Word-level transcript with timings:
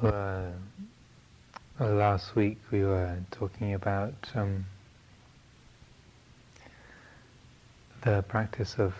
So 0.00 0.52
uh, 1.80 1.84
last 1.84 2.36
week 2.36 2.58
we 2.70 2.84
were 2.84 3.16
talking 3.32 3.74
about 3.74 4.14
um, 4.36 4.64
the 8.04 8.22
practice 8.28 8.76
of 8.78 8.94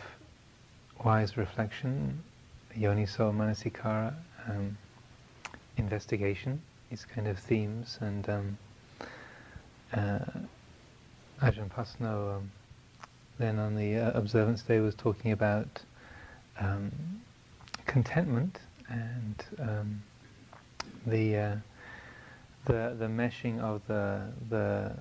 wise 1.05 1.37
reflection, 1.37 2.21
yoniso 2.77 3.33
manasikara, 3.33 4.13
um, 4.49 4.77
investigation, 5.77 6.61
these 6.91 7.05
kind 7.05 7.29
of 7.29 7.39
themes, 7.39 7.99
and 8.01 8.29
um, 8.29 8.59
uh, 9.93 10.19
Ajahn 11.43 11.71
Pasanno 11.71 12.39
um, 12.39 12.51
then 13.39 13.61
on 13.61 13.77
the 13.77 13.99
uh, 13.99 14.11
observance 14.19 14.63
day 14.63 14.81
was 14.81 14.97
talking 14.97 15.31
about 15.31 15.81
um, 16.59 16.91
contentment 17.87 18.59
and 18.89 19.45
um, 19.61 20.03
the 21.07 21.37
uh, 21.37 21.57
the 22.67 22.97
the 22.99 23.07
meshing 23.07 23.61
of 23.61 23.81
the 23.87 24.23
the 24.51 24.93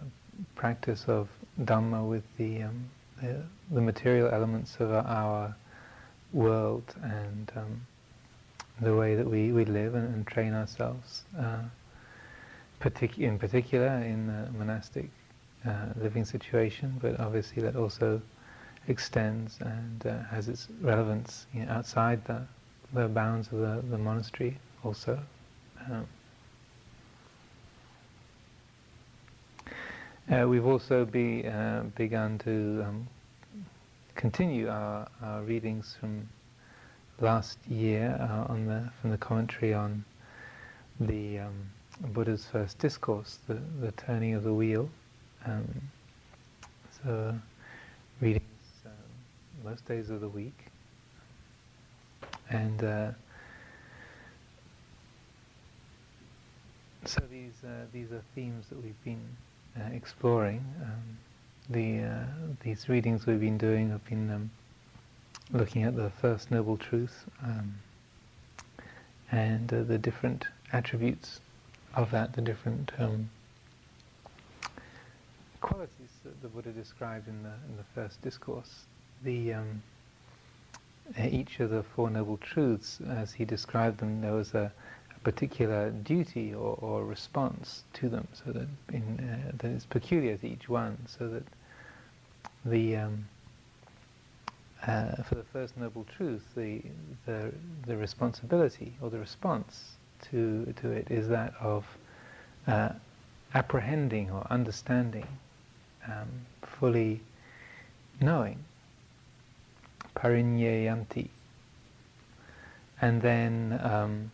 practice 0.55 1.05
of 1.07 1.27
Dhamma 1.61 2.07
with 2.07 2.23
the 2.37 2.63
um, 2.63 2.89
the, 3.21 3.41
the, 3.71 3.81
material 3.81 4.29
elements 4.29 4.77
of 4.79 4.91
our 4.91 5.55
world 6.33 6.93
and 7.01 7.51
um, 7.55 7.81
the 8.81 8.95
way 8.95 9.15
that 9.15 9.27
we, 9.27 9.51
we 9.51 9.65
live 9.65 9.95
and, 9.95 10.13
and 10.13 10.27
train 10.27 10.53
ourselves. 10.53 11.23
Uh, 11.37 11.63
partic- 12.79 13.17
in 13.17 13.39
particular 13.39 13.87
in 13.87 14.27
the 14.27 14.51
monastic 14.57 15.09
uh, 15.65 15.87
living 15.99 16.25
situation, 16.25 16.95
but 17.01 17.19
obviously 17.19 17.61
that 17.63 17.75
also 17.75 18.21
extends 18.87 19.59
and 19.61 20.05
uh, 20.05 20.23
has 20.25 20.47
its 20.47 20.67
relevance 20.81 21.47
you 21.53 21.65
know, 21.65 21.71
outside 21.71 22.23
the, 22.25 22.41
the 22.93 23.07
bounds 23.07 23.47
of 23.51 23.59
the, 23.59 23.83
the 23.89 23.97
monastery 23.97 24.57
also. 24.83 25.19
Um, 25.89 26.05
uh, 30.29 30.45
we've 30.47 30.65
also 30.65 31.05
be, 31.05 31.47
uh, 31.47 31.83
begun 31.95 32.37
to 32.39 32.83
um, 32.85 33.07
continue 34.15 34.67
our, 34.67 35.07
our, 35.23 35.41
readings 35.43 35.95
from 35.97 36.27
last 37.21 37.57
year 37.67 38.17
uh, 38.19 38.51
on 38.51 38.65
the, 38.65 38.89
from 38.99 39.11
the 39.11 39.17
commentary 39.17 39.73
on 39.73 40.03
the 40.99 41.39
um, 41.39 41.69
Buddha's 42.07 42.45
first 42.51 42.79
discourse, 42.79 43.39
the, 43.47 43.61
the 43.79 43.93
turning 43.93 44.33
of 44.33 44.43
the 44.43 44.53
wheel. 44.53 44.89
Um, 45.45 45.69
so 47.01 47.33
readings 48.19 48.43
uh, 48.85 48.89
most 49.63 49.85
days 49.87 50.09
of 50.09 50.19
the 50.19 50.29
week. 50.29 50.65
And 52.49 52.83
So 57.07 57.21
these 57.31 57.53
uh, 57.63 57.85
these 57.93 58.11
are 58.11 58.21
themes 58.35 58.65
that 58.67 58.83
we've 58.83 59.03
been 59.05 59.23
uh, 59.79 59.93
exploring. 59.93 60.61
Um, 60.83 61.17
the 61.69 62.03
uh, 62.05 62.25
these 62.61 62.89
readings 62.89 63.25
we've 63.25 63.39
been 63.39 63.57
doing 63.57 63.91
have 63.91 64.03
been 64.03 64.29
um, 64.29 64.51
looking 65.53 65.83
at 65.83 65.95
the 65.95 66.09
first 66.21 66.51
noble 66.51 66.75
truth 66.75 67.23
um, 67.45 67.75
and 69.31 69.73
uh, 69.73 69.83
the 69.83 69.97
different 69.97 70.47
attributes 70.73 71.39
of 71.95 72.11
that, 72.11 72.33
the 72.33 72.41
different 72.41 72.91
um, 72.99 73.29
qualities 75.61 76.11
that 76.25 76.41
the 76.41 76.49
Buddha 76.49 76.71
described 76.71 77.29
in 77.29 77.41
the 77.41 77.53
in 77.69 77.77
the 77.77 77.85
first 77.95 78.21
discourse. 78.21 78.83
The 79.23 79.53
um, 79.53 79.81
each 81.17 81.61
of 81.61 81.69
the 81.69 81.83
four 81.83 82.09
noble 82.09 82.35
truths, 82.35 82.99
as 83.07 83.31
he 83.31 83.45
described 83.45 83.99
them, 83.99 84.19
there 84.19 84.33
was 84.33 84.53
a 84.53 84.73
particular 85.27 85.89
duty 85.89 86.53
or, 86.53 86.77
or 86.79 87.03
response 87.03 87.83
to 87.91 88.07
them, 88.07 88.25
so 88.31 88.49
that 88.53 88.65
in, 88.93 89.03
uh, 89.19 89.51
that 89.57 89.71
it's 89.71 89.85
peculiar 89.85 90.37
to 90.37 90.47
each 90.47 90.69
one, 90.69 90.97
so 91.05 91.27
that 91.27 91.43
the 92.63 92.95
um, 92.95 93.27
uh, 94.87 95.21
for 95.23 95.35
the 95.35 95.43
first 95.51 95.75
noble 95.75 96.05
truth, 96.15 96.45
the, 96.55 96.81
the 97.25 97.51
the 97.85 97.97
responsibility 97.97 98.93
or 99.01 99.09
the 99.09 99.19
response 99.19 99.97
to 100.29 100.73
to 100.77 100.91
it 100.91 101.11
is 101.11 101.27
that 101.27 101.53
of 101.59 101.85
uh, 102.67 102.91
apprehending 103.53 104.31
or 104.31 104.47
understanding, 104.49 105.27
um, 106.05 106.29
fully 106.79 107.19
knowing, 108.21 108.63
parinyayanti, 110.15 111.27
and 113.01 113.21
then. 113.21 113.77
Um, 113.83 114.31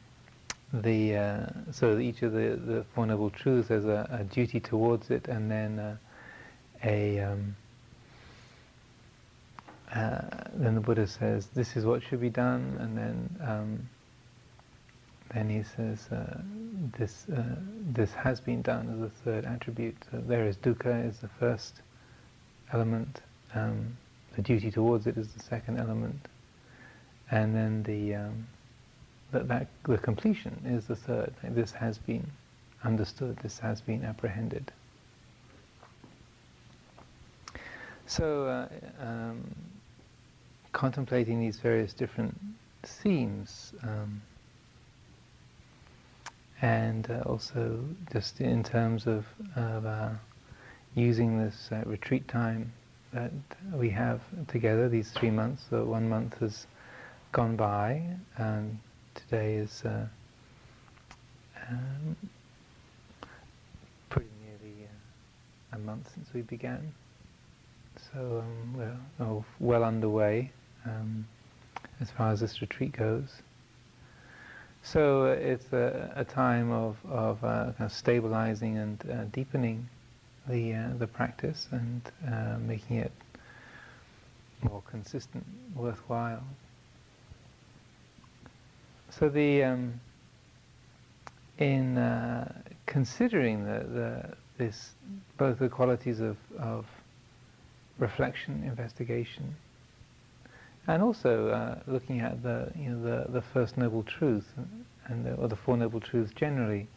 the 0.73 1.15
uh, 1.15 1.45
so 1.71 1.99
each 1.99 2.23
of 2.23 2.33
the, 2.33 2.59
the 2.65 2.85
Four 2.95 3.05
Noble 3.05 3.29
Truths 3.29 3.69
has 3.69 3.85
a, 3.85 4.07
a 4.11 4.23
duty 4.23 4.59
towards 4.59 5.11
it, 5.11 5.27
and 5.27 5.49
then 5.49 5.79
uh, 5.79 5.97
a 6.83 7.19
um, 7.19 7.55
uh, 9.93 10.21
then 10.55 10.73
the 10.73 10.81
Buddha 10.81 11.05
says 11.05 11.47
this 11.53 11.77
is 11.77 11.85
what 11.85 12.01
should 12.01 12.21
be 12.21 12.29
done, 12.29 12.77
and 12.79 12.97
then 12.97 13.29
um, 13.47 13.89
then 15.33 15.49
he 15.49 15.63
says 15.63 16.11
uh, 16.11 16.41
this 16.97 17.27
uh, 17.29 17.43
this 17.91 18.11
has 18.13 18.41
been 18.41 18.63
done 18.63 18.89
as 18.95 19.01
a 19.01 19.09
third 19.23 19.45
attribute. 19.45 19.97
So 20.11 20.23
there 20.25 20.47
is 20.47 20.57
dukkha 20.57 21.07
is 21.07 21.19
the 21.19 21.29
first 21.39 21.81
element, 22.71 23.21
um, 23.53 23.95
the 24.35 24.41
duty 24.41 24.71
towards 24.71 25.05
it 25.05 25.17
is 25.17 25.27
the 25.33 25.43
second 25.43 25.79
element, 25.79 26.27
and 27.29 27.55
then 27.55 27.83
the 27.83 28.15
um, 28.15 28.47
that, 29.33 29.47
that 29.49 29.67
the 29.83 29.97
completion 29.97 30.61
is 30.65 30.85
the 30.85 30.95
third. 30.95 31.33
This 31.43 31.71
has 31.71 31.97
been 31.97 32.25
understood, 32.83 33.37
this 33.43 33.59
has 33.59 33.81
been 33.81 34.05
apprehended. 34.05 34.71
So, 38.05 38.45
uh, 38.47 38.67
um, 39.03 39.43
contemplating 40.71 41.39
these 41.39 41.59
various 41.59 41.93
different 41.93 42.39
themes, 42.83 43.73
um, 43.83 44.21
and 46.61 47.09
uh, 47.09 47.21
also 47.25 47.83
just 48.11 48.39
in 48.41 48.63
terms 48.63 49.07
of, 49.07 49.25
of 49.55 49.85
uh, 49.85 50.09
using 50.95 51.37
this 51.37 51.69
uh, 51.71 51.81
retreat 51.85 52.27
time 52.27 52.71
that 53.13 53.31
we 53.73 53.89
have 53.89 54.21
together, 54.47 54.89
these 54.89 55.11
three 55.11 55.31
months, 55.31 55.63
so 55.69 55.83
one 55.83 56.07
month 56.09 56.37
has 56.39 56.67
gone 57.31 57.55
by, 57.55 58.01
and 58.37 58.77
today 59.15 59.55
is 59.55 59.83
uh, 59.85 60.05
um, 61.69 62.15
pretty 64.09 64.29
nearly 64.45 64.85
uh, 64.85 65.75
a 65.75 65.79
month 65.79 66.09
since 66.13 66.27
we 66.33 66.41
began. 66.41 66.93
So 68.11 68.43
um, 68.43 68.77
we're 68.77 69.25
oh, 69.25 69.45
well 69.59 69.83
underway 69.83 70.51
um, 70.85 71.25
as 71.99 72.09
far 72.11 72.31
as 72.31 72.39
this 72.39 72.61
retreat 72.61 72.93
goes. 72.93 73.41
So 74.81 75.27
uh, 75.27 75.29
it's 75.29 75.71
a, 75.71 76.11
a, 76.15 76.25
time 76.25 76.71
of, 76.71 76.97
of 77.09 77.43
uh, 77.43 77.71
kind 77.71 77.75
of 77.79 77.93
stabilizing 77.93 78.77
and 78.77 79.03
uh, 79.09 79.23
deepening 79.31 79.87
the 80.47 80.73
uh, 80.73 80.89
the 80.97 81.07
practice 81.07 81.69
and 81.71 82.01
making 82.67 82.97
it 82.97 83.11
more 84.61 84.83
consistent, 84.89 85.45
worthwhile. 85.75 86.43
So 89.19 89.29
the 89.29 89.63
um, 89.63 89.99
in 91.59 91.97
uh, 91.97 92.51
considering 92.87 93.63
the, 93.63 93.85
the, 93.87 94.29
this 94.57 94.91
both 95.37 95.59
the 95.59 95.69
qualities 95.69 96.19
of, 96.19 96.37
of 96.59 96.85
reflection, 97.99 98.63
investigation, 98.65 99.55
and 100.87 101.03
also 101.03 101.49
uh, 101.49 101.79
looking 101.85 102.21
at 102.21 102.41
the 102.41 102.71
you 102.75 102.89
know 102.89 103.03
the, 103.03 103.31
the 103.31 103.41
first 103.41 103.77
noble 103.77 104.03
truth 104.03 104.47
and 105.05 105.25
the, 105.25 105.33
or 105.35 105.47
the 105.47 105.55
four 105.55 105.77
noble 105.77 105.99
truths 105.99 106.31
generally, 106.35 106.87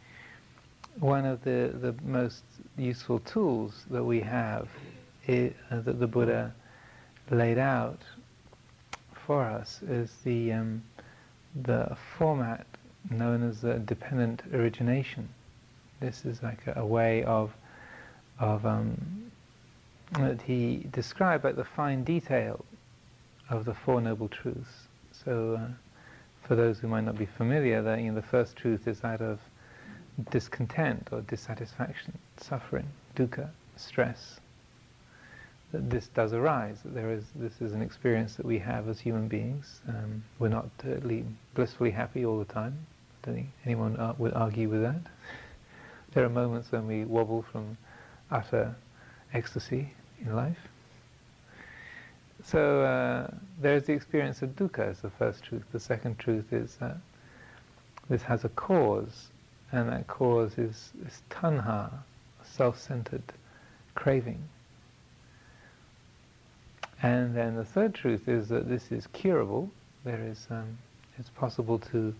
one 0.99 1.25
of 1.25 1.43
the, 1.43 1.73
the 1.81 1.93
most 2.03 2.43
useful 2.77 3.19
tools 3.19 3.85
that 3.91 4.03
we 4.03 4.19
have 4.21 4.67
is, 5.27 5.53
uh, 5.69 5.81
that 5.81 5.99
the 5.99 6.07
Buddha 6.07 6.53
laid 7.29 7.59
out 7.59 8.01
for 9.25 9.43
us 9.43 9.81
is 9.83 10.11
the 10.23 10.53
um, 10.53 10.81
the 11.63 11.95
format 12.17 12.65
known 13.09 13.47
as 13.47 13.61
the 13.61 13.75
dependent 13.75 14.41
origination. 14.53 15.29
This 15.99 16.25
is 16.25 16.43
like 16.43 16.67
a, 16.67 16.79
a 16.79 16.85
way 16.85 17.23
of 17.23 17.51
of 18.39 18.65
um, 18.65 19.31
that 20.11 20.41
he 20.41 20.87
described 20.91 21.43
like 21.43 21.55
the 21.55 21.65
fine 21.65 22.03
detail 22.03 22.63
of 23.49 23.65
the 23.65 23.73
Four 23.73 24.01
Noble 24.01 24.27
Truths. 24.27 24.87
So, 25.11 25.59
uh, 25.59 25.67
for 26.47 26.55
those 26.55 26.79
who 26.79 26.87
might 26.87 27.03
not 27.03 27.17
be 27.17 27.25
familiar, 27.25 27.77
you 27.97 28.11
know, 28.11 28.15
the 28.15 28.21
first 28.21 28.55
truth 28.55 28.87
is 28.87 28.99
that 28.99 29.21
of 29.21 29.39
discontent 30.29 31.09
or 31.11 31.21
dissatisfaction, 31.21 32.17
suffering, 32.37 32.87
dukkha, 33.15 33.49
stress 33.75 34.39
that 35.71 35.89
this 35.89 36.07
does 36.07 36.33
arise, 36.33 36.77
that 36.83 36.93
there 36.93 37.11
is, 37.11 37.25
this 37.35 37.61
is 37.61 37.73
an 37.73 37.81
experience 37.81 38.35
that 38.35 38.45
we 38.45 38.57
have 38.59 38.87
as 38.87 38.99
human 38.99 39.27
beings. 39.27 39.81
Um, 39.87 40.23
we're 40.39 40.47
not 40.47 40.69
uh, 40.85 40.95
blissfully 41.55 41.91
happy 41.91 42.25
all 42.25 42.39
the 42.39 42.45
time. 42.45 42.77
I 43.23 43.25
don't 43.25 43.35
think 43.35 43.49
anyone 43.65 43.97
uh, 43.97 44.13
would 44.17 44.33
argue 44.33 44.69
with 44.69 44.81
that. 44.81 45.01
There 46.13 46.23
are 46.23 46.29
moments 46.29 46.71
when 46.71 46.87
we 46.87 47.03
wobble 47.03 47.43
from 47.51 47.77
utter 48.31 48.73
ecstasy 49.33 49.91
in 50.25 50.35
life. 50.35 50.57
So 52.43 52.81
uh, 52.81 53.29
there's 53.59 53.83
the 53.83 53.93
experience 53.93 54.41
of 54.41 54.55
dukkha 54.55 54.89
as 54.89 55.01
the 55.01 55.09
first 55.09 55.43
truth. 55.43 55.63
The 55.71 55.79
second 55.79 56.17
truth 56.17 56.53
is 56.53 56.75
that 56.77 56.97
this 58.09 58.21
has 58.23 58.45
a 58.45 58.49
cause, 58.49 59.27
and 59.71 59.89
that 59.89 60.07
cause 60.07 60.57
is, 60.57 60.93
is 61.05 61.21
tanha, 61.29 61.91
self-centered 62.41 63.33
craving. 63.95 64.41
And 67.01 67.35
then 67.35 67.55
the 67.55 67.65
third 67.65 67.93
truth 67.93 68.27
is 68.27 68.47
that 68.49 68.67
this 68.67 68.91
is 68.91 69.07
curable. 69.07 69.69
There 70.03 70.23
is, 70.23 70.47
um, 70.49 70.77
it's 71.17 71.29
possible 71.29 71.79
to 71.91 72.13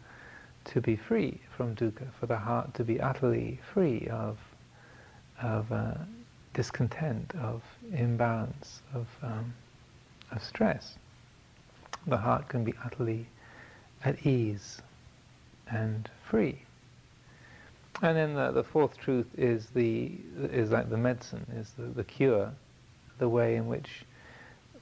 to 0.65 0.81
be 0.81 0.97
free 0.97 1.39
from 1.56 1.74
dukkha, 1.75 2.06
for 2.19 2.25
the 2.25 2.38
heart 2.38 2.74
to 2.74 2.83
be 2.83 3.00
utterly 3.00 3.59
free 3.74 4.07
of 4.12 4.38
of 5.41 5.71
uh, 5.71 5.94
discontent, 6.53 7.33
of 7.41 7.63
imbalance, 7.94 8.81
of 8.94 9.07
um, 9.24 9.53
of 10.31 10.44
stress. 10.44 10.95
The 12.06 12.18
heart 12.18 12.50
can 12.50 12.63
be 12.63 12.74
utterly 12.83 13.27
at 14.03 14.25
ease 14.25 14.81
and 15.69 16.09
free. 16.29 16.62
And 18.01 18.15
then 18.15 18.35
the, 18.35 18.51
the 18.51 18.63
fourth 18.63 18.97
truth 18.97 19.27
is 19.38 19.68
the 19.68 20.12
is 20.51 20.69
like 20.69 20.89
the 20.89 20.97
medicine, 20.97 21.45
is 21.56 21.71
the, 21.77 21.85
the 21.85 22.03
cure, 22.03 22.51
the 23.18 23.29
way 23.29 23.56
in 23.56 23.68
which 23.68 24.03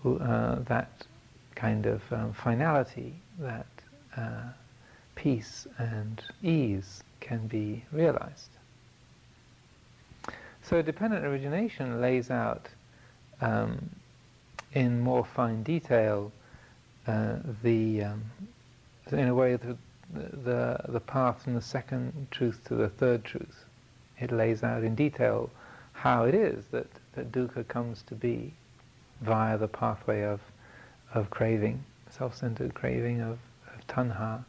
uh, 0.05 0.59
that 0.67 1.05
kind 1.55 1.85
of 1.85 2.01
um, 2.11 2.33
finality, 2.33 3.15
that 3.39 3.67
uh, 4.17 4.43
peace 5.15 5.67
and 5.77 6.21
ease 6.43 7.03
can 7.19 7.47
be 7.47 7.83
realized. 7.91 8.49
So 10.61 10.81
dependent 10.81 11.25
origination 11.25 12.01
lays 12.01 12.31
out 12.31 12.67
um, 13.41 13.89
in 14.73 14.99
more 14.99 15.25
fine 15.25 15.63
detail 15.63 16.31
uh, 17.07 17.35
the, 17.63 18.03
um, 18.03 18.23
in 19.11 19.27
a 19.27 19.35
way, 19.35 19.55
the, 19.55 19.77
the, 20.13 20.79
the 20.89 20.99
path 20.99 21.43
from 21.43 21.53
the 21.53 21.61
second 21.61 22.27
truth 22.31 22.61
to 22.65 22.75
the 22.75 22.89
third 22.89 23.23
truth. 23.23 23.65
It 24.19 24.31
lays 24.31 24.63
out 24.63 24.83
in 24.83 24.95
detail 24.95 25.49
how 25.93 26.25
it 26.25 26.35
is 26.35 26.65
that, 26.71 26.87
that 27.13 27.31
dukkha 27.31 27.67
comes 27.67 28.01
to 28.03 28.15
be 28.15 28.53
via 29.21 29.57
the 29.57 29.67
pathway 29.67 30.23
of, 30.23 30.39
of 31.13 31.29
craving, 31.29 31.83
self-centered 32.09 32.73
craving 32.73 33.21
of, 33.21 33.37
of 33.73 33.87
tanha, 33.87 34.43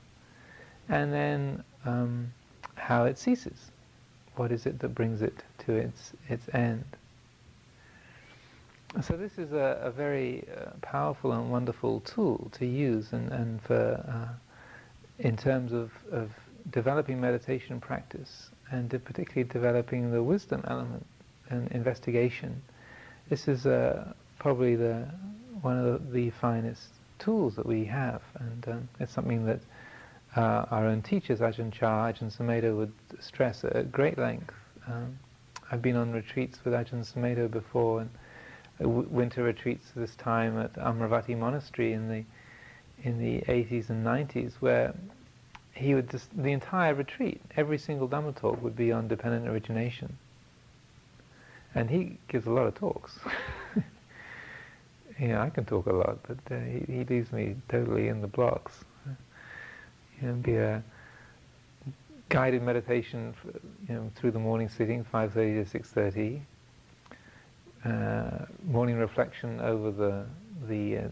and 0.88 1.12
then 1.12 1.62
um, 1.84 2.32
how 2.74 3.04
it 3.04 3.18
ceases. 3.18 3.70
What 4.36 4.52
is 4.52 4.66
it 4.66 4.78
that 4.80 4.94
brings 4.94 5.22
it 5.22 5.34
to 5.66 5.72
its, 5.72 6.12
its 6.28 6.48
end? 6.52 6.84
So 9.02 9.16
this 9.16 9.38
is 9.38 9.52
a, 9.52 9.80
a 9.82 9.90
very 9.90 10.44
uh, 10.56 10.70
powerful 10.80 11.32
and 11.32 11.50
wonderful 11.50 12.00
tool 12.00 12.50
to 12.52 12.64
use 12.64 13.12
and, 13.12 13.30
and 13.30 13.60
for, 13.62 14.02
uh, 14.08 14.32
in 15.18 15.36
terms 15.36 15.72
of, 15.72 15.90
of 16.10 16.30
developing 16.70 17.20
meditation 17.20 17.80
practice 17.80 18.50
and 18.70 18.88
de- 18.88 18.98
particularly 18.98 19.48
developing 19.50 20.10
the 20.12 20.22
wisdom 20.22 20.62
element 20.66 21.04
and 21.50 21.70
investigation. 21.72 22.62
This 23.28 23.48
is 23.48 23.66
uh, 23.66 24.12
probably 24.46 24.76
the, 24.76 25.04
one 25.62 25.76
of 25.76 26.12
the, 26.12 26.12
the, 26.12 26.30
finest 26.30 26.86
tools 27.18 27.56
that 27.56 27.66
we 27.66 27.84
have 27.84 28.22
and 28.38 28.68
um, 28.68 28.88
it's 29.00 29.12
something 29.12 29.44
that 29.44 29.58
uh, 30.36 30.64
our 30.70 30.86
own 30.86 31.02
teachers, 31.02 31.40
Ajahn 31.40 31.72
Chah, 31.72 32.12
Ajahn 32.12 32.30
Sumedho 32.30 32.76
would 32.76 32.92
stress 33.18 33.64
at 33.64 33.90
great 33.90 34.16
length. 34.16 34.54
Um, 34.86 35.18
I've 35.72 35.82
been 35.82 35.96
on 35.96 36.12
retreats 36.12 36.60
with 36.64 36.74
Ajahn 36.74 37.04
Sumedho 37.04 37.50
before 37.50 38.02
and 38.02 39.10
winter 39.10 39.42
retreats 39.42 39.86
this 39.96 40.14
time 40.14 40.56
at 40.60 40.72
Amaravati 40.74 41.36
Monastery 41.36 41.92
in 41.92 42.08
the 42.08 42.24
in 43.02 43.18
the 43.18 43.40
80s 43.52 43.90
and 43.90 44.06
90s, 44.06 44.52
where 44.60 44.94
he 45.74 45.96
would 45.96 46.08
just 46.08 46.28
the 46.40 46.52
entire 46.52 46.94
retreat, 46.94 47.40
every 47.56 47.78
single 47.78 48.08
Dhamma 48.08 48.36
talk 48.36 48.62
would 48.62 48.76
be 48.76 48.92
on 48.92 49.08
dependent 49.08 49.48
origination, 49.48 50.16
and 51.74 51.90
he 51.90 52.18
gives 52.28 52.46
a 52.46 52.50
lot 52.50 52.68
of 52.68 52.76
talks. 52.76 53.18
know, 55.28 55.40
I 55.40 55.50
can 55.50 55.64
talk 55.64 55.86
a 55.86 55.92
lot, 55.92 56.18
but 56.26 56.38
uh, 56.54 56.60
he, 56.60 56.84
he 56.92 57.04
leaves 57.04 57.32
me 57.32 57.56
totally 57.68 58.08
in 58.08 58.20
the 58.20 58.28
blocks. 58.28 58.84
You 60.20 60.28
know, 60.28 60.34
be 60.34 60.56
a 60.56 60.82
guided 62.28 62.62
meditation, 62.62 63.34
for, 63.40 63.48
you 63.88 63.94
know, 63.94 64.10
through 64.14 64.32
the 64.32 64.38
morning 64.38 64.68
sitting, 64.68 65.04
5:30 65.04 65.70
to 65.70 65.78
6:30 65.78 66.40
uh, 67.86 68.46
morning 68.64 68.96
reflection 68.96 69.60
over 69.60 69.90
the 69.90 70.24
the 70.68 70.98
uh, 70.98 71.08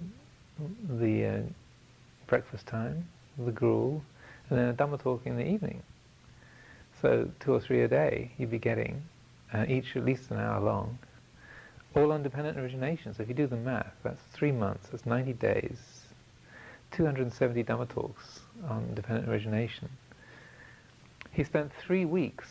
the 0.99 1.27
uh, 1.27 1.43
breakfast 2.27 2.67
time, 2.67 3.07
the 3.39 3.53
gruel, 3.53 4.03
and 4.51 4.59
then 4.59 4.69
a 4.69 4.75
Dhamma 4.75 5.01
talk 5.01 5.27
in 5.27 5.37
the 5.37 5.47
evening. 5.47 5.83
So 7.01 7.31
two 7.41 7.53
or 7.53 7.61
three 7.61 7.83
a 7.83 7.89
day 7.89 8.31
you'd 8.39 8.51
be 8.51 8.59
getting, 8.59 9.03
uh, 9.53 9.67
each 9.69 9.97
at 9.97 10.05
least 10.05 10.31
an 10.31 10.39
hour 10.39 10.61
long, 10.61 10.99
all 11.95 12.13
on 12.13 12.23
dependent 12.23 12.59
origination. 12.59 13.15
So 13.15 13.23
if 13.23 13.29
you 13.29 13.35
do 13.35 13.47
the 13.47 13.57
math, 13.57 13.93
that's 14.03 14.23
three 14.33 14.53
months, 14.53 14.89
that's 14.91 15.07
90 15.07 15.33
days, 15.35 15.79
270 16.93 17.65
Dhamma 17.65 17.89
talks 17.89 18.41
on 18.69 18.95
dependent 18.95 19.29
origination. 19.29 19.89
He 21.33 21.45
spent 21.45 21.73
three 21.81 22.05
weeks 22.05 22.49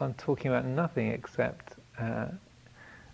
on 0.00 0.14
talking 0.14 0.50
about 0.50 0.64
nothing 0.64 1.08
except 1.08 1.74
uh, 1.98 2.26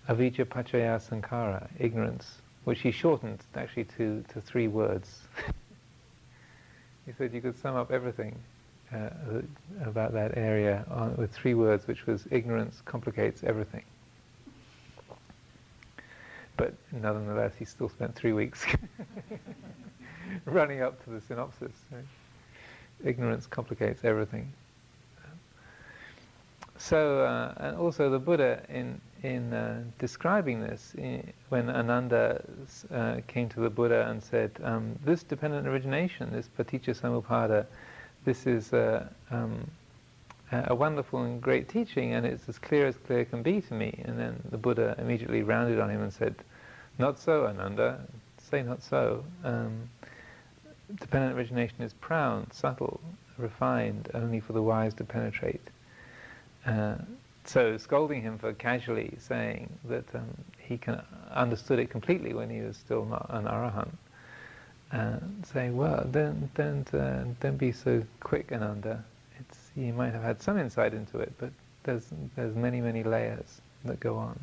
avijja 0.09 0.45
paccaya 0.45 1.01
sankhara, 1.01 1.69
ignorance, 1.79 2.39
which 2.65 2.81
he 2.81 2.91
shortened 2.91 3.41
actually 3.55 3.85
to, 3.85 4.25
to 4.33 4.41
three 4.41 4.69
words. 4.69 5.21
he 7.07 7.13
said 7.13 7.33
you 7.33 7.41
could 7.41 7.59
sum 7.61 7.77
up 7.77 7.91
everything 7.91 8.37
uh, 8.93 9.11
about 9.85 10.13
that 10.13 10.37
area 10.37 10.85
on, 10.91 11.17
with 11.17 11.33
three 11.33 11.55
words, 11.55 11.87
which 11.87 12.07
was 12.07 12.27
ignorance 12.31 12.83
complicates 12.85 13.45
everything. 13.45 13.83
But 16.63 16.75
nonetheless, 16.93 17.55
he 17.59 17.65
still 17.65 17.89
spent 17.89 18.15
three 18.15 18.33
weeks 18.33 18.65
running 20.45 20.81
up 20.81 21.03
to 21.03 21.11
the 21.11 21.21
synopsis. 21.21 21.73
Ignorance 23.05 23.49
complicates 23.49 24.05
everything. 24.05 24.53
So, 26.79 27.25
uh, 27.25 27.55
and 27.57 27.77
also 27.77 28.11
the 28.11 28.21
Buddha, 28.21 28.63
in 28.69 29.01
in 29.25 29.53
uh, 29.53 29.83
describing 29.99 30.61
this, 30.61 30.95
in, 30.97 31.33
when 31.49 31.69
Ananda 31.69 32.45
uh, 32.95 33.17
came 33.27 33.49
to 33.49 33.61
the 33.61 33.71
Buddha 33.71 34.07
and 34.09 34.23
said, 34.23 34.53
um, 34.63 34.97
"This 35.05 35.25
dependent 35.25 35.67
origination, 35.67 36.31
this 36.31 36.49
paticca 36.57 36.95
samuppada, 36.95 37.67
this 38.25 38.47
is 38.47 38.73
uh, 38.73 39.09
um, 39.33 39.69
a 40.53 40.75
wonderful 40.77 41.23
and 41.25 41.43
great 41.43 41.69
teaching, 41.69 42.15
and 42.15 42.25
it's 42.25 42.49
as 42.49 42.61
clear 42.61 42.87
as 42.87 42.97
clear 42.99 43.25
can 43.25 43.43
be 43.43 43.61
to 43.63 43.75
me." 43.75 44.01
And 44.05 44.17
then 44.17 44.41
the 44.51 44.59
Buddha 44.59 44.95
immediately 44.99 45.43
rounded 45.43 45.81
on 45.81 45.91
him 45.91 46.03
and 46.03 46.13
said, 46.13 46.37
"Not 46.99 47.19
so, 47.19 47.47
Ananda. 47.47 48.01
Say 48.39 48.63
not 48.63 48.83
so. 48.83 49.25
Um, 49.45 49.89
dependent 50.97 51.37
origination 51.37 51.83
is 51.83 51.93
proud, 51.95 52.53
subtle, 52.53 53.01
refined, 53.39 54.11
only 54.15 54.41
for 54.41 54.53
the 54.53 54.63
wise 54.63 54.95
to 54.95 55.05
penetrate." 55.05 55.69
Uh, 56.67 56.97
so 57.45 57.77
scolding 57.77 58.23
him 58.23 58.39
for 58.39 58.53
casually 58.53 59.15
saying 59.19 59.69
that 59.85 60.15
um, 60.15 60.29
he 60.59 60.79
can, 60.79 61.03
understood 61.33 61.79
it 61.79 61.91
completely 61.91 62.35
when 62.35 62.49
he 62.51 62.61
was 62.61 62.77
still 62.77 63.05
not 63.05 63.27
an 63.31 63.45
arahant, 63.45 63.91
uh, 64.93 65.19
saying, 65.45 65.77
well, 65.77 66.07
don't 66.11 66.53
don't 66.55 66.95
uh, 66.95 67.25
don't 67.41 67.57
be 67.57 67.73
so 67.73 68.05
quick, 68.21 68.53
Ananda. 68.53 69.03
It's 69.41 69.71
you 69.75 69.93
might 69.93 70.13
have 70.13 70.23
had 70.23 70.43
some 70.43 70.59
insight 70.59 70.95
into 70.95 71.19
it, 71.19 71.33
but 71.39 71.51
there's 71.85 72.07
there's 72.37 72.55
many 72.55 72.81
many 72.81 73.03
layers 73.03 73.61
that 73.85 73.99
go 73.99 74.17
on. 74.17 74.39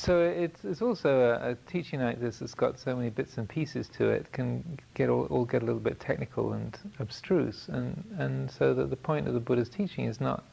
So 0.00 0.22
it's, 0.22 0.64
it's 0.64 0.80
also 0.80 1.20
a, 1.20 1.50
a, 1.50 1.54
teaching 1.70 2.00
like 2.00 2.20
this 2.20 2.38
that's 2.38 2.54
got 2.54 2.78
so 2.78 2.96
many 2.96 3.10
bits 3.10 3.36
and 3.36 3.46
pieces 3.46 3.86
to 3.88 4.08
it 4.08 4.32
can 4.32 4.78
get 4.94 5.10
all, 5.10 5.26
all, 5.26 5.44
get 5.44 5.62
a 5.62 5.66
little 5.66 5.80
bit 5.80 6.00
technical 6.00 6.54
and 6.54 6.78
abstruse, 6.98 7.68
and 7.68 8.02
and 8.18 8.50
so 8.50 8.72
that 8.72 8.88
the 8.88 8.96
point 8.96 9.28
of 9.28 9.34
the 9.34 9.40
Buddha's 9.40 9.68
teaching 9.68 10.06
is 10.06 10.20
not 10.20 10.44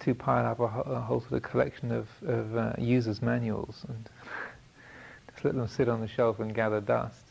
to 0.00 0.14
pile 0.14 0.44
up 0.44 0.60
a, 0.60 0.64
a 0.90 1.00
whole 1.00 1.20
sort 1.20 1.32
of 1.32 1.42
collection 1.42 1.92
of, 1.92 2.08
of 2.26 2.56
uh, 2.56 2.72
users' 2.76 3.22
manuals 3.22 3.86
and 3.88 4.10
just 5.32 5.44
let 5.44 5.54
them 5.54 5.66
sit 5.66 5.88
on 5.88 6.00
the 6.02 6.08
shelf 6.08 6.40
and 6.40 6.54
gather 6.54 6.80
dust, 6.80 7.24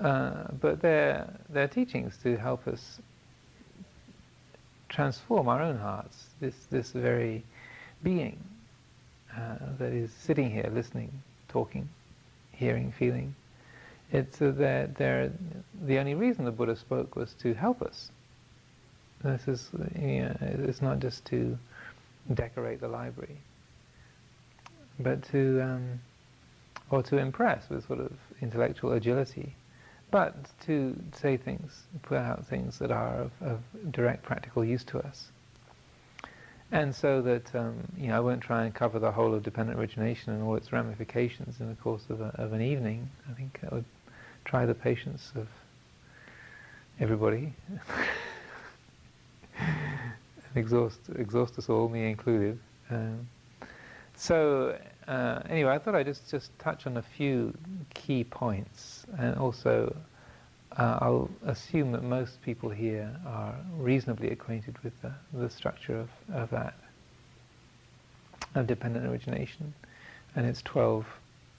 uh, 0.00 0.44
but 0.60 0.82
they're 0.82 1.32
they're 1.48 1.68
teachings 1.68 2.18
to 2.22 2.36
help 2.36 2.68
us 2.68 3.00
transform 4.90 5.48
our 5.48 5.62
own 5.62 5.78
hearts. 5.78 6.26
This 6.40 6.54
this 6.70 6.92
very 6.92 7.42
being 8.02 8.38
uh, 9.38 9.56
that 9.78 9.92
is 9.92 10.10
sitting 10.12 10.50
here 10.50 10.68
listening, 10.72 11.10
talking, 11.48 11.88
hearing, 12.52 12.92
feeling, 12.92 13.34
it's 14.10 14.40
uh, 14.40 14.52
they're, 14.56 14.86
they're, 14.86 15.32
the 15.84 15.98
only 15.98 16.14
reason 16.14 16.44
the 16.44 16.50
Buddha 16.50 16.76
spoke 16.76 17.14
was 17.14 17.34
to 17.34 17.54
help 17.54 17.82
us. 17.82 18.10
This 19.22 19.48
is, 19.48 19.68
you 20.00 20.22
know, 20.22 20.36
it's 20.40 20.80
not 20.80 20.98
just 21.00 21.24
to 21.26 21.58
decorate 22.34 22.80
the 22.80 22.88
library, 22.88 23.36
but 25.00 25.22
to, 25.30 25.60
um, 25.60 26.00
or 26.90 27.02
to 27.02 27.18
impress 27.18 27.68
with 27.68 27.86
sort 27.86 28.00
of 28.00 28.12
intellectual 28.40 28.92
agility, 28.92 29.54
but 30.10 30.34
to 30.66 30.96
say 31.12 31.36
things, 31.36 31.82
put 32.02 32.18
out 32.18 32.46
things 32.46 32.78
that 32.78 32.90
are 32.90 33.22
of, 33.22 33.32
of 33.42 33.60
direct 33.92 34.22
practical 34.22 34.64
use 34.64 34.84
to 34.84 34.98
us. 35.00 35.30
And 36.70 36.94
so 36.94 37.22
that 37.22 37.54
um, 37.54 37.76
you 37.96 38.08
know, 38.08 38.16
I 38.16 38.20
won't 38.20 38.42
try 38.42 38.64
and 38.64 38.74
cover 38.74 38.98
the 38.98 39.10
whole 39.10 39.34
of 39.34 39.42
dependent 39.42 39.78
origination 39.78 40.34
and 40.34 40.42
all 40.42 40.54
its 40.56 40.70
ramifications 40.70 41.60
in 41.60 41.68
the 41.68 41.74
course 41.76 42.04
of, 42.10 42.20
a, 42.20 42.32
of 42.34 42.52
an 42.52 42.60
evening. 42.60 43.08
I 43.30 43.34
think 43.34 43.60
I 43.70 43.74
would 43.74 43.86
try 44.44 44.66
the 44.66 44.74
patience 44.74 45.32
of 45.34 45.48
everybody 47.00 47.54
and 49.58 49.66
exhaust 50.56 51.00
exhaust 51.14 51.58
us 51.58 51.68
all, 51.70 51.88
me 51.88 52.10
included. 52.10 52.58
Um, 52.90 53.28
so 54.14 54.78
uh, 55.06 55.40
anyway, 55.48 55.72
I 55.72 55.78
thought 55.78 55.94
I'd 55.94 56.06
just 56.06 56.30
just 56.30 56.56
touch 56.58 56.86
on 56.86 56.98
a 56.98 57.02
few 57.02 57.56
key 57.94 58.24
points, 58.24 59.06
and 59.18 59.36
also 59.36 59.96
uh, 60.76 60.98
I'll 61.00 61.30
assume 61.46 61.92
that 61.92 62.02
most 62.02 62.40
people 62.42 62.68
here 62.68 63.10
are 63.26 63.54
reasonably 63.76 64.30
acquainted 64.30 64.76
with 64.84 65.00
the, 65.02 65.12
the 65.32 65.50
structure 65.50 65.98
of, 65.98 66.08
of 66.32 66.50
that, 66.50 66.74
of 68.54 68.66
dependent 68.66 69.06
origination, 69.06 69.72
and 70.36 70.46
its 70.46 70.62
12, 70.62 71.06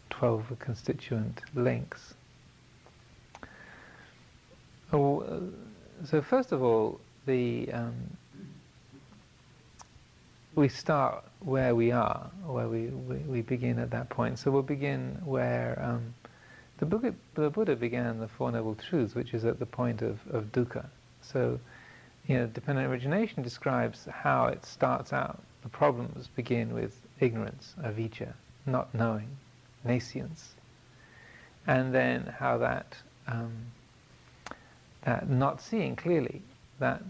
12 0.10 0.54
constituent 0.60 1.42
links. 1.56 2.14
Oh, 4.92 5.22
uh, 5.22 6.06
so 6.06 6.22
first 6.22 6.52
of 6.52 6.64
all, 6.64 7.00
the 7.26 7.72
um, 7.74 7.94
we 10.56 10.68
start 10.68 11.24
where 11.42 11.76
we 11.76 11.92
are, 11.92 12.30
where 12.46 12.68
we, 12.68 12.88
we, 12.88 13.16
we, 13.18 13.42
begin 13.42 13.80
at 13.80 13.92
that 13.92 14.10
point. 14.10 14.40
So 14.40 14.52
we'll 14.52 14.62
begin 14.62 15.18
where 15.24 15.80
um, 15.82 16.14
the, 16.80 16.86
Buddha, 16.86 17.14
the, 17.36 17.50
Buddha, 17.50 17.76
began 17.76 18.20
the 18.20 18.28
Four 18.28 18.52
Noble 18.52 18.76
Truths, 18.76 19.16
which 19.16 19.34
is 19.34 19.46
at 19.46 19.60
the 19.60 19.66
point 19.66 20.02
of, 20.02 20.20
of 20.32 20.52
dukkha. 20.52 20.86
So, 21.22 21.60
you 22.28 22.38
know, 22.38 22.48
dependent 22.48 22.88
origination 22.88 23.44
describes 23.44 24.08
how 24.12 24.46
it 24.46 24.66
starts 24.66 25.14
out. 25.14 25.42
The 25.64 25.70
problems 25.70 26.30
begin 26.36 26.74
with 26.74 27.00
ignorance, 27.20 27.76
avijja, 27.84 28.34
not 28.66 28.94
knowing, 28.96 29.28
nescience, 29.84 30.56
and 31.68 31.94
then 31.94 32.34
how 32.40 32.58
that 32.60 32.96
um, 33.28 33.52
that 35.04 35.30
not 35.30 35.62
seeing 35.62 35.96
clearly, 35.96 36.42
that 36.80 37.02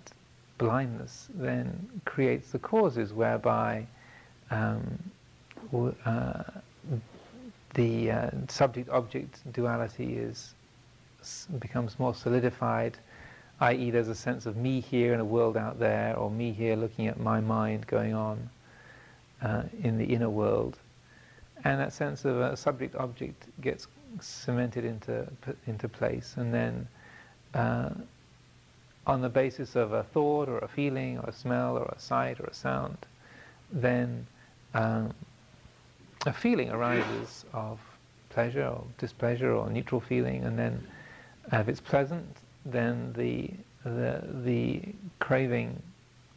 blindness, 0.57 1.27
then 1.33 1.89
creates 2.05 2.51
the 2.51 2.59
causes 2.59 3.13
whereby 3.13 3.85
um, 4.51 5.11
uh, 6.05 6.43
the 7.73 8.11
uh, 8.11 8.29
subject-object 8.47 9.51
duality 9.53 10.15
is 10.17 10.53
becomes 11.59 11.99
more 11.99 12.15
solidified, 12.15 12.97
i.e. 13.59 13.91
there's 13.91 14.07
a 14.07 14.15
sense 14.15 14.45
of 14.45 14.55
me 14.55 14.79
here 14.79 15.11
and 15.11 15.21
a 15.21 15.25
world 15.25 15.57
out 15.57 15.79
there, 15.79 16.15
or 16.15 16.31
me 16.31 16.51
here 16.51 16.75
looking 16.75 17.07
at 17.07 17.19
my 17.19 17.41
mind 17.41 17.85
going 17.87 18.13
on 18.13 18.49
uh, 19.41 19.63
in 19.83 19.97
the 19.97 20.05
inner 20.05 20.29
world. 20.29 20.77
And 21.63 21.79
that 21.79 21.91
sense 21.91 22.23
of 22.23 22.39
a 22.39 22.55
subject-object 22.55 23.47
gets 23.61 23.87
cemented 24.21 24.85
into, 24.85 25.27
into 25.67 25.89
place, 25.89 26.35
and 26.37 26.53
then 26.53 26.87
uh, 27.53 27.89
on 29.05 29.21
the 29.21 29.29
basis 29.29 29.75
of 29.75 29.91
a 29.91 30.03
thought 30.03 30.47
or 30.47 30.59
a 30.59 30.67
feeling 30.67 31.17
or 31.17 31.29
a 31.29 31.33
smell 31.33 31.77
or 31.77 31.85
a 31.85 31.99
sight 31.99 32.39
or 32.39 32.45
a 32.45 32.53
sound, 32.53 32.97
then 33.71 34.25
um, 34.73 35.13
a 36.25 36.33
feeling 36.33 36.69
arises 36.69 37.45
of 37.53 37.79
pleasure 38.29 38.65
or 38.65 38.83
displeasure 38.97 39.53
or 39.53 39.69
neutral 39.69 40.01
feeling, 40.01 40.43
and 40.43 40.57
then 40.57 40.85
if 41.51 41.67
it's 41.67 41.79
pleasant, 41.79 42.37
then 42.65 43.13
the 43.13 43.49
the 43.83 44.21
the 44.43 44.81
craving, 45.19 45.81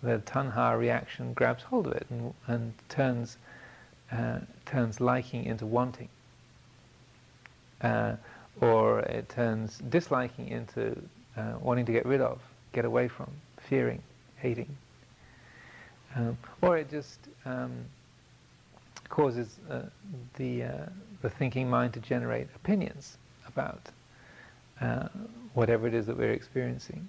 the 0.02 0.18
tanha 0.24 0.78
reaction 0.78 1.32
grabs 1.34 1.62
hold 1.62 1.86
of 1.86 1.92
it 1.92 2.06
and, 2.10 2.32
and 2.46 2.72
turns 2.88 3.36
uh, 4.12 4.38
turns 4.66 5.00
liking 5.00 5.44
into 5.44 5.66
wanting, 5.66 6.08
uh, 7.82 8.14
or 8.60 9.00
it 9.00 9.28
turns 9.28 9.78
disliking 9.88 10.48
into 10.48 10.96
uh, 11.36 11.54
wanting 11.60 11.86
to 11.86 11.92
get 11.92 12.06
rid 12.06 12.20
of, 12.20 12.40
get 12.72 12.84
away 12.84 13.08
from, 13.08 13.30
fearing, 13.58 14.02
hating, 14.36 14.76
um, 16.14 16.36
or 16.60 16.76
it 16.76 16.90
just 16.90 17.18
um, 17.44 17.72
causes 19.12 19.58
uh, 19.70 19.82
the, 20.36 20.64
uh, 20.64 20.70
the 21.20 21.28
thinking 21.28 21.68
mind 21.68 21.92
to 21.92 22.00
generate 22.00 22.48
opinions 22.56 23.18
about 23.46 23.90
uh, 24.80 25.06
whatever 25.52 25.86
it 25.86 25.92
is 25.92 26.06
that 26.06 26.16
we're 26.16 26.32
experiencing. 26.32 27.06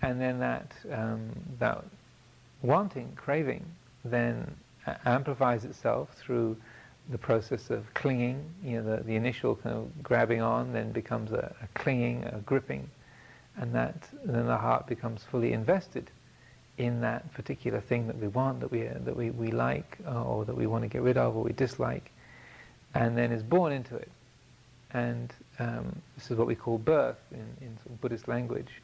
And 0.00 0.18
then 0.18 0.40
that, 0.40 0.72
um, 0.90 1.28
that 1.58 1.84
wanting, 2.62 3.12
craving, 3.14 3.62
then 4.02 4.50
amplifies 5.04 5.66
itself 5.66 6.08
through 6.14 6.56
the 7.10 7.18
process 7.18 7.68
of 7.68 7.92
clinging, 7.92 8.42
you 8.64 8.80
know, 8.80 8.96
the, 8.96 9.02
the 9.02 9.16
initial 9.16 9.54
kind 9.56 9.76
of 9.76 10.02
grabbing 10.02 10.40
on 10.40 10.72
then 10.72 10.92
becomes 10.92 11.30
a, 11.32 11.54
a 11.62 11.78
clinging, 11.78 12.24
a 12.24 12.38
gripping, 12.46 12.88
and 13.58 13.74
that 13.74 14.08
and 14.24 14.34
then 14.34 14.46
the 14.46 14.56
heart 14.56 14.86
becomes 14.86 15.22
fully 15.30 15.52
invested 15.52 16.10
in 16.80 17.02
that 17.02 17.30
particular 17.34 17.78
thing 17.78 18.06
that 18.06 18.16
we 18.16 18.26
want, 18.28 18.60
that 18.60 18.70
we, 18.70 18.84
that 18.84 19.14
we, 19.14 19.30
we 19.30 19.50
like, 19.50 19.98
uh, 20.06 20.24
or 20.24 20.46
that 20.46 20.56
we 20.56 20.66
want 20.66 20.82
to 20.82 20.88
get 20.88 21.02
rid 21.02 21.18
of, 21.18 21.36
or 21.36 21.44
we 21.44 21.52
dislike, 21.52 22.10
and 22.94 23.18
then 23.18 23.30
is 23.32 23.42
born 23.42 23.70
into 23.70 23.96
it. 23.96 24.10
And 24.92 25.30
um, 25.58 25.94
this 26.16 26.30
is 26.30 26.38
what 26.38 26.46
we 26.46 26.54
call 26.54 26.78
birth 26.78 27.18
in, 27.32 27.46
in 27.60 27.76
sort 27.76 27.90
of 27.90 28.00
Buddhist 28.00 28.28
language. 28.28 28.80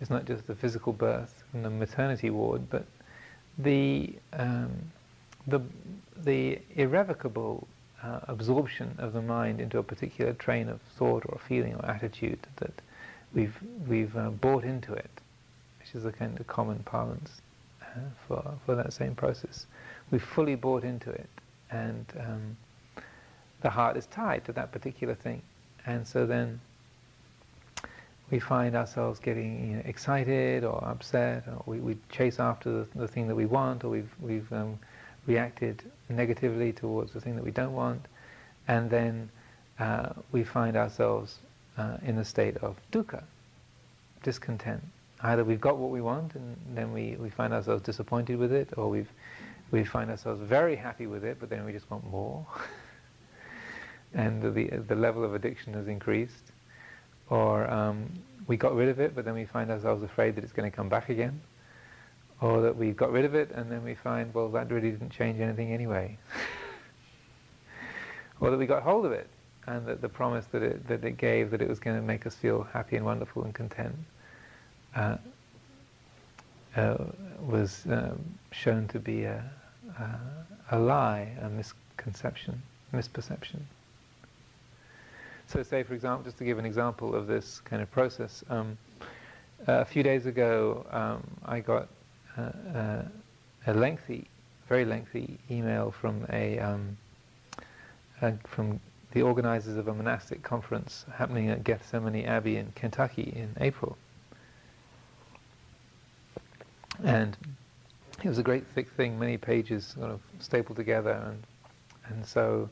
It's 0.00 0.10
not 0.10 0.24
just 0.24 0.48
the 0.48 0.56
physical 0.56 0.92
birth 0.92 1.44
from 1.52 1.62
the 1.62 1.70
maternity 1.70 2.30
ward, 2.30 2.68
but 2.68 2.84
the, 3.58 4.12
um, 4.32 4.72
the, 5.46 5.60
the 6.16 6.58
irrevocable 6.74 7.68
uh, 8.02 8.20
absorption 8.26 8.96
of 8.98 9.12
the 9.12 9.22
mind 9.22 9.60
into 9.60 9.78
a 9.78 9.84
particular 9.84 10.32
train 10.32 10.68
of 10.68 10.80
thought 10.98 11.22
or 11.28 11.38
feeling 11.46 11.76
or 11.76 11.86
attitude 11.86 12.40
that 12.56 12.72
we've, 13.32 13.56
we've 13.86 14.16
uh, 14.16 14.30
bought 14.30 14.64
into 14.64 14.92
it 14.92 15.10
which 15.86 16.00
is 16.00 16.04
a 16.04 16.12
kind 16.12 16.38
of 16.38 16.46
common 16.46 16.78
parlance 16.80 17.42
uh, 17.82 18.00
for, 18.26 18.42
for 18.64 18.74
that 18.74 18.92
same 18.92 19.14
process. 19.14 19.66
We've 20.10 20.22
fully 20.22 20.56
bought 20.56 20.82
into 20.82 21.10
it, 21.10 21.28
and 21.70 22.04
um, 22.18 22.56
the 23.60 23.70
heart 23.70 23.96
is 23.96 24.06
tied 24.06 24.44
to 24.46 24.52
that 24.54 24.72
particular 24.72 25.14
thing. 25.14 25.42
And 25.86 26.06
so 26.06 26.26
then 26.26 26.60
we 28.30 28.40
find 28.40 28.74
ourselves 28.74 29.20
getting 29.20 29.70
you 29.70 29.76
know, 29.76 29.82
excited 29.84 30.64
or 30.64 30.82
upset, 30.84 31.44
or 31.46 31.62
we, 31.66 31.78
we 31.78 31.96
chase 32.10 32.40
after 32.40 32.70
the, 32.70 32.86
the, 32.96 33.08
thing 33.08 33.28
that 33.28 33.36
we 33.36 33.46
want, 33.46 33.84
or 33.84 33.90
we've, 33.90 34.14
we've 34.20 34.52
um, 34.52 34.78
reacted 35.26 35.84
negatively 36.08 36.72
towards 36.72 37.12
the 37.12 37.20
thing 37.20 37.36
that 37.36 37.44
we 37.44 37.52
don't 37.52 37.74
want, 37.74 38.04
and 38.66 38.90
then 38.90 39.30
uh, 39.78 40.08
we 40.32 40.42
find 40.42 40.76
ourselves 40.76 41.38
uh, 41.78 41.98
in 42.02 42.18
a 42.18 42.24
state 42.24 42.56
of 42.56 42.76
dukkha, 42.90 43.22
discontent, 44.24 44.82
either 45.22 45.44
we've 45.44 45.60
got 45.60 45.78
what 45.78 45.90
we 45.90 46.00
want 46.00 46.34
and 46.34 46.56
then 46.74 46.92
we, 46.92 47.16
we 47.18 47.30
find 47.30 47.52
ourselves 47.52 47.82
disappointed 47.82 48.38
with 48.38 48.52
it, 48.52 48.68
or 48.76 48.88
we've, 48.88 49.10
we 49.70 49.84
find 49.84 50.10
ourselves 50.10 50.40
very 50.42 50.76
happy 50.76 51.06
with 51.06 51.24
it, 51.24 51.38
but 51.40 51.48
then 51.48 51.64
we 51.64 51.72
just 51.72 51.90
want 51.90 52.04
more. 52.10 52.46
and 54.14 54.42
the, 54.42 54.68
the 54.88 54.94
level 54.94 55.24
of 55.24 55.34
addiction 55.34 55.74
has 55.74 55.88
increased. 55.88 56.52
Or 57.28 57.68
um, 57.70 58.08
we 58.46 58.56
got 58.56 58.74
rid 58.74 58.88
of 58.88 59.00
it, 59.00 59.14
but 59.14 59.24
then 59.24 59.34
we 59.34 59.44
find 59.44 59.70
ourselves 59.70 60.02
afraid 60.02 60.36
that 60.36 60.44
it's 60.44 60.52
going 60.52 60.70
to 60.70 60.74
come 60.74 60.88
back 60.88 61.08
again. 61.08 61.40
Or 62.40 62.60
that 62.60 62.76
we 62.76 62.90
got 62.90 63.10
rid 63.10 63.24
of 63.24 63.34
it 63.34 63.50
and 63.52 63.70
then 63.70 63.82
we 63.82 63.94
find, 63.94 64.32
well, 64.34 64.48
that 64.50 64.70
really 64.70 64.90
didn't 64.90 65.10
change 65.10 65.40
anything 65.40 65.72
anyway. 65.72 66.18
or 68.40 68.50
that 68.50 68.58
we 68.58 68.66
got 68.66 68.82
hold 68.82 69.06
of 69.06 69.12
it 69.12 69.28
and 69.66 69.86
that 69.86 70.00
the 70.00 70.08
promise 70.08 70.46
that 70.52 70.62
it, 70.62 70.86
that 70.86 71.04
it 71.04 71.16
gave 71.16 71.50
that 71.50 71.62
it 71.62 71.68
was 71.68 71.78
going 71.78 71.96
to 71.96 72.02
make 72.02 72.26
us 72.26 72.34
feel 72.34 72.62
happy 72.62 72.96
and 72.96 73.04
wonderful 73.04 73.44
and 73.44 73.54
content 73.54 73.96
uh, 74.96 75.16
uh, 76.74 76.96
was 77.40 77.84
um, 77.90 78.18
shown 78.50 78.88
to 78.88 78.98
be 78.98 79.24
a, 79.24 79.42
a, 79.98 80.76
a, 80.76 80.78
lie, 80.78 81.28
a 81.40 81.48
misconception, 81.48 82.60
misperception. 82.92 83.60
So 85.46 85.62
say, 85.62 85.82
for 85.84 85.94
example, 85.94 86.24
just 86.24 86.38
to 86.38 86.44
give 86.44 86.58
an 86.58 86.66
example 86.66 87.14
of 87.14 87.26
this 87.26 87.60
kind 87.60 87.80
of 87.80 87.90
process, 87.90 88.42
um, 88.50 88.76
a 89.66 89.84
few 89.84 90.02
days 90.02 90.26
ago 90.26 90.84
um, 90.90 91.22
I 91.44 91.60
got 91.60 91.88
uh, 92.36 93.02
a 93.66 93.74
lengthy, 93.74 94.26
very 94.68 94.84
lengthy 94.84 95.38
email 95.50 95.90
from 95.90 96.26
a, 96.30 96.58
um, 96.58 96.96
a 98.22 98.32
from 98.44 98.80
the 99.12 99.22
organizers 99.22 99.76
of 99.76 99.88
a 99.88 99.94
monastic 99.94 100.42
conference 100.42 101.06
happening 101.14 101.48
at 101.48 101.64
Gethsemani 101.64 102.26
Abbey 102.26 102.56
in 102.56 102.72
Kentucky 102.74 103.32
in 103.34 103.54
April. 103.60 103.96
And 107.04 107.36
it 108.22 108.28
was 108.28 108.38
a 108.38 108.42
great 108.42 108.66
thick 108.74 108.88
thing, 108.90 109.18
many 109.18 109.36
pages 109.36 109.94
sort 109.98 110.10
of 110.10 110.20
stapled 110.38 110.76
together, 110.76 111.12
and 111.12 111.42
and 112.08 112.24
so 112.24 112.68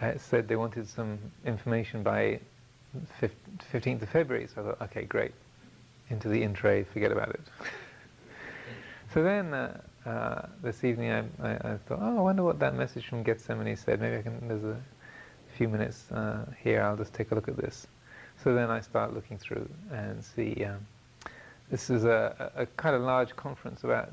it 0.00 0.20
said 0.20 0.48
they 0.48 0.56
wanted 0.56 0.88
some 0.88 1.18
information 1.44 2.02
by 2.02 2.40
15th 3.20 4.02
of 4.02 4.08
February. 4.08 4.46
So 4.46 4.60
I 4.60 4.64
thought, 4.64 4.82
okay, 4.82 5.04
great, 5.04 5.32
into 6.10 6.28
the 6.28 6.42
in 6.42 6.54
tray, 6.54 6.84
forget 6.84 7.12
about 7.12 7.30
it. 7.30 7.40
so 9.14 9.22
then 9.22 9.54
uh, 9.54 9.80
uh, 10.04 10.46
this 10.62 10.84
evening 10.84 11.10
I, 11.12 11.20
I, 11.42 11.52
I, 11.54 11.78
thought, 11.86 12.00
oh, 12.00 12.18
I 12.18 12.20
wonder 12.20 12.42
what 12.42 12.58
that 12.58 12.74
message 12.74 13.06
from 13.06 13.24
Gethsemani 13.24 13.78
said. 13.78 14.00
Maybe 14.00 14.16
I 14.16 14.22
can. 14.22 14.48
There's 14.48 14.64
a 14.64 14.80
few 15.56 15.68
minutes 15.68 16.10
uh, 16.12 16.44
here. 16.62 16.82
I'll 16.82 16.96
just 16.96 17.14
take 17.14 17.30
a 17.30 17.34
look 17.34 17.48
at 17.48 17.56
this. 17.56 17.86
So 18.42 18.54
then 18.54 18.70
I 18.70 18.80
start 18.80 19.14
looking 19.14 19.38
through 19.38 19.68
and 19.90 20.22
see. 20.22 20.64
Um, 20.64 20.86
this 21.74 21.90
is 21.90 22.04
a, 22.04 22.52
a, 22.54 22.66
kind 22.76 22.94
of 22.94 23.02
large 23.02 23.34
conference, 23.34 23.82
about 23.82 24.12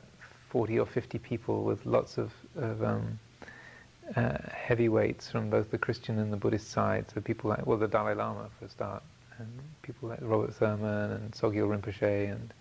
40 0.49 0.79
or 0.79 0.85
50 0.87 1.19
people 1.19 1.61
with 1.61 1.85
lots 1.85 2.17
of, 2.17 2.33
of 2.55 2.83
um, 2.83 3.19
uh, 4.15 4.39
heavyweights 4.51 5.29
from 5.29 5.51
both 5.51 5.69
the 5.69 5.77
Christian 5.77 6.17
and 6.17 6.33
the 6.33 6.37
Buddhist 6.37 6.71
side. 6.71 7.05
So 7.13 7.21
people 7.21 7.51
like, 7.51 7.67
well, 7.67 7.77
the 7.77 7.87
Dalai 7.87 8.15
Lama 8.15 8.49
for 8.57 8.65
a 8.65 8.69
start, 8.69 9.03
and 9.37 9.47
people 9.83 10.09
like 10.09 10.17
Robert 10.23 10.55
Thurman 10.55 11.11
and 11.11 11.31
Sogyal 11.33 11.69
Rinpoche, 11.69 12.31
and 12.31 12.51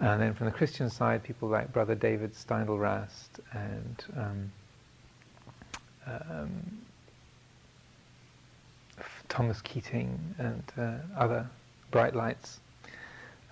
and 0.00 0.22
then 0.22 0.32
from 0.32 0.46
the 0.46 0.52
Christian 0.52 0.88
side, 0.88 1.22
people 1.22 1.50
like 1.50 1.70
Brother 1.70 1.94
David 1.94 2.32
Steindl-Rast 2.32 3.40
and 3.52 4.04
um, 4.16 4.52
um, 6.06 6.78
Thomas 9.28 9.60
Keating 9.60 10.18
and 10.38 10.62
uh, 10.78 10.94
other 11.18 11.46
bright 11.90 12.16
lights. 12.16 12.60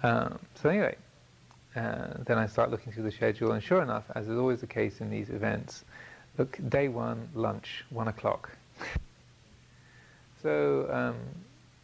Um, 0.02 0.38
so 0.54 0.68
anyway, 0.68 0.96
uh, 1.76 2.14
then 2.26 2.38
I 2.38 2.46
start 2.46 2.70
looking 2.70 2.92
through 2.92 3.04
the 3.04 3.10
schedule, 3.10 3.52
and 3.52 3.62
sure 3.62 3.82
enough, 3.82 4.04
as 4.14 4.28
is 4.28 4.38
always 4.38 4.60
the 4.60 4.66
case 4.66 5.00
in 5.00 5.10
these 5.10 5.28
events, 5.30 5.84
look, 6.38 6.58
day 6.68 6.88
one, 6.88 7.28
lunch, 7.34 7.84
one 7.90 8.08
o'clock. 8.08 8.50
so 10.42 10.88
um, 10.92 11.16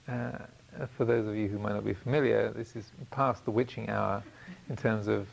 uh, 0.09 0.87
for 0.97 1.05
those 1.05 1.27
of 1.27 1.37
you 1.37 1.49
who 1.49 1.59
might 1.59 1.75
not 1.75 1.85
be 1.85 1.95
familiar, 1.95 2.53
this 2.53 2.77
is 2.77 2.91
past 3.11 3.45
the 3.45 3.51
witching 3.51 3.91
hour 3.91 4.23
in 4.69 4.77
terms 4.77 5.09
of 5.09 5.27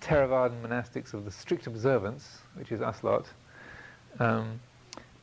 Theravadan 0.00 0.60
monastics 0.62 1.14
of 1.14 1.24
the 1.24 1.30
strict 1.30 1.66
observance, 1.66 2.38
which 2.54 2.72
is 2.72 2.80
us 2.80 3.02
lot. 3.02 3.26
Um, 4.18 4.60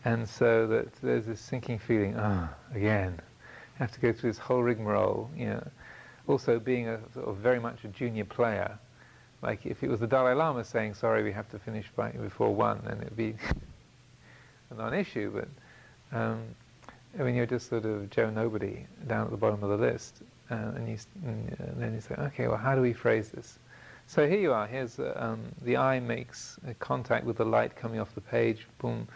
and 0.06 0.28
so 0.28 0.68
that 0.68 0.94
there's 1.02 1.25
this 1.25 1.40
sinking 1.40 1.80
feeling, 1.80 2.16
ah, 2.18 2.50
oh, 2.50 2.75
again, 2.78 3.20
have 3.80 3.92
to 3.92 4.00
go 4.00 4.12
through 4.12 4.32
this 4.32 4.38
whole 4.38 4.62
rigmarole, 4.62 5.30
you 5.36 5.46
know. 5.46 5.68
Also 6.27 6.60
being 6.60 6.88
a 6.88 7.00
sort 7.13 7.27
of 7.27 7.38
very 7.38 7.60
much 7.60 7.84
a 7.84 7.88
junior 7.89 8.25
player, 8.25 8.77
like 9.42 9.65
if 9.65 9.84
it 9.84 9.89
was 9.89 10.00
the 10.00 10.08
Dalai 10.08 10.34
Lama 10.34 10.63
saying, 10.63 10.94
sorry, 10.94 11.24
we 11.24 11.32
have 11.32 11.50
to 11.51 11.60
finish 11.60 11.86
before 12.22 12.56
one, 12.56 12.82
then 12.86 13.00
it'd 13.01 13.18
be 13.18 13.36
a 14.70 14.74
non-issue, 14.75 15.32
but 15.32 16.18
um, 16.18 16.42
I 17.20 17.24
mean, 17.24 17.36
you're 17.36 17.46
just 17.46 17.70
sort 17.70 17.86
of 17.86 18.10
Joe 18.10 18.30
Nobody 18.30 18.86
down 19.08 19.25
at 19.25 19.32
the 19.32 19.38
bottom 19.38 19.63
of 19.63 19.70
the 19.70 19.77
list, 19.77 20.22
uh, 20.50 20.56
and, 20.75 20.88
you, 20.88 20.98
and, 21.25 21.53
uh, 21.53 21.65
then 21.75 21.94
you 21.94 22.01
say, 22.01 22.15
okay, 22.15 22.48
well, 22.48 22.58
how 22.58 22.74
do 22.75 22.82
we 22.82 22.94
phrase 22.94 23.30
this? 23.30 23.60
So 24.08 24.27
here 24.27 24.39
you 24.39 24.53
are. 24.53 24.68
Here's 24.68 25.00
uh, 25.00 25.13
um, 25.15 25.42
the 25.62 25.77
eye 25.77 26.00
makes 26.00 26.60
contact 26.80 27.25
with 27.25 27.38
the 27.38 27.46
light 27.46 27.75
coming 27.75 28.00
off 28.00 28.13
the 28.15 28.22
page. 28.22 28.68
Boom, 28.80 29.08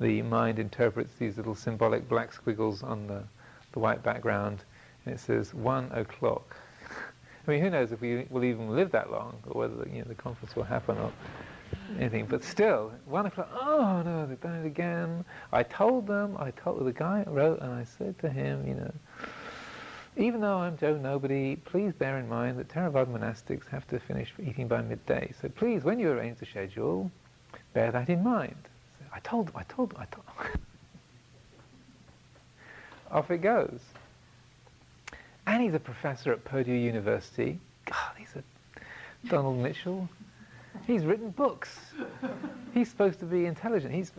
the 0.00 0.22
mind 0.22 0.58
interprets 0.58 1.14
these 1.18 1.36
little 1.36 1.54
symbolic 1.54 2.08
black 2.08 2.32
squiggles 2.32 2.82
on 2.82 3.06
the, 3.06 3.22
the 3.72 3.78
white 3.78 4.02
background, 4.02 4.64
it 5.06 5.20
says 5.20 5.54
one 5.54 5.90
o'clock. 5.92 6.56
I 7.46 7.50
mean, 7.50 7.62
who 7.62 7.70
knows 7.70 7.92
if 7.92 8.00
we 8.00 8.26
will 8.30 8.44
even 8.44 8.70
live 8.70 8.90
that 8.92 9.10
long, 9.10 9.38
or 9.46 9.60
whether 9.60 9.76
the, 9.76 9.90
you 9.90 9.98
know, 9.98 10.08
the 10.08 10.14
conference 10.14 10.56
will 10.56 10.64
happen 10.64 10.98
or 10.98 11.12
anything. 11.98 12.26
But 12.26 12.44
still, 12.44 12.92
one 13.06 13.26
o'clock. 13.26 13.50
Oh 13.60 14.02
no, 14.04 14.26
they've 14.26 14.40
done 14.40 14.56
it 14.56 14.66
again. 14.66 15.24
I 15.52 15.62
told 15.62 16.06
them. 16.06 16.36
I 16.38 16.50
told 16.50 16.84
the 16.84 16.92
guy 16.92 17.24
wrote, 17.26 17.60
and 17.60 17.72
I 17.72 17.84
said 17.84 18.18
to 18.20 18.28
him, 18.28 18.66
you 18.66 18.74
know, 18.74 18.92
even 20.16 20.40
though 20.40 20.58
I'm 20.58 20.78
Joe 20.78 20.96
Nobody, 20.96 21.56
please 21.56 21.92
bear 21.92 22.18
in 22.18 22.28
mind 22.28 22.58
that 22.58 22.68
Theravada 22.68 23.06
monastics 23.06 23.68
have 23.68 23.86
to 23.88 24.00
finish 24.00 24.32
eating 24.42 24.66
by 24.66 24.80
midday. 24.80 25.32
So 25.42 25.48
please, 25.48 25.84
when 25.84 25.98
you 25.98 26.10
arrange 26.10 26.38
the 26.38 26.46
schedule, 26.46 27.10
bear 27.74 27.92
that 27.92 28.08
in 28.08 28.24
mind. 28.24 28.56
I 29.12 29.20
told 29.20 29.48
them, 29.48 29.56
I 29.56 29.62
told 29.64 29.90
them, 29.90 29.98
I 30.00 30.06
told 30.06 30.26
them. 30.26 30.60
Off 33.10 33.30
it 33.30 33.38
goes. 33.38 33.80
And 35.46 35.62
he's 35.62 35.74
a 35.74 35.80
professor 35.80 36.32
at 36.32 36.44
Purdue 36.44 36.72
University. 36.72 37.58
God, 37.84 38.12
he's 38.16 38.34
a 38.36 39.28
Donald 39.28 39.58
Mitchell. 39.58 40.08
He's 40.86 41.04
written 41.04 41.30
books. 41.30 41.78
He's 42.74 42.90
supposed 42.90 43.20
to 43.20 43.26
be 43.26 43.46
intelligent. 43.46 43.94
He's 43.94 44.12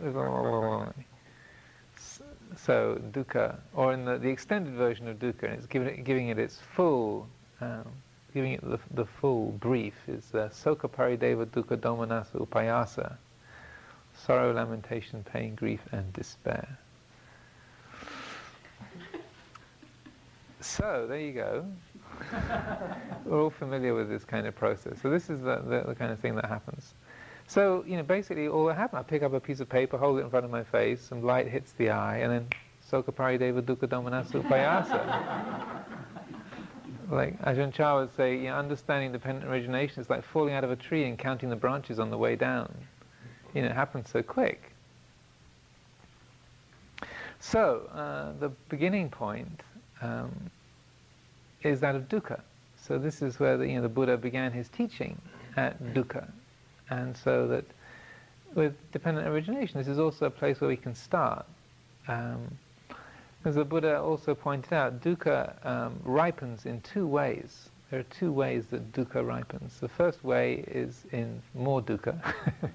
so 2.56 3.00
dukkha, 3.12 3.56
or 3.74 3.92
in 3.92 4.04
the, 4.04 4.18
the 4.18 4.28
extended 4.28 4.74
version 4.74 5.06
of 5.08 5.18
dukkha, 5.18 5.44
and 5.44 5.52
it's 5.54 5.66
giving 5.66 5.88
it, 5.88 6.04
giving 6.04 6.28
it 6.28 6.38
its 6.38 6.58
full, 6.74 7.28
um, 7.60 7.84
giving 8.34 8.52
it 8.52 8.60
the, 8.62 8.78
the 8.94 9.04
full 9.04 9.52
brief 9.52 9.94
is 10.08 10.24
uh, 10.34 10.48
Soka 10.52 10.90
Parideva 10.90 11.46
Dukkha 11.46 11.76
Domanassa 11.76 12.44
Upayasa 12.44 13.16
sorrow, 14.26 14.52
lamentation, 14.52 15.24
pain, 15.24 15.54
grief, 15.54 15.80
and 15.92 16.12
despair. 16.12 16.78
So 20.76 21.06
there 21.08 21.20
you 21.20 21.32
go. 21.32 21.66
We're 23.24 23.42
all 23.42 23.50
familiar 23.50 23.94
with 23.94 24.08
this 24.08 24.24
kind 24.24 24.46
of 24.46 24.54
process. 24.54 25.00
So 25.02 25.10
this 25.10 25.30
is 25.30 25.40
the, 25.40 25.62
the, 25.66 25.84
the, 25.88 25.94
kind 25.94 26.12
of 26.12 26.18
thing 26.20 26.34
that 26.36 26.44
happens. 26.44 26.94
So, 27.46 27.84
you 27.86 27.96
know, 27.96 28.02
basically 28.02 28.48
all 28.48 28.66
that 28.66 28.76
happens, 28.76 29.00
I 29.00 29.02
pick 29.02 29.22
up 29.22 29.32
a 29.32 29.40
piece 29.40 29.60
of 29.60 29.68
paper, 29.68 29.96
hold 29.96 30.18
it 30.18 30.22
in 30.22 30.30
front 30.30 30.44
of 30.44 30.50
my 30.50 30.62
face, 30.62 31.00
some 31.00 31.22
light 31.22 31.48
hits 31.48 31.72
the 31.72 31.90
eye, 31.90 32.18
and 32.18 32.30
then 32.30 32.48
Soka 32.90 33.12
Parideva 33.12 33.62
Dukkha 33.62 33.88
Domanassa 33.88 34.42
Upayasa. 34.42 35.84
like 37.10 37.40
Ajahn 37.42 37.72
Chah 37.72 38.00
would 38.00 38.14
say, 38.16 38.36
you 38.36 38.44
know, 38.44 38.56
understanding 38.56 39.12
dependent 39.12 39.50
origination 39.50 40.02
is 40.02 40.10
like 40.10 40.24
falling 40.24 40.54
out 40.54 40.64
of 40.64 40.70
a 40.70 40.76
tree 40.76 41.04
and 41.04 41.18
counting 41.18 41.48
the 41.48 41.56
branches 41.56 41.98
on 41.98 42.10
the 42.10 42.18
way 42.18 42.36
down 42.36 42.72
you 43.54 43.62
know, 43.62 43.68
it 43.68 43.74
happens 43.74 44.08
so 44.10 44.22
quick. 44.22 44.72
So, 47.40 47.88
uh, 47.92 48.38
the 48.38 48.50
beginning 48.68 49.10
point 49.10 49.62
um, 50.00 50.50
is 51.62 51.80
that 51.80 51.94
of 51.94 52.08
dukkha. 52.08 52.40
So 52.76 52.98
this 52.98 53.22
is 53.22 53.38
where 53.38 53.56
the, 53.56 53.66
you 53.66 53.76
know, 53.76 53.82
the 53.82 53.88
Buddha 53.88 54.16
began 54.16 54.52
his 54.52 54.68
teaching 54.68 55.20
at 55.56 55.78
dukkha. 55.94 56.30
And 56.90 57.16
so 57.16 57.46
that 57.48 57.64
with 58.54 58.74
dependent 58.92 59.26
origination, 59.26 59.78
this 59.78 59.88
is 59.88 59.98
also 59.98 60.26
a 60.26 60.30
place 60.30 60.60
where 60.60 60.68
we 60.68 60.76
can 60.76 60.94
start. 60.94 61.44
Um, 62.06 62.58
as 63.44 63.56
the 63.56 63.64
Buddha 63.64 64.00
also 64.00 64.34
pointed 64.34 64.72
out, 64.72 65.00
dukkha 65.00 65.64
um, 65.66 66.00
ripens 66.04 66.66
in 66.66 66.80
two 66.80 67.06
ways. 67.06 67.68
There 67.90 68.00
are 68.00 68.04
two 68.04 68.32
ways 68.32 68.66
that 68.66 68.92
dukkha 68.92 69.26
ripens. 69.26 69.80
The 69.80 69.88
first 69.88 70.24
way 70.24 70.64
is 70.68 71.04
in 71.12 71.42
more 71.54 71.80
dukkha. 71.80 72.34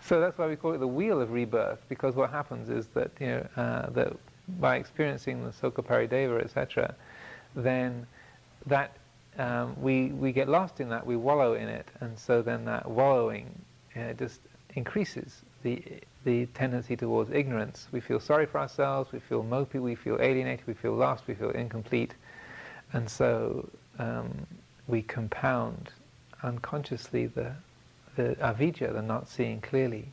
so 0.00 0.20
that's 0.20 0.38
why 0.38 0.46
we 0.46 0.56
call 0.56 0.72
it 0.72 0.78
the 0.78 0.86
wheel 0.86 1.20
of 1.20 1.30
rebirth, 1.30 1.80
because 1.88 2.14
what 2.16 2.30
happens 2.30 2.68
is 2.68 2.86
that, 2.88 3.10
you 3.20 3.26
know, 3.26 3.46
uh, 3.56 3.90
that 3.90 4.16
by 4.60 4.76
experiencing 4.76 5.44
the 5.44 5.50
Soka 5.50 5.84
Parideva, 5.84 6.42
etc., 6.42 6.94
then 7.54 8.06
that 8.66 8.92
um, 9.38 9.74
we, 9.80 10.06
we 10.08 10.32
get 10.32 10.48
lost 10.48 10.80
in 10.80 10.88
that, 10.90 11.06
we 11.06 11.16
wallow 11.16 11.54
in 11.54 11.68
it, 11.68 11.88
and 12.00 12.18
so 12.18 12.42
then 12.42 12.64
that 12.66 12.88
wallowing 12.90 13.50
uh, 13.96 14.12
just 14.14 14.40
increases 14.74 15.42
the, 15.62 15.82
the 16.24 16.46
tendency 16.46 16.96
towards 16.96 17.30
ignorance. 17.30 17.88
We 17.92 18.00
feel 18.00 18.20
sorry 18.20 18.46
for 18.46 18.58
ourselves, 18.58 19.12
we 19.12 19.20
feel 19.20 19.42
mopey, 19.42 19.80
we 19.80 19.94
feel 19.94 20.18
alienated, 20.20 20.66
we 20.66 20.74
feel 20.74 20.94
lost, 20.94 21.24
we 21.26 21.34
feel 21.34 21.50
incomplete, 21.50 22.14
and 22.92 23.08
so 23.08 23.68
um, 23.98 24.46
we 24.86 25.02
compound 25.02 25.90
unconsciously 26.42 27.26
the, 27.26 27.52
the 28.16 28.36
avijja, 28.40 28.92
the 28.92 29.02
not 29.02 29.28
seeing 29.28 29.60
clearly. 29.60 30.06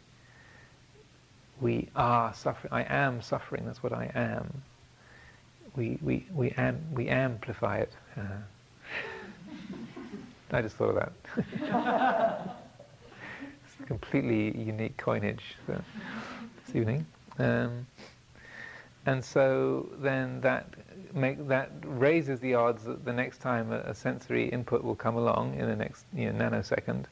We 1.62 1.90
are 1.96 2.34
suffering. 2.34 2.74
I 2.74 2.84
am 2.84 3.22
suffering. 3.22 3.66
That's 3.66 3.84
what 3.84 3.94
I 3.94 4.12
am. 4.16 4.62
We 5.76 6.00
we 6.02 6.26
we 6.34 6.52
am 6.52 6.80
we 6.94 7.10
amplify 7.10 7.78
it. 7.78 7.92
Uh, 8.18 8.22
I 10.52 10.62
just 10.62 10.78
thought 10.78 10.90
of 10.90 10.96
that. 10.96 11.12
it's 13.66 13.82
a 13.82 13.86
completely 13.86 14.58
unique 14.58 14.98
coinage 14.98 15.56
this 15.68 16.76
evening. 16.76 17.06
Um, 17.38 17.86
and 19.06 19.24
so 19.24 19.90
then 20.00 20.42
that 20.42 20.68
make 21.14 21.48
that 21.48 21.72
raises 21.84 22.40
the 22.40 22.54
odds 22.56 22.84
that 22.84 23.06
the 23.06 23.14
next 23.14 23.40
time 23.40 23.72
a, 23.72 23.80
a 23.80 23.96
sensory 23.96 24.50
input 24.50 24.84
will 24.84 24.96
come 24.96 25.16
along 25.16 25.56
in 25.56 25.68
the 25.68 25.76
next 25.76 26.06
you 26.14 26.32
know, 26.32 26.50
nanosecond, 26.50 27.06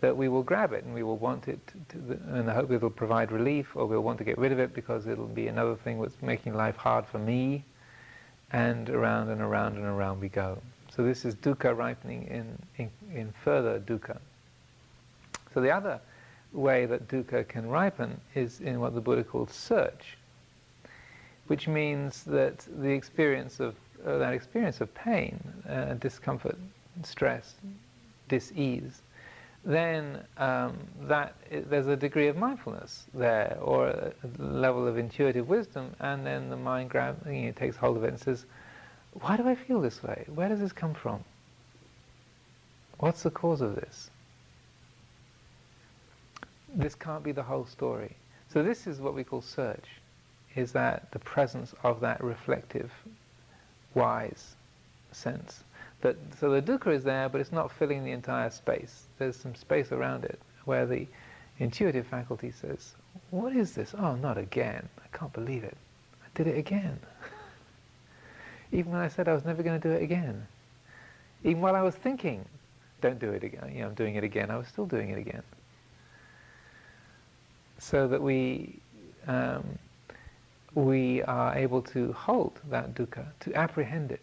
that 0.00 0.16
we 0.16 0.28
will 0.28 0.42
grab 0.42 0.72
it 0.72 0.84
and 0.84 0.94
we 0.94 1.02
will 1.02 1.18
want 1.18 1.48
it 1.48 1.58
to, 1.90 1.98
in 2.38 2.46
the 2.46 2.52
hope 2.52 2.70
it'll 2.70 2.90
provide 2.90 3.30
relief, 3.30 3.76
or 3.76 3.86
we'll 3.86 4.00
want 4.00 4.18
to 4.18 4.24
get 4.24 4.38
rid 4.38 4.52
of 4.52 4.58
it 4.58 4.74
because 4.74 5.06
it'll 5.06 5.26
be 5.26 5.48
another 5.48 5.76
thing 5.76 6.00
that's 6.00 6.20
making 6.22 6.54
life 6.54 6.76
hard 6.76 7.06
for 7.06 7.18
me, 7.18 7.64
and 8.52 8.90
around 8.90 9.28
and 9.28 9.40
around 9.40 9.76
and 9.76 9.84
around 9.84 10.20
we 10.20 10.28
go. 10.28 10.58
So 10.94 11.04
this 11.04 11.24
is 11.24 11.34
dukkha 11.36 11.76
ripening 11.76 12.26
in, 12.26 12.58
in, 12.78 12.90
in 13.14 13.32
further 13.44 13.78
dukkha. 13.78 14.18
So 15.54 15.60
the 15.60 15.70
other 15.70 16.00
way 16.52 16.86
that 16.86 17.08
dukkha 17.08 17.46
can 17.46 17.68
ripen 17.68 18.20
is 18.34 18.60
in 18.60 18.80
what 18.80 18.94
the 18.94 19.00
Buddha 19.00 19.22
called 19.22 19.50
search, 19.50 20.16
which 21.46 21.68
means 21.68 22.24
that 22.24 22.66
the 22.80 22.90
experience 22.90 23.60
of 23.60 23.74
uh, 24.06 24.16
that 24.16 24.32
experience 24.32 24.80
of 24.80 24.92
pain, 24.94 25.38
uh, 25.68 25.94
discomfort, 25.94 26.56
stress, 27.02 27.54
dis-ease, 28.28 29.02
then 29.64 30.24
um, 30.38 30.78
that 31.02 31.34
there's 31.50 31.86
a 31.86 31.96
degree 31.96 32.28
of 32.28 32.36
mindfulness 32.36 33.06
there, 33.12 33.58
or 33.60 33.88
a 33.88 34.12
level 34.38 34.86
of 34.86 34.96
intuitive 34.96 35.48
wisdom, 35.48 35.94
and 36.00 36.26
then 36.26 36.48
the 36.48 36.56
mind 36.56 36.90
grabs, 36.90 37.26
you 37.26 37.46
know, 37.46 37.52
takes 37.52 37.76
hold 37.76 37.96
of 37.96 38.04
it 38.04 38.08
and 38.08 38.18
says, 38.18 38.46
"Why 39.12 39.36
do 39.36 39.46
I 39.46 39.54
feel 39.54 39.80
this 39.80 40.02
way? 40.02 40.24
Where 40.34 40.48
does 40.48 40.60
this 40.60 40.72
come 40.72 40.94
from? 40.94 41.24
What's 42.98 43.22
the 43.22 43.30
cause 43.30 43.60
of 43.60 43.74
this?" 43.74 44.10
This 46.74 46.94
can't 46.94 47.22
be 47.22 47.32
the 47.32 47.42
whole 47.42 47.66
story. 47.66 48.16
So 48.48 48.62
this 48.62 48.86
is 48.86 49.00
what 49.00 49.14
we 49.14 49.24
call 49.24 49.42
search, 49.42 49.86
is 50.54 50.72
that 50.72 51.10
the 51.12 51.18
presence 51.18 51.74
of 51.82 52.00
that 52.00 52.22
reflective, 52.22 52.90
wise 53.94 54.54
sense. 55.12 55.64
That, 56.02 56.16
so 56.38 56.50
the 56.50 56.62
dukkha 56.62 56.94
is 56.94 57.04
there, 57.04 57.28
but 57.28 57.40
it's 57.40 57.52
not 57.52 57.70
filling 57.70 58.04
the 58.04 58.12
entire 58.12 58.50
space. 58.50 59.04
There's 59.18 59.36
some 59.36 59.54
space 59.54 59.92
around 59.92 60.24
it 60.24 60.40
where 60.64 60.86
the 60.86 61.06
intuitive 61.58 62.06
faculty 62.06 62.50
says, 62.50 62.94
what 63.30 63.54
is 63.54 63.74
this? 63.74 63.94
Oh, 63.98 64.14
not 64.16 64.38
again. 64.38 64.88
I 64.98 65.16
can't 65.16 65.32
believe 65.32 65.62
it. 65.62 65.76
I 66.22 66.26
did 66.34 66.46
it 66.46 66.56
again. 66.56 66.98
Even 68.72 68.92
when 68.92 69.00
I 69.00 69.08
said 69.08 69.28
I 69.28 69.34
was 69.34 69.44
never 69.44 69.62
going 69.62 69.80
to 69.80 69.88
do 69.88 69.94
it 69.94 70.02
again. 70.02 70.46
Even 71.44 71.60
while 71.60 71.76
I 71.76 71.82
was 71.82 71.94
thinking, 71.94 72.44
don't 73.00 73.18
do 73.18 73.30
it 73.30 73.44
again, 73.44 73.70
you 73.72 73.80
know, 73.80 73.88
I'm 73.88 73.94
doing 73.94 74.16
it 74.16 74.24
again, 74.24 74.50
I 74.50 74.56
was 74.56 74.68
still 74.68 74.86
doing 74.86 75.10
it 75.10 75.18
again. 75.18 75.42
So 77.78 78.06
that 78.08 78.20
we, 78.20 78.78
um, 79.26 79.64
we 80.74 81.22
are 81.22 81.54
able 81.56 81.82
to 81.82 82.12
hold 82.12 82.60
that 82.68 82.94
dukkha, 82.94 83.26
to 83.40 83.54
apprehend 83.54 84.12
it 84.12 84.20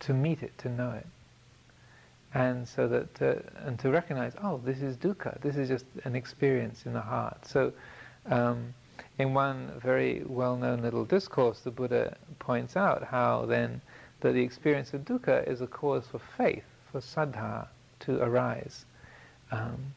to 0.00 0.14
meet 0.14 0.42
it, 0.42 0.56
to 0.58 0.68
know 0.68 0.90
it. 0.90 1.06
And 2.34 2.68
so 2.68 2.86
that, 2.88 3.22
uh, 3.22 3.66
and 3.66 3.78
to 3.78 3.90
recognize, 3.90 4.34
oh, 4.42 4.60
this 4.64 4.82
is 4.82 4.96
dukkha, 4.96 5.40
this 5.40 5.56
is 5.56 5.68
just 5.68 5.86
an 6.04 6.14
experience 6.14 6.84
in 6.84 6.92
the 6.92 7.00
heart. 7.00 7.46
So, 7.46 7.72
um, 8.26 8.74
in 9.18 9.32
one 9.32 9.72
very 9.82 10.22
well-known 10.26 10.82
little 10.82 11.04
discourse, 11.04 11.60
the 11.60 11.70
Buddha 11.70 12.16
points 12.38 12.76
out 12.76 13.02
how 13.04 13.46
then 13.46 13.80
that 14.20 14.32
the 14.32 14.42
experience 14.42 14.92
of 14.92 15.02
dukkha 15.02 15.46
is 15.48 15.60
a 15.60 15.66
cause 15.66 16.06
for 16.06 16.18
faith, 16.36 16.64
for 16.90 17.00
saddha 17.00 17.68
to 18.00 18.22
arise, 18.22 18.84
um, 19.50 19.94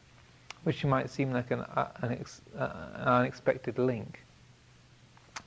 which 0.62 0.84
might 0.84 1.10
seem 1.10 1.32
like 1.32 1.50
an, 1.50 1.60
uh, 1.60 1.88
an, 2.02 2.12
ex, 2.12 2.40
uh, 2.58 2.70
an 2.94 3.08
unexpected 3.08 3.78
link. 3.78 4.20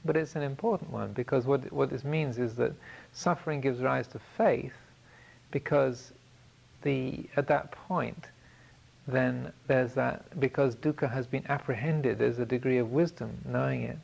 But 0.06 0.18
it's 0.18 0.36
an 0.36 0.42
important 0.42 0.92
one 0.92 1.14
because 1.14 1.46
what, 1.46 1.72
what 1.72 1.90
this 1.90 2.04
means 2.04 2.40
is 2.40 2.56
that 2.56 2.74
suffering 3.14 3.62
gives 3.62 3.80
rise 3.80 4.08
to 4.08 4.20
faith 4.20 4.74
because 5.52 6.12
the, 6.82 7.26
at 7.38 7.48
that 7.48 7.72
point, 7.72 8.28
then 9.08 9.52
there's 9.68 9.94
that, 9.94 10.40
because 10.40 10.76
dukkha 10.76 11.12
has 11.12 11.28
been 11.28 11.46
apprehended, 11.48 12.20
there's 12.20 12.40
a 12.40 12.46
degree 12.46 12.78
of 12.78 12.92
wisdom 12.92 13.38
knowing 13.46 13.84
it, 13.84 13.98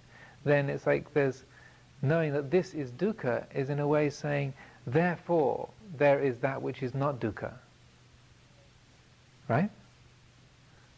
then 0.46 0.70
it's 0.70 0.86
like 0.86 1.14
there's 1.14 1.44
knowing 2.02 2.34
that 2.34 2.52
this 2.52 2.74
is 2.74 2.92
dukkha 2.92 3.46
is 3.54 3.70
in 3.70 3.80
a 3.80 3.88
way 3.88 4.10
saying, 4.10 4.54
therefore, 4.88 5.70
there 5.98 6.20
is 6.20 6.38
that 6.38 6.62
which 6.62 6.84
is 6.84 6.94
not 6.94 7.20
dukkha. 7.20 7.54
Right? 9.48 9.70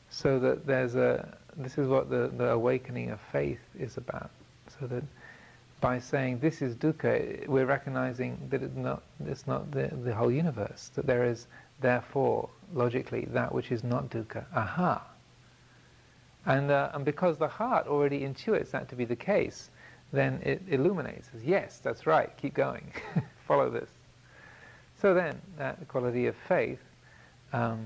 So 0.09 0.39
that 0.39 0.65
there's 0.65 0.95
a, 0.95 1.37
this 1.57 1.77
is 1.77 1.87
what 1.87 2.09
the, 2.09 2.31
the 2.37 2.51
awakening 2.51 3.11
of 3.11 3.19
faith 3.31 3.61
is 3.79 3.97
about. 3.97 4.29
So 4.81 4.87
that 4.87 5.03
by 5.79 5.99
saying 5.99 6.39
this 6.39 6.63
is 6.63 6.75
dukkha, 6.75 7.47
we're 7.47 7.67
recognizing 7.67 8.39
that 8.49 8.63
it's 8.63 8.75
not, 8.75 9.03
it's 9.25 9.45
not 9.45 9.69
the, 9.71 9.91
the 10.03 10.13
whole 10.13 10.31
universe, 10.31 10.89
that 10.95 11.05
there 11.05 11.23
is 11.23 11.45
therefore, 11.81 12.49
logically, 12.73 13.25
that 13.29 13.53
which 13.53 13.71
is 13.71 13.83
not 13.83 14.09
dukkha. 14.09 14.43
Aha! 14.55 15.03
And, 16.47 16.71
uh, 16.71 16.89
and 16.93 17.05
because 17.05 17.37
the 17.37 17.47
heart 17.47 17.85
already 17.85 18.21
intuits 18.21 18.71
that 18.71 18.89
to 18.89 18.95
be 18.95 19.05
the 19.05 19.15
case, 19.15 19.69
then 20.11 20.41
it 20.43 20.63
illuminates, 20.67 21.29
says, 21.31 21.43
yes, 21.43 21.77
that's 21.77 22.07
right, 22.07 22.35
keep 22.37 22.55
going, 22.55 22.91
follow 23.47 23.69
this. 23.69 23.89
So 24.99 25.13
then, 25.13 25.39
that 25.57 25.87
quality 25.87 26.25
of 26.25 26.35
faith 26.47 26.81
um, 27.53 27.85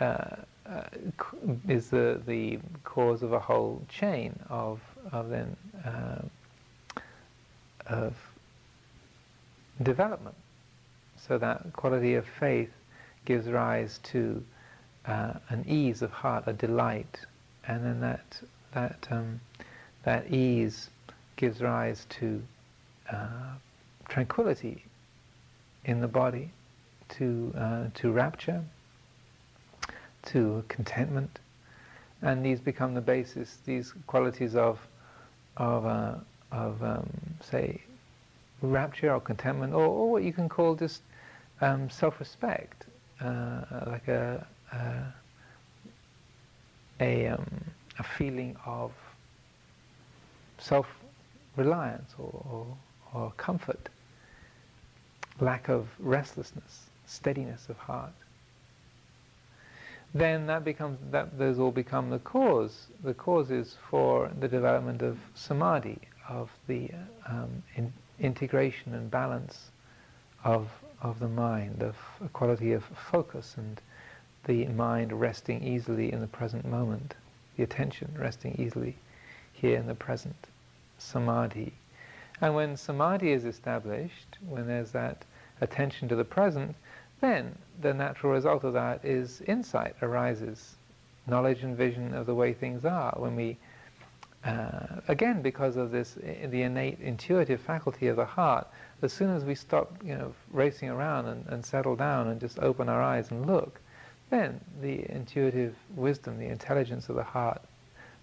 uh, 0.00 0.36
uh, 0.66 0.82
is 1.68 1.90
the, 1.90 2.20
the 2.26 2.58
cause 2.84 3.22
of 3.22 3.32
a 3.32 3.38
whole 3.38 3.82
chain 3.88 4.36
of, 4.48 4.80
of 5.10 5.28
then 5.28 5.56
uh, 5.84 6.22
of 7.86 8.14
development. 9.82 10.36
So 11.26 11.38
that 11.38 11.72
quality 11.72 12.14
of 12.14 12.26
faith 12.26 12.70
gives 13.24 13.48
rise 13.48 13.98
to 14.04 14.42
uh, 15.06 15.34
an 15.48 15.64
ease 15.68 16.02
of 16.02 16.10
heart, 16.10 16.44
a 16.46 16.52
delight, 16.52 17.18
and 17.66 17.84
then 17.84 18.00
that 18.00 18.40
that 18.74 19.06
um, 19.10 19.40
that 20.04 20.32
ease 20.32 20.90
gives 21.36 21.60
rise 21.60 22.06
to 22.10 22.42
uh, 23.12 23.54
tranquility 24.08 24.84
in 25.84 26.00
the 26.00 26.08
body, 26.08 26.50
to 27.10 27.52
uh, 27.56 27.84
to 27.94 28.10
rapture, 28.12 28.62
to 30.26 30.64
contentment, 30.68 31.38
and 32.20 32.44
these 32.44 32.60
become 32.60 32.94
the 32.94 33.00
basis. 33.00 33.58
These 33.64 33.92
qualities 34.06 34.54
of 34.56 34.78
of 35.56 35.86
uh, 35.86 36.14
of, 36.50 36.82
um, 36.82 37.08
say, 37.40 37.80
rapture 38.60 39.12
or 39.12 39.20
contentment, 39.20 39.72
or, 39.72 39.86
or, 39.86 40.10
what 40.10 40.22
you 40.22 40.32
can 40.32 40.48
call 40.48 40.74
just 40.74 41.02
um, 41.60 41.88
self-respect, 41.88 42.86
uh, 43.20 43.62
like 43.86 44.06
a 44.08 44.46
a, 47.00 47.26
um, 47.26 47.64
a, 47.98 48.02
feeling 48.02 48.56
of 48.64 48.92
self-reliance 50.58 52.14
or, 52.18 52.44
or, 53.14 53.20
or 53.20 53.32
comfort, 53.36 53.88
lack 55.40 55.68
of 55.68 55.88
restlessness, 55.98 56.86
steadiness 57.06 57.68
of 57.68 57.76
heart 57.76 58.12
then 60.14 60.46
that 60.46 60.64
becomes 60.64 60.98
that 61.10 61.38
those 61.38 61.58
all 61.58 61.70
become 61.70 62.10
the 62.10 62.18
cause 62.18 62.88
the 63.02 63.14
causes 63.14 63.76
for 63.88 64.30
the 64.40 64.48
development 64.48 65.02
of 65.02 65.18
samadhi 65.34 65.98
of 66.28 66.50
the 66.66 66.90
um, 67.26 67.62
in 67.76 67.92
integration 68.22 68.94
and 68.94 69.10
balance 69.10 69.70
of, 70.44 70.68
of 71.02 71.18
the 71.18 71.28
mind, 71.28 71.82
of 71.82 71.96
a 72.24 72.28
quality 72.28 72.72
of 72.72 72.84
focus 72.84 73.56
and 73.56 73.80
the 74.44 74.66
mind 74.66 75.12
resting 75.12 75.62
easily 75.62 76.12
in 76.12 76.20
the 76.20 76.26
present 76.26 76.64
moment, 76.64 77.14
the 77.56 77.62
attention 77.62 78.12
resting 78.18 78.54
easily 78.58 78.96
here 79.52 79.76
in 79.76 79.86
the 79.86 79.94
present, 79.94 80.48
samadhi. 80.98 81.72
And 82.40 82.54
when 82.54 82.76
samadhi 82.76 83.32
is 83.32 83.44
established, 83.44 84.38
when 84.48 84.66
there's 84.66 84.92
that 84.92 85.24
attention 85.60 86.08
to 86.08 86.16
the 86.16 86.24
present, 86.24 86.74
then 87.22 87.56
the 87.80 87.94
natural 87.94 88.32
result 88.32 88.64
of 88.64 88.74
that 88.74 89.02
is 89.04 89.40
insight 89.46 89.96
arises, 90.02 90.74
knowledge 91.26 91.62
and 91.62 91.76
vision 91.76 92.12
of 92.12 92.26
the 92.26 92.34
way 92.34 92.52
things 92.52 92.84
are. 92.84 93.14
When 93.16 93.34
we 93.36 93.56
uh, 94.44 95.00
again, 95.06 95.40
because 95.40 95.76
of 95.76 95.92
this, 95.92 96.14
the 96.14 96.62
innate 96.62 96.98
intuitive 97.00 97.60
faculty 97.60 98.08
of 98.08 98.16
the 98.16 98.24
heart, 98.24 98.66
as 99.00 99.12
soon 99.12 99.30
as 99.30 99.44
we 99.44 99.54
stop, 99.54 99.92
you 100.04 100.16
know, 100.16 100.34
racing 100.50 100.88
around 100.88 101.26
and, 101.26 101.46
and 101.46 101.64
settle 101.64 101.94
down 101.94 102.26
and 102.26 102.40
just 102.40 102.58
open 102.58 102.88
our 102.88 103.00
eyes 103.00 103.30
and 103.30 103.46
look, 103.46 103.80
then 104.30 104.60
the 104.80 105.08
intuitive 105.12 105.76
wisdom, 105.94 106.38
the 106.38 106.46
intelligence 106.46 107.08
of 107.08 107.14
the 107.14 107.22
heart 107.22 107.62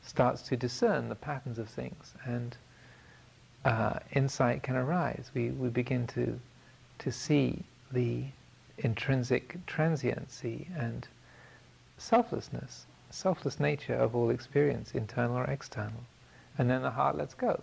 starts 0.02 0.42
to 0.42 0.58
discern 0.58 1.08
the 1.08 1.16
patterns 1.16 1.58
of 1.58 1.70
things 1.70 2.14
and 2.26 2.58
uh, 3.64 4.00
insight 4.12 4.62
can 4.62 4.76
arise. 4.76 5.32
We, 5.34 5.52
we 5.52 5.70
begin 5.70 6.06
to, 6.08 6.38
to 7.00 7.12
see 7.12 7.64
the 7.92 8.26
intrinsic 8.80 9.58
transiency 9.66 10.68
and 10.76 11.08
selflessness 11.98 12.86
selfless 13.10 13.60
nature 13.60 13.96
of 13.96 14.16
all 14.16 14.30
experience, 14.30 14.92
internal 14.94 15.38
or 15.38 15.46
external. 15.46 16.04
And 16.58 16.70
then 16.70 16.82
the 16.82 16.92
heart 16.92 17.18
lets 17.18 17.34
go. 17.34 17.62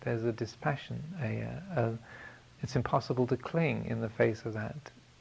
There's 0.00 0.24
a 0.24 0.32
dispassion. 0.32 1.02
A, 1.22 1.42
uh, 1.42 1.80
a, 1.82 1.98
it's 2.62 2.76
impossible 2.76 3.26
to 3.28 3.36
cling 3.36 3.86
in 3.86 4.00
the 4.00 4.08
face 4.08 4.44
of 4.44 4.54
that 4.54 4.76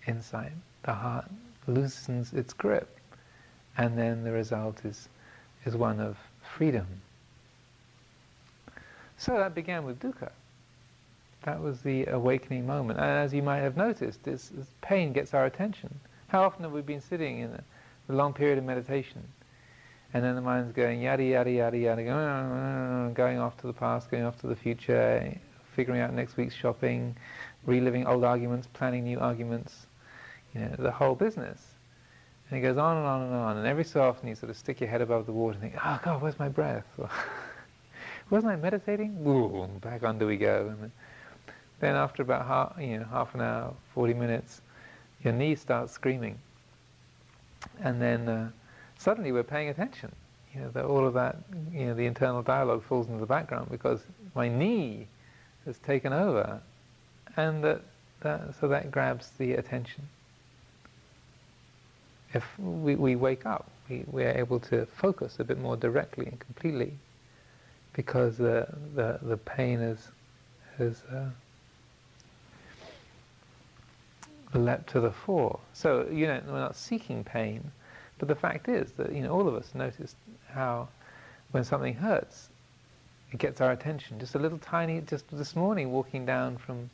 insight. 0.08 0.52
The 0.84 0.94
heart 0.94 1.30
loosens 1.68 2.34
its 2.34 2.54
grip 2.54 3.00
and 3.78 3.98
then 3.98 4.24
the 4.24 4.32
result 4.32 4.84
is, 4.86 5.10
is 5.66 5.76
one 5.76 6.00
of 6.00 6.18
freedom. 6.58 6.88
So 9.18 9.38
that 9.38 9.56
began 9.56 9.86
with 9.86 10.00
dukkha. 10.00 10.32
That 11.44 11.62
was 11.62 11.82
the 11.82 12.06
awakening 12.06 12.66
moment. 12.66 13.00
And 13.00 13.10
as 13.10 13.34
you 13.34 13.44
might 13.44 13.60
have 13.60 13.76
noticed, 13.76 14.24
this, 14.24 14.50
this 14.50 14.68
pain 14.82 15.12
gets 15.14 15.34
our 15.34 15.46
attention. 15.46 16.00
How 16.28 16.44
often 16.44 16.64
have 16.64 16.72
we 16.72 16.82
been 16.82 17.02
sitting 17.02 17.40
in 17.40 17.52
a, 17.52 17.64
a 18.10 18.14
long 18.14 18.34
period 18.34 18.58
of 18.58 18.64
meditation, 18.64 19.24
and 20.14 20.24
then 20.24 20.36
the 20.36 20.42
mind's 20.42 20.72
going 20.72 21.02
yada 21.02 21.24
yada 21.24 21.52
yada 21.52 21.78
yada, 21.78 22.04
going, 22.04 22.18
ah, 22.18 22.50
ah, 22.52 23.06
ah, 23.06 23.10
going 23.10 23.40
off 23.40 23.58
to 23.58 23.68
the 23.68 23.74
past, 23.74 24.10
going 24.10 24.24
off 24.24 24.40
to 24.42 24.48
the 24.48 24.56
future, 24.56 25.36
figuring 25.76 26.00
out 26.00 26.14
next 26.14 26.38
week's 26.38 26.56
shopping, 26.56 27.16
reliving 27.66 28.08
old 28.08 28.24
arguments, 28.24 28.68
planning 28.74 29.04
new 29.04 29.20
arguments, 29.20 29.88
you 30.54 30.62
know, 30.62 30.76
the 30.80 30.92
whole 30.92 31.16
business. 31.16 31.74
And 32.50 32.60
it 32.60 32.62
goes 32.62 32.78
on 32.78 32.98
and 32.98 33.06
on 33.06 33.22
and 33.24 33.34
on. 33.34 33.58
And 33.58 33.68
every 33.68 33.84
so 33.84 34.02
often 34.02 34.30
you 34.30 34.36
sort 34.36 34.50
of 34.50 34.58
stick 34.58 34.80
your 34.80 34.90
head 34.90 35.02
above 35.02 35.26
the 35.26 35.32
water 35.32 35.54
and 35.54 35.62
think, 35.62 35.76
oh 35.84 36.00
God, 36.04 36.22
where's 36.22 36.38
my 36.40 36.50
breath? 36.50 36.86
Wasn't 38.30 38.52
I 38.52 38.56
meditating? 38.56 39.18
Ooh, 39.28 39.68
back 39.82 40.04
under 40.04 40.26
we 40.26 40.38
go. 40.38 40.74
And 40.80 40.92
then 41.80 41.96
after 41.96 42.22
about 42.22 42.46
half, 42.46 42.76
you 42.80 43.00
know, 43.00 43.06
half 43.06 43.34
an 43.36 43.42
hour, 43.42 43.74
40 43.94 44.14
minutes, 44.14 44.62
your 45.24 45.34
knee 45.34 45.56
starts 45.56 45.92
screaming. 45.92 46.38
And 47.82 48.02
then 48.02 48.30
uh, 48.30 48.50
suddenly 48.98 49.32
we're 49.32 49.44
paying 49.44 49.70
attention. 49.70 50.12
You 50.54 50.62
know, 50.62 50.70
that 50.70 50.86
all 50.86 51.06
of 51.06 51.14
that, 51.16 51.38
you 51.72 51.88
know, 51.88 51.94
the 51.94 52.06
internal 52.06 52.44
dialogue 52.44 52.84
falls 52.84 53.08
into 53.08 53.20
the 53.20 53.26
background 53.26 53.70
because 53.72 54.02
my 54.36 54.48
knee 54.48 55.08
has 55.66 55.78
taken 55.80 56.14
over, 56.14 56.62
and 57.36 57.64
that, 57.64 57.82
that 58.22 58.54
so 58.60 58.68
that 58.68 58.92
grabs 58.92 59.30
the 59.38 59.54
attention. 59.54 60.04
If 62.34 62.44
we, 62.60 62.96
we 62.96 63.16
wake 63.16 63.46
up, 63.46 63.70
we, 63.90 64.04
we 64.12 64.24
are 64.24 64.38
able 64.38 64.60
to 64.62 64.86
focus 64.86 65.40
a 65.40 65.44
bit 65.44 65.60
more 65.60 65.76
directly 65.76 66.28
and 66.28 66.40
completely 66.40 66.94
because 67.94 68.38
the, 68.38 68.68
the, 68.96 69.20
the 69.22 69.38
pain 69.38 69.80
is, 69.80 70.10
is 70.80 71.04
uh, 71.12 71.30
leapt 74.60 74.90
to 74.92 75.00
the 75.00 75.12
fore. 75.12 75.60
So, 75.74 76.08
you 76.12 76.28
know, 76.28 76.42
we're 76.48 76.60
not 76.60 76.76
seeking 76.76 77.24
pain, 77.24 77.72
but 78.20 78.28
the 78.28 78.36
fact 78.36 78.68
is 78.68 78.92
that, 78.94 79.14
you 79.14 79.22
know, 79.22 79.32
all 79.32 79.48
of 79.48 79.56
us 79.56 79.74
notice 79.74 80.16
how 80.50 80.88
when 81.52 81.64
something 81.64 81.94
hurts, 81.94 82.50
it 83.32 83.40
gets 83.40 83.62
our 83.62 83.72
attention. 83.72 84.20
Just 84.20 84.36
a 84.36 84.40
little 84.40 84.60
tiny, 84.60 85.02
just 85.02 85.26
this 85.32 85.56
morning 85.56 85.92
walking 85.92 86.26
down 86.26 86.58
from, 86.58 86.90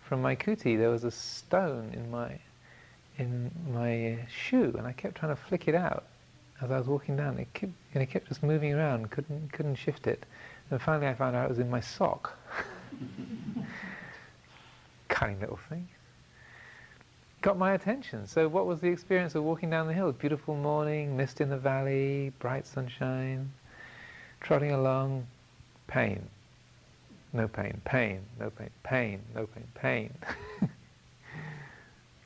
from 0.00 0.22
my 0.22 0.36
kuti, 0.36 0.76
there 0.76 0.90
was 0.90 1.04
a 1.04 1.10
stone 1.10 1.90
in 1.92 2.10
my, 2.10 2.38
in 3.18 3.50
my 3.72 4.18
shoe, 4.28 4.74
and 4.76 4.86
I 4.86 4.92
kept 4.92 5.16
trying 5.16 5.34
to 5.34 5.42
flick 5.42 5.68
it 5.68 5.74
out 5.74 6.04
as 6.60 6.70
I 6.70 6.78
was 6.78 6.86
walking 6.86 7.16
down. 7.16 7.38
It 7.38 7.52
kept, 7.52 7.72
and 7.94 8.02
it 8.02 8.06
kept 8.06 8.28
just 8.28 8.42
moving 8.42 8.72
around, 8.72 9.10
couldn't, 9.10 9.52
couldn't 9.52 9.74
shift 9.76 10.06
it. 10.06 10.24
And 10.70 10.80
finally 10.80 11.08
I 11.08 11.14
found 11.14 11.36
out 11.36 11.46
it 11.46 11.50
was 11.50 11.58
in 11.58 11.70
my 11.70 11.80
sock. 11.80 12.38
Cunning 15.08 15.40
little 15.40 15.58
thing 15.68 15.88
got 17.42 17.58
my 17.58 17.74
attention. 17.74 18.26
So 18.26 18.48
what 18.48 18.66
was 18.66 18.80
the 18.80 18.88
experience 18.88 19.34
of 19.34 19.42
walking 19.42 19.68
down 19.68 19.88
the 19.88 19.92
hill? 19.92 20.12
Beautiful 20.12 20.54
morning, 20.54 21.16
mist 21.16 21.40
in 21.40 21.50
the 21.50 21.58
valley, 21.58 22.32
bright 22.38 22.66
sunshine, 22.66 23.52
trotting 24.40 24.70
along, 24.70 25.26
pain, 25.88 26.22
no 27.32 27.48
pain, 27.48 27.80
pain, 27.84 28.20
no 28.38 28.48
pain, 28.50 28.70
pain, 28.84 29.20
no 29.34 29.46
pain, 29.46 29.64
pain. 29.74 30.14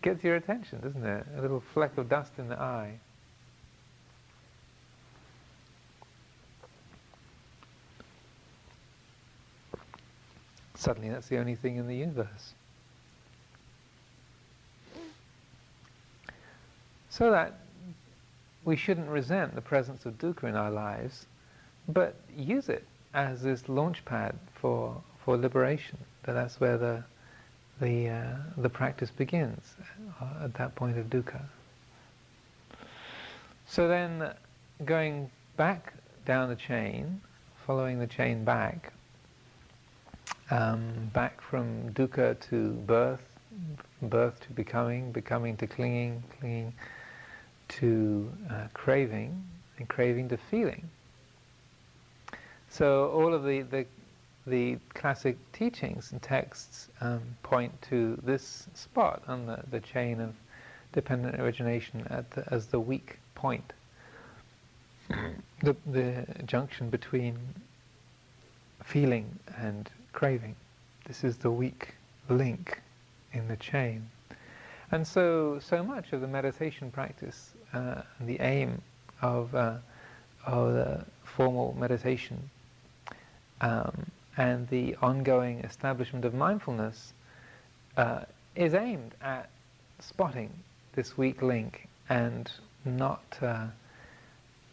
Gets 0.02 0.22
your 0.22 0.36
attention, 0.36 0.80
doesn't 0.80 1.04
it? 1.04 1.26
A 1.38 1.40
little 1.40 1.62
fleck 1.72 1.96
of 1.96 2.08
dust 2.10 2.32
in 2.38 2.48
the 2.48 2.60
eye. 2.60 2.92
Suddenly 10.74 11.08
that's 11.08 11.28
the 11.28 11.38
only 11.38 11.54
thing 11.54 11.76
in 11.76 11.88
the 11.88 11.96
universe. 11.96 12.52
So 17.16 17.30
that 17.30 17.54
we 18.66 18.76
shouldn't 18.76 19.08
resent 19.08 19.54
the 19.54 19.62
presence 19.62 20.04
of 20.04 20.18
dukkha 20.18 20.44
in 20.44 20.54
our 20.54 20.70
lives, 20.70 21.24
but 21.88 22.14
use 22.36 22.68
it 22.68 22.84
as 23.14 23.40
this 23.40 23.70
launch 23.70 24.04
pad 24.04 24.34
for, 24.60 25.00
for 25.24 25.38
liberation. 25.38 25.96
That 26.24 26.34
that's 26.34 26.60
where 26.60 26.76
the, 26.76 27.02
the, 27.80 28.10
uh, 28.10 28.36
the 28.58 28.68
practice 28.68 29.08
begins, 29.08 29.76
uh, 30.20 30.44
at 30.44 30.52
that 30.54 30.74
point 30.74 30.98
of 30.98 31.06
dukkha. 31.06 31.40
So 33.66 33.88
then, 33.88 34.32
going 34.84 35.30
back 35.56 35.94
down 36.26 36.50
the 36.50 36.56
chain, 36.56 37.22
following 37.66 37.98
the 37.98 38.06
chain 38.06 38.44
back, 38.44 38.92
um, 40.50 41.10
back 41.14 41.40
from 41.40 41.94
dukkha 41.94 42.38
to 42.50 42.72
birth, 42.72 43.22
birth 44.02 44.38
to 44.40 44.52
becoming, 44.52 45.12
becoming 45.12 45.56
to 45.56 45.66
clinging, 45.66 46.22
clinging 46.38 46.74
to 47.68 48.30
uh, 48.50 48.66
craving 48.74 49.44
and 49.78 49.88
craving 49.88 50.28
to 50.28 50.36
feeling. 50.36 50.88
So 52.68 53.10
all 53.10 53.32
of 53.32 53.44
the, 53.44 53.62
the, 53.62 53.86
the 54.46 54.78
classic 54.94 55.36
teachings 55.52 56.12
and 56.12 56.20
texts 56.22 56.88
um, 57.00 57.22
point 57.42 57.72
to 57.82 58.18
this 58.22 58.66
spot 58.74 59.22
on 59.26 59.46
the, 59.46 59.62
the 59.70 59.80
chain 59.80 60.20
of 60.20 60.34
dependent 60.92 61.40
origination 61.40 62.02
the, 62.30 62.44
as 62.48 62.66
the 62.66 62.80
weak 62.80 63.18
point, 63.34 63.72
the, 65.62 65.76
the 65.86 66.26
junction 66.44 66.90
between 66.90 67.36
feeling 68.82 69.38
and 69.58 69.90
craving. 70.12 70.56
This 71.06 71.24
is 71.24 71.36
the 71.36 71.50
weak 71.50 71.94
link 72.28 72.80
in 73.32 73.46
the 73.48 73.56
chain. 73.56 74.08
And 74.90 75.06
so, 75.06 75.58
so 75.60 75.82
much 75.82 76.12
of 76.12 76.20
the 76.20 76.28
meditation 76.28 76.90
practice, 76.90 77.52
uh, 77.76 78.02
the 78.20 78.40
aim 78.40 78.80
of, 79.22 79.54
uh, 79.54 79.74
of 80.46 80.72
the 80.72 81.04
formal 81.24 81.76
meditation 81.78 82.50
um, 83.60 84.10
and 84.36 84.68
the 84.68 84.96
ongoing 85.02 85.60
establishment 85.60 86.24
of 86.24 86.32
mindfulness 86.34 87.12
uh, 87.96 88.20
is 88.54 88.74
aimed 88.74 89.14
at 89.22 89.50
spotting 90.00 90.50
this 90.94 91.18
weak 91.18 91.42
link 91.42 91.88
and 92.08 92.50
not 92.84 93.22
uh, 93.42 93.66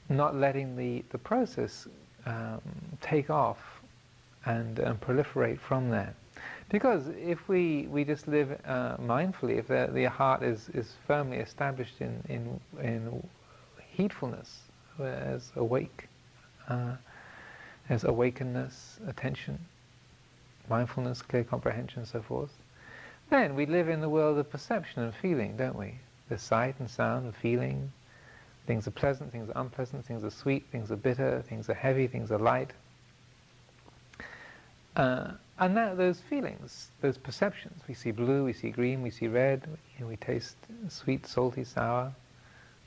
not 0.10 0.36
letting 0.36 0.76
the, 0.76 1.04
the 1.12 1.18
process 1.18 1.88
um, 2.26 2.62
take 3.02 3.30
off 3.30 3.58
and, 4.46 4.80
and 4.80 5.00
proliferate 5.00 5.60
from 5.60 5.90
there. 5.90 6.14
Because 6.74 7.08
if 7.22 7.48
we, 7.48 7.86
we 7.92 8.04
just 8.04 8.28
live 8.28 8.60
uh, 8.66 8.98
mindfully, 8.98 9.60
if 9.60 9.68
the, 9.68 9.92
the 9.94 10.06
heart 10.06 10.42
is, 10.42 10.70
is 10.70 10.96
firmly 11.06 11.38
established 11.38 12.02
in, 12.02 12.20
in, 12.28 12.60
in 12.82 13.30
heedfulness, 13.96 14.50
as 15.00 15.52
awake, 15.56 16.08
uh, 16.68 16.96
as 17.90 18.06
awakeness, 18.06 18.98
attention, 19.08 19.60
mindfulness, 20.68 21.22
clear 21.22 21.44
comprehension, 21.44 22.08
so 22.08 22.24
forth, 22.24 22.50
then 23.30 23.54
we 23.54 23.68
live 23.68 23.88
in 23.88 24.02
the 24.02 24.10
world 24.10 24.40
of 24.40 24.50
perception 24.50 25.04
and 25.04 25.14
feeling, 25.14 25.56
don't 25.56 25.78
we? 25.78 25.94
The 26.30 26.40
sight 26.40 26.74
and 26.80 26.90
sound 26.90 27.26
and 27.26 27.36
feeling. 27.36 27.92
Things 28.66 28.88
are 28.88 28.92
pleasant, 28.92 29.32
things 29.32 29.48
are 29.52 29.62
unpleasant, 29.62 30.08
things 30.08 30.24
are 30.24 30.32
sweet, 30.32 30.66
things 30.72 30.92
are 30.92 30.96
bitter, 30.96 31.44
things 31.48 31.70
are 31.70 31.76
heavy, 31.76 32.08
things 32.08 32.32
are 32.32 32.40
light. 32.40 32.72
Uh, 34.96 35.34
and 35.60 35.76
now 35.76 35.94
those 35.94 36.20
feelings, 36.20 36.90
those 37.02 37.18
perceptions, 37.18 37.82
we 37.88 37.94
see 37.94 38.12
blue, 38.12 38.44
we 38.44 38.54
see 38.54 38.70
green, 38.70 39.02
we 39.02 39.12
see 39.12 39.28
red, 39.28 39.68
know, 40.04 40.08
we 40.10 40.18
taste 40.18 40.56
sweet, 40.90 41.26
salty, 41.26 41.64
sour, 41.64 42.14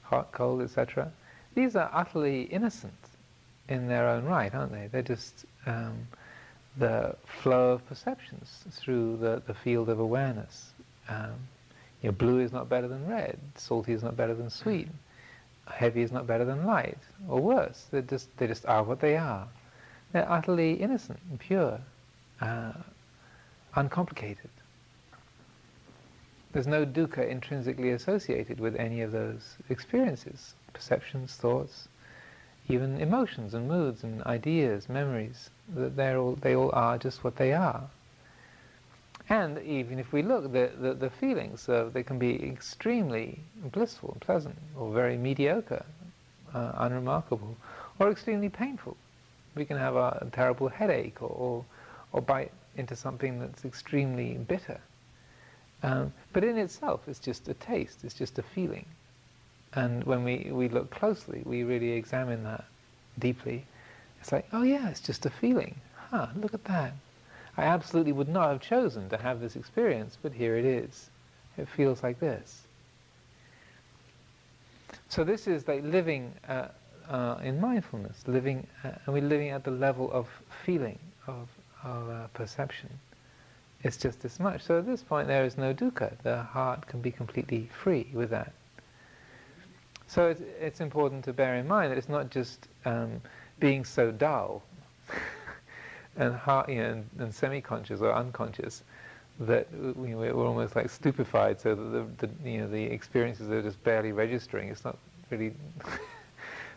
hot, 0.02 0.33
cold, 0.33 0.62
etc. 0.62 1.11
These 1.55 1.76
are 1.76 1.90
utterly 1.92 2.42
innocent 2.42 2.92
in 3.68 3.88
their 3.88 4.09
own 4.09 4.24
right, 4.24 4.55
aren't 4.55 4.72
they? 4.72 4.88
They're 4.90 5.02
just 5.02 5.44
um, 5.66 6.07
the 6.76 7.16
flow 7.42 7.72
of 7.72 7.87
perceptions 7.88 8.64
through 8.70 9.16
the, 9.16 9.42
the 9.46 9.55
field 9.55 9.88
of 9.88 9.98
awareness. 9.98 10.70
Um, 11.09 11.35
you 12.02 12.11
know, 12.11 12.12
blue 12.12 12.40
is 12.40 12.52
not 12.52 12.68
better 12.68 12.88
than 12.88 13.07
red, 13.09 13.38
salty 13.55 13.92
is 13.92 14.02
not 14.02 14.16
better 14.16 14.35
than 14.35 14.50
sweet, 14.50 14.88
heavy 15.66 16.02
is 16.02 16.12
not 16.12 16.26
better 16.26 16.44
than 16.44 16.66
light, 16.66 16.98
or 17.29 17.40
worse. 17.40 17.87
They 17.90 18.02
just 18.02 18.37
they 18.37 18.46
just 18.46 18.66
are 18.66 18.83
what 18.83 19.00
they 19.00 19.16
are. 19.16 19.48
They're 20.12 20.31
utterly 20.31 20.74
innocent 20.74 21.18
and 21.31 21.40
pure 21.40 21.81
uh, 22.40 22.72
uncomplicated. 23.75 24.51
There's 26.53 26.66
no 26.66 26.87
dukkha 26.87 27.29
intrinsically 27.29 27.90
associated 27.90 28.61
with 28.61 28.77
any 28.77 29.03
of 29.03 29.12
those 29.12 29.57
experiences, 29.68 30.55
perceptions, 30.72 31.35
thoughts, 31.35 31.88
even 32.68 33.01
emotions 33.01 33.55
and 33.55 33.68
moods 33.68 34.03
and 34.03 34.22
ideas, 34.22 34.88
memories. 34.88 35.51
That 35.75 35.96
they're 35.96 36.18
all, 36.18 36.37
they 36.37 36.57
all 36.57 36.70
are 36.72 36.99
just 36.99 37.22
what 37.25 37.37
they 37.37 37.53
are. 37.53 37.88
And 39.29 39.59
even 39.59 39.99
if 39.99 40.12
we 40.12 40.22
look, 40.22 40.53
the, 40.53 40.70
the, 40.79 40.94
the 40.94 41.11
feelings, 41.11 41.68
uh, 41.68 41.90
they 41.92 42.05
can 42.05 42.18
be 42.18 42.42
extremely 42.44 43.40
blissful 43.72 44.12
and 44.12 44.20
pleasant, 44.20 44.57
or 44.77 44.92
very 44.92 45.16
mediocre, 45.16 45.85
uh, 46.55 46.72
unremarkable, 46.77 47.57
or 47.99 48.11
extremely 48.11 48.49
painful. 48.49 48.96
We 49.57 49.64
can 49.64 49.79
have 49.79 49.96
a, 49.96 50.29
terrible 50.33 50.68
headache 50.68 51.22
or, 51.22 51.29
or, 51.29 51.64
or, 52.16 52.22
bite 52.22 52.52
into 52.76 52.96
something 52.96 53.38
that's 53.38 53.64
extremely 53.64 54.35
bitter. 54.35 54.81
Um, 55.83 56.12
but 56.33 56.44
in 56.44 56.59
itself, 56.59 57.02
it's 57.07 57.18
just 57.18 57.48
a 57.48 57.55
taste, 57.55 58.05
it's 58.05 58.14
just 58.14 58.38
a 58.38 58.42
feeling. 58.42 58.87
And 59.74 60.05
when 60.05 60.24
we, 60.24 60.48
we 60.50 60.68
look 60.68 60.90
closely, 60.90 61.42
we 61.44 61.62
really 61.62 61.92
examine 61.92 62.42
that 62.44 62.64
deeply. 63.18 63.66
It's 64.20 64.33
like, 64.33 64.46
oh 64.52 64.62
yeah, 64.62 64.88
it's 64.88 65.00
just 65.00 65.26
a 65.26 65.31
feeling. 65.31 65.76
Huh, 66.11 66.29
look 66.37 66.55
at 66.55 66.64
that. 66.64 66.92
I 67.57 67.64
absolutely 67.64 68.12
would 68.12 68.29
not 68.29 68.48
have 68.50 68.61
chosen 68.61 69.09
to 69.11 69.16
have 69.16 69.40
this 69.40 69.57
experience, 69.57 70.18
but 70.20 70.33
here 70.33 70.57
it 70.57 70.64
is. 70.64 71.11
It 71.57 71.68
feels 71.68 72.02
like 72.02 72.20
this. 72.20 72.62
So 75.09 75.24
this 75.24 75.46
is 75.46 75.66
like 75.68 75.83
living 75.85 76.33
uh, 76.48 76.68
uh, 77.09 77.38
in 77.42 77.61
mindfulness, 77.61 78.24
living, 78.26 78.66
uh, 78.85 78.90
and 79.05 79.14
we're 79.14 79.22
living 79.22 79.50
at 79.50 79.64
the 79.64 79.70
level 79.70 80.11
of 80.12 80.29
feeling, 80.64 80.98
of, 81.26 81.48
of 81.87 82.11
uh, 82.11 82.27
perception. 82.35 82.90
It's 83.83 83.96
just 83.96 84.20
this 84.20 84.40
much. 84.40 84.62
So 84.62 84.79
at 84.79 84.87
this 84.87 85.03
point, 85.03 85.29
there 85.29 85.44
is 85.44 85.57
no 85.57 85.72
dukkha. 85.72 86.18
The 86.22 86.42
heart 86.42 86.87
can 86.87 87.01
be 87.01 87.11
completely 87.11 87.68
free 87.83 88.09
with 88.12 88.31
that. 88.31 88.53
So 90.09 90.29
it's, 90.29 90.40
it's 90.61 90.81
important 90.81 91.25
to 91.25 91.33
bear 91.33 91.57
in 91.57 91.66
mind 91.66 91.90
that 91.92 91.99
it's 91.99 92.09
not 92.09 92.31
just 92.31 92.68
um, 92.85 93.20
being 93.59 93.85
so 93.85 94.11
dull 94.11 94.62
and, 96.16 96.35
heart, 96.35 96.68
you 96.68 96.77
know, 96.77 96.90
and, 96.90 97.11
and 97.18 97.35
semi-conscious 97.35 98.01
or 98.01 98.12
unconscious 98.12 98.83
that 99.40 99.66
we, 99.96 100.14
we're 100.14 100.33
almost 100.33 100.75
like 100.77 100.88
stupefied, 100.88 101.61
so 101.61 101.75
that 101.75 102.18
the, 102.18 102.27
the, 102.27 102.51
you 102.51 102.59
know 102.59 102.68
the 102.68 102.83
experiences 102.83 103.51
are 103.51 103.61
just 103.61 103.83
barely 103.85 104.12
registering. 104.12 104.68
It's 104.68 104.85
not 104.85 104.96
really, 105.31 105.53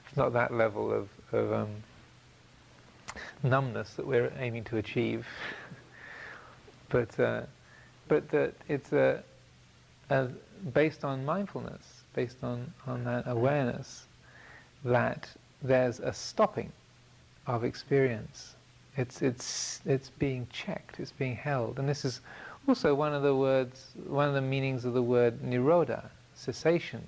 it's 0.08 0.18
not 0.18 0.34
that 0.34 0.54
level 0.54 0.92
of, 0.92 1.08
of 1.32 1.54
um, 1.54 1.70
numbness 3.44 3.94
that 3.94 4.06
we're 4.06 4.32
aiming 4.38 4.64
to 4.66 4.78
achieve. 4.78 5.28
but 6.90 7.20
uh, 7.20 7.42
but 8.08 8.30
that 8.30 8.54
it's 8.68 8.92
a, 8.94 9.24
a, 10.10 10.28
based 10.74 11.06
on 11.06 11.26
mindfulness, 11.26 12.04
based 12.14 12.44
on 12.44 12.72
on 12.88 13.04
that 13.04 13.24
awareness, 13.28 14.08
that 14.84 15.30
there's 15.62 16.00
a 16.00 16.14
stopping 16.14 16.72
of 17.48 17.64
experience. 17.64 18.56
It's 18.98 19.22
it's 19.22 19.82
it's 19.86 20.10
being 20.10 20.48
checked. 20.52 21.00
It's 21.00 21.12
being 21.12 21.36
held, 21.36 21.80
and 21.80 21.88
this 21.88 22.04
is 22.06 22.22
also, 22.70 22.94
one 22.94 23.16
of 23.16 23.24
the 23.24 23.36
words, 23.36 23.88
one 24.06 24.28
of 24.28 24.36
the 24.36 24.42
meanings 24.42 24.86
of 24.86 24.94
the 24.94 25.02
word 25.02 25.42
nirodha, 25.42 26.10
cessation, 26.36 27.08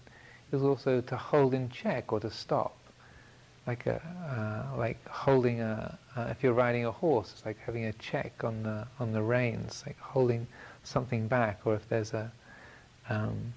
is 0.51 0.63
also 0.63 1.01
to 1.01 1.15
hold 1.15 1.53
in 1.53 1.69
check 1.69 2.11
or 2.11 2.19
to 2.19 2.31
stop. 2.31 2.75
Like 3.67 3.85
a, 3.85 4.01
uh, 4.73 4.77
like 4.77 5.07
holding 5.07 5.61
a, 5.61 5.97
uh, 6.15 6.27
if 6.31 6.41
you're 6.41 6.53
riding 6.53 6.85
a 6.85 6.91
horse, 6.91 7.31
it's 7.31 7.45
like 7.45 7.57
having 7.59 7.85
a 7.85 7.93
check 7.93 8.43
on 8.43 8.63
the 8.63 8.87
on 8.99 9.11
the 9.11 9.21
reins, 9.21 9.83
like 9.85 9.99
holding 9.99 10.47
something 10.83 11.27
back. 11.27 11.61
Or 11.65 11.75
if 11.75 11.87
there's 11.87 12.13
a, 12.13 12.31
um, 13.09 13.53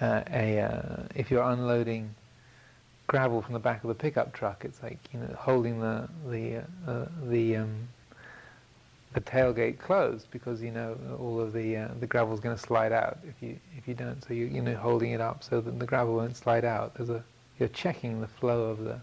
uh, 0.00 0.22
a 0.32 0.60
uh, 0.60 1.02
if 1.14 1.30
you're 1.30 1.42
unloading 1.42 2.14
gravel 3.06 3.42
from 3.42 3.54
the 3.54 3.58
back 3.58 3.82
of 3.84 3.88
the 3.88 3.94
pickup 3.94 4.32
truck, 4.32 4.64
it's 4.64 4.82
like 4.82 4.98
you 5.12 5.20
know 5.20 5.34
holding 5.38 5.80
the 5.80 6.08
the 6.28 6.62
uh, 6.86 7.06
the 7.24 7.56
um, 7.56 7.88
the 9.14 9.20
tailgate 9.20 9.78
closed 9.78 10.30
because 10.30 10.62
you 10.62 10.70
know 10.70 10.96
all 11.18 11.40
of 11.40 11.52
the 11.52 11.76
uh, 11.76 11.88
the 12.00 12.06
gravel's 12.06 12.40
going 12.40 12.54
to 12.54 12.62
slide 12.62 12.92
out 12.92 13.18
if 13.26 13.42
you 13.42 13.58
if 13.76 13.88
you 13.88 13.94
don't. 13.94 14.22
So 14.24 14.34
you 14.34 14.46
you 14.46 14.62
know 14.62 14.76
holding 14.76 15.12
it 15.12 15.20
up 15.20 15.42
so 15.42 15.60
that 15.60 15.78
the 15.78 15.86
gravel 15.86 16.14
won't 16.14 16.36
slide 16.36 16.64
out. 16.64 16.94
There's 16.94 17.10
a 17.10 17.24
you're 17.58 17.68
checking 17.68 18.20
the 18.20 18.28
flow 18.28 18.64
of 18.64 18.84
the 18.84 19.00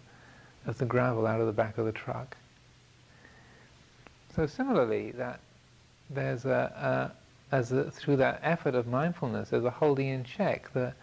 of 0.65 0.77
the 0.77 0.85
gravel 0.85 1.27
out 1.27 1.39
of 1.39 1.45
the 1.45 1.53
back 1.53 1.77
of 1.77 1.85
the 1.85 1.91
truck. 1.91 2.35
So 4.35 4.47
similarly, 4.47 5.11
that 5.11 5.39
there's 6.09 6.45
a, 6.45 7.11
a 7.51 7.55
as 7.55 7.71
a, 7.71 7.91
through 7.91 8.17
that 8.17 8.39
effort 8.43 8.75
of 8.75 8.87
mindfulness, 8.87 9.49
there's 9.49 9.65
a 9.65 9.69
holding 9.69 10.07
in 10.07 10.23
check 10.23 10.71
the 10.73 10.93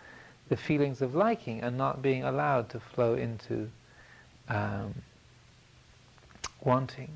the 0.48 0.56
feelings 0.56 1.00
of 1.00 1.14
liking 1.14 1.60
and 1.62 1.78
not 1.78 2.02
being 2.02 2.24
allowed 2.24 2.68
to 2.70 2.80
flow 2.80 3.14
into 3.14 3.70
um, 4.48 4.94
wanting 6.62 7.10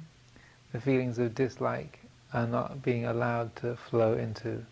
the 0.73 0.81
feelings 0.81 1.19
of 1.19 1.35
dislike 1.35 1.99
are 2.33 2.47
not 2.47 2.83
being 2.83 3.07
allowed 3.07 3.55
to 3.57 3.77
flow 3.77 4.15
into 4.15 4.65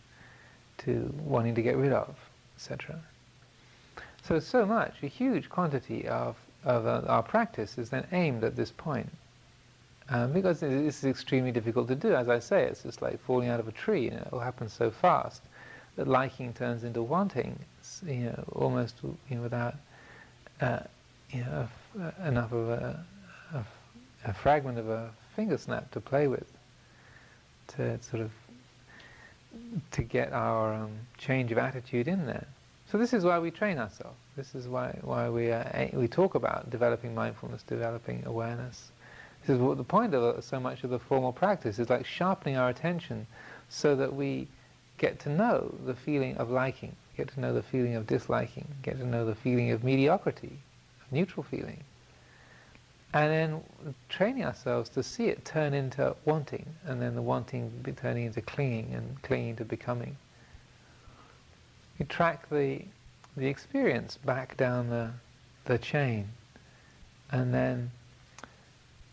to 0.78 1.14
wanting 1.24 1.54
to 1.54 1.62
get 1.62 1.76
rid 1.76 1.92
of, 1.92 2.14
etc. 2.56 3.00
So 4.26 4.38
so 4.38 4.64
much, 4.64 5.02
a 5.02 5.06
huge 5.06 5.50
quantity 5.50 6.08
of, 6.08 6.36
of 6.64 6.86
uh, 6.86 7.02
our 7.06 7.22
practice 7.22 7.76
is 7.76 7.90
then 7.90 8.06
aimed 8.12 8.42
at 8.42 8.56
this 8.56 8.70
point. 8.70 9.10
Um, 10.08 10.32
because 10.32 10.60
this 10.60 10.98
is 10.98 11.04
extremely 11.04 11.52
difficult 11.52 11.88
to 11.88 11.94
do. 11.94 12.14
As 12.14 12.28
I 12.28 12.38
say, 12.38 12.64
it's 12.64 12.82
just 12.82 13.02
like 13.02 13.20
falling 13.20 13.48
out 13.48 13.60
of 13.60 13.68
a 13.68 13.72
tree. 13.72 14.04
You 14.04 14.10
know, 14.12 14.18
it 14.18 14.28
all 14.32 14.38
happens 14.38 14.72
so 14.72 14.90
fast 14.90 15.42
that 15.96 16.08
liking 16.08 16.52
turns 16.54 16.84
into 16.84 17.02
wanting. 17.02 17.58
You 18.06 18.24
know, 18.24 18.44
almost 18.52 18.96
you 19.02 19.36
know, 19.36 19.42
without 19.42 19.74
uh, 20.60 20.80
you 21.30 21.40
know, 21.40 21.68
enough 22.24 22.52
of 22.52 22.68
a 24.24 24.34
fragment 24.34 24.78
of 24.78 24.88
a 24.88 25.10
finger 25.36 25.58
snap 25.58 25.90
to 25.92 26.00
play 26.00 26.28
with, 26.28 26.50
to 27.68 28.00
sort 28.02 28.22
of 28.22 28.30
to 29.90 30.02
get 30.02 30.32
our 30.32 30.74
um, 30.74 30.90
change 31.18 31.52
of 31.52 31.58
attitude 31.58 32.08
in 32.08 32.26
there. 32.26 32.46
So 32.90 32.98
this 32.98 33.12
is 33.12 33.24
why 33.24 33.38
we 33.38 33.50
train 33.50 33.78
ourselves. 33.78 34.18
This 34.36 34.54
is 34.54 34.68
why 34.68 34.98
why 35.02 35.28
we 35.28 35.52
uh, 35.52 35.88
we 35.92 36.08
talk 36.08 36.34
about 36.34 36.70
developing 36.70 37.14
mindfulness, 37.14 37.62
developing 37.62 38.22
awareness. 38.26 38.90
This 39.40 39.56
is 39.56 39.60
what 39.60 39.76
the 39.76 39.84
point 39.84 40.14
of 40.14 40.44
so 40.44 40.60
much 40.60 40.84
of 40.84 40.90
the 40.90 40.98
formal 40.98 41.32
practice 41.32 41.78
is 41.78 41.90
like 41.90 42.06
sharpening 42.06 42.56
our 42.56 42.68
attention, 42.68 43.26
so 43.68 43.96
that 43.96 44.14
we 44.14 44.48
get 44.98 45.18
to 45.20 45.28
know 45.28 45.74
the 45.84 45.94
feeling 45.94 46.36
of 46.36 46.50
liking, 46.50 46.94
get 47.16 47.28
to 47.28 47.40
know 47.40 47.52
the 47.52 47.62
feeling 47.62 47.96
of 47.96 48.06
disliking, 48.06 48.66
get 48.82 48.98
to 48.98 49.06
know 49.06 49.26
the 49.26 49.34
feeling 49.34 49.70
of 49.70 49.82
mediocrity, 49.82 50.58
of 51.04 51.12
neutral 51.12 51.42
feeling 51.42 51.82
and 53.14 53.30
then 53.30 53.62
training 54.08 54.44
ourselves 54.44 54.88
to 54.90 55.02
see 55.02 55.26
it 55.26 55.44
turn 55.44 55.72
into 55.72 56.14
wanting, 56.24 56.66
and 56.84 57.00
then 57.00 57.14
the 57.14 57.22
wanting 57.22 57.70
turning 57.96 58.26
into 58.26 58.42
clinging, 58.42 58.92
and 58.92 59.22
clinging 59.22 59.54
to 59.54 59.64
becoming. 59.64 60.16
We 61.98 62.06
track 62.06 62.48
the 62.50 62.82
the 63.36 63.46
experience 63.46 64.16
back 64.16 64.56
down 64.56 64.90
the 64.90 65.10
the 65.64 65.78
chain, 65.78 66.28
and 67.30 67.52
then 67.52 67.90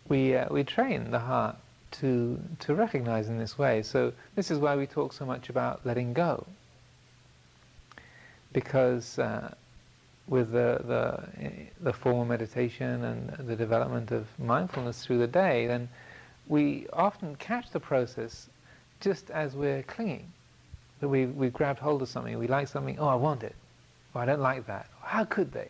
we 0.07 0.35
uh, 0.35 0.47
we 0.51 0.63
train 0.63 1.11
the 1.11 1.19
heart 1.19 1.55
to 1.99 2.39
to 2.59 2.75
recognize 2.75 3.27
in 3.29 3.37
this 3.37 3.57
way. 3.57 3.83
So 3.83 4.13
this 4.35 4.51
is 4.51 4.59
why 4.59 4.75
we 4.75 4.87
talk 4.87 5.13
so 5.13 5.25
much 5.25 5.49
about 5.49 5.85
letting 5.85 6.13
go, 6.13 6.45
because. 8.53 9.19
Uh, 9.19 9.53
with 10.27 10.51
the, 10.51 10.79
the, 10.85 11.67
the 11.81 11.91
formal 11.91 12.23
meditation 12.23 13.03
and 13.03 13.47
the 13.47 13.55
development 13.55 14.11
of 14.11 14.27
mindfulness 14.39 15.05
through 15.05 15.17
the 15.17 15.27
day, 15.27 15.67
then 15.67 15.89
we 16.47 16.87
often 16.93 17.35
catch 17.35 17.69
the 17.71 17.79
process 17.79 18.47
just 19.01 19.29
as 19.29 19.55
we're 19.55 19.83
clinging. 19.83 20.31
That 21.01 21.09
we, 21.09 21.25
we've 21.25 21.53
grabbed 21.53 21.79
hold 21.79 22.01
of 22.01 22.09
something, 22.09 22.37
we 22.37 22.47
like 22.47 22.67
something, 22.67 22.97
oh, 22.99 23.07
I 23.07 23.15
want 23.15 23.43
it. 23.43 23.55
Or 24.13 24.21
I 24.21 24.25
don't 24.25 24.39
like 24.39 24.65
that. 24.67 24.87
How 25.01 25.25
could 25.25 25.51
they? 25.51 25.69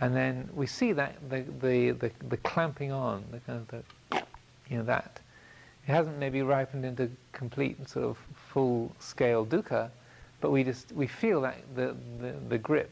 And 0.00 0.14
then 0.14 0.48
we 0.54 0.66
see 0.66 0.92
that, 0.92 1.16
the, 1.30 1.44
the, 1.60 1.90
the, 1.92 2.10
the 2.28 2.36
clamping 2.36 2.92
on, 2.92 3.24
the 3.30 3.40
kind 3.40 3.58
of 3.58 3.68
the, 3.68 4.22
you 4.68 4.76
know, 4.78 4.84
that. 4.84 5.20
It 5.88 5.92
hasn't 5.92 6.18
maybe 6.18 6.42
ripened 6.42 6.84
into 6.84 7.10
complete 7.32 7.88
sort 7.88 8.04
of 8.04 8.18
full-scale 8.52 9.46
dukkha, 9.46 9.90
but 10.40 10.50
we 10.50 10.62
just, 10.62 10.92
we 10.92 11.06
feel 11.06 11.40
that, 11.42 11.56
the, 11.74 11.96
the, 12.20 12.34
the 12.48 12.58
grip, 12.58 12.90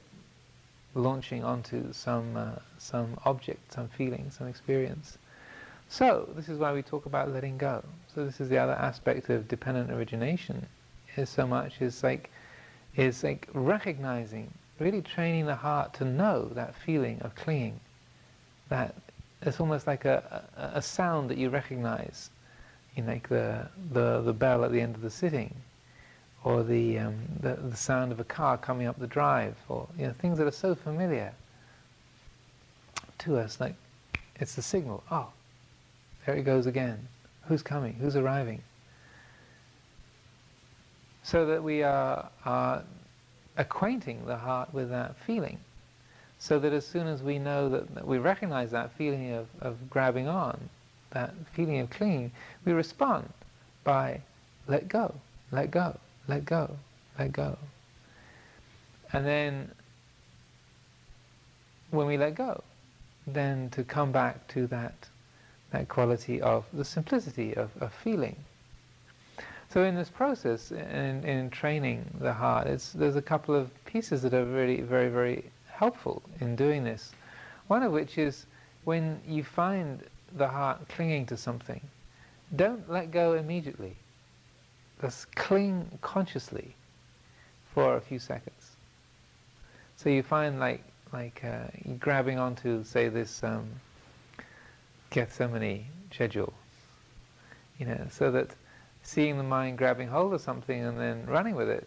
launching 0.95 1.45
onto 1.45 1.93
some, 1.93 2.37
uh, 2.37 2.53
some 2.79 3.19
object, 3.25 3.73
some 3.73 3.89
feeling, 3.89 4.31
some 4.31 4.47
experience. 4.47 5.19
So, 5.89 6.29
this 6.35 6.49
is 6.49 6.59
why 6.59 6.73
we 6.73 6.83
talk 6.83 7.07
about 7.07 7.31
letting 7.31 7.59
go. 7.59 7.85
So 8.15 8.25
this 8.25 8.41
is 8.41 8.49
the 8.49 8.59
other 8.59 8.73
aspect 8.73 9.29
of 9.29 9.49
dependent 9.49 9.91
origination, 9.91 10.67
is 11.17 11.29
so 11.29 11.47
much 11.47 11.81
is 11.81 12.03
like, 12.03 12.31
is 12.97 13.25
like 13.25 13.49
recognizing, 13.53 14.51
really 14.79 15.03
training 15.03 15.47
the 15.47 15.55
heart 15.55 15.95
to 15.95 16.05
know 16.05 16.51
that 16.55 16.75
feeling 16.75 17.21
of 17.23 17.35
clinging. 17.35 17.81
That 18.69 18.95
it's 19.43 19.61
almost 19.61 19.87
like 19.87 20.05
a, 20.05 20.45
a, 20.57 20.79
a 20.79 20.83
sound 20.83 21.31
that 21.31 21.39
you 21.39 21.51
recognize, 21.51 22.31
you 22.97 23.03
know, 23.03 23.13
like 23.13 23.29
the, 23.29 23.69
the, 23.93 24.23
the 24.23 24.33
bell 24.33 24.65
at 24.65 24.73
the 24.73 24.81
end 24.81 24.95
of 24.95 25.03
the 25.03 25.11
sitting, 25.11 25.55
or 26.45 26.63
the, 26.63 26.99
um, 26.99 27.17
the, 27.41 27.55
the 27.55 27.77
sound 27.77 28.13
of 28.13 28.21
a 28.21 28.25
car 28.25 28.57
coming 28.59 28.87
up 28.87 28.99
the 28.99 29.07
drive, 29.07 29.57
or 29.69 29.89
you 29.99 30.07
know 30.07 30.15
things 30.19 30.39
that 30.39 30.47
are 30.47 30.53
so 30.53 30.75
familiar 30.75 31.33
to 33.19 33.39
us. 33.39 33.61
Like 33.61 33.75
it's 34.37 34.55
the 34.55 34.63
signal. 34.63 35.03
Oh, 35.11 35.29
there 36.25 36.35
it 36.37 36.43
goes 36.43 36.67
again. 36.67 37.09
Who's 37.47 37.63
coming? 37.63 37.95
Who's 37.95 38.17
arriving? 38.17 38.63
So 41.25 41.47
that 41.47 41.63
we 41.65 41.83
are, 41.83 42.31
are 42.45 42.85
acquainting 43.57 44.25
the 44.27 44.37
heart 44.37 44.73
with 44.73 44.91
that 44.91 45.17
feeling, 45.27 45.59
So 46.39 46.59
that 46.61 46.73
as 46.73 46.87
soon 46.87 47.07
as 47.07 47.23
we 47.23 47.39
know 47.39 47.69
that, 47.71 47.95
that 47.95 48.07
we 48.07 48.19
recognize 48.19 48.71
that 48.73 48.93
feeling 48.93 49.33
of, 49.33 49.49
of 49.61 49.91
grabbing 49.91 50.29
on, 50.29 50.71
that 51.13 51.33
feeling 51.55 51.81
of 51.81 51.91
clinging, 51.91 52.31
we 52.67 52.73
respond 52.73 53.29
by 53.85 54.21
let 54.69 54.89
go, 54.89 55.15
let 55.51 55.71
go, 55.71 55.99
let 56.29 56.45
go, 56.45 56.77
let 57.19 57.33
go. 57.33 57.59
And 59.13 59.25
then 59.27 59.71
when 61.91 62.07
we 62.07 62.19
let 62.19 62.35
go, 62.35 62.63
then 63.27 63.71
to 63.71 63.85
come 63.85 64.13
back 64.13 64.47
to 64.49 64.67
that 64.69 65.09
that 65.71 65.89
quality 65.89 66.41
of 66.41 66.65
the 66.73 66.85
simplicity 66.85 67.55
of, 67.57 67.71
of 67.81 67.93
feeling. 67.93 68.37
So 69.75 69.83
in 69.83 69.97
this 69.97 70.09
process, 70.09 70.71
in, 70.71 71.25
in 71.25 71.51
training 71.51 72.09
the 72.21 72.33
heart, 72.33 72.69
there's 72.95 73.17
a 73.17 73.21
couple 73.21 73.57
of 73.57 73.73
pieces 73.85 74.23
that 74.23 74.33
are 74.33 74.45
really 74.45 74.83
very, 74.83 75.09
very 75.09 75.51
helpful 75.67 76.23
in 76.41 76.55
doing 76.55 76.85
this. 76.85 77.11
One 77.67 77.83
of 77.83 77.91
which 77.91 78.17
is 78.17 78.47
when 78.85 79.21
you 79.27 79.43
find 79.43 80.01
the 80.37 80.47
heart 80.47 80.79
clinging 80.91 81.27
to 81.27 81.37
something, 81.37 81.81
don't 82.55 82.89
let 82.89 83.11
go 83.11 83.33
immediately. 83.33 83.97
Just 85.03 85.35
cling 85.35 85.99
consciously 86.03 86.77
for 87.75 87.97
a 87.97 88.01
few 88.01 88.21
seconds. 88.21 88.77
So 89.97 90.09
you 90.09 90.23
find 90.23 90.61
like 90.61 90.85
like 91.13 91.43
uh, 91.43 91.67
grabbing 91.99 92.39
onto, 92.39 92.85
say, 92.85 93.09
this 93.09 93.43
um, 93.43 93.67
Gethsemani 95.11 95.83
schedule, 96.13 96.53
you 97.81 97.87
know, 97.87 98.07
so 98.09 98.31
that 98.31 98.55
seeing 99.05 99.37
the 99.37 99.45
mind 99.45 99.79
grabbing 99.79 100.09
hold 100.09 100.35
of 100.35 100.41
something 100.41 100.83
and 100.83 100.99
then 100.99 101.25
running 101.27 101.55
with 101.55 101.69
it. 101.69 101.87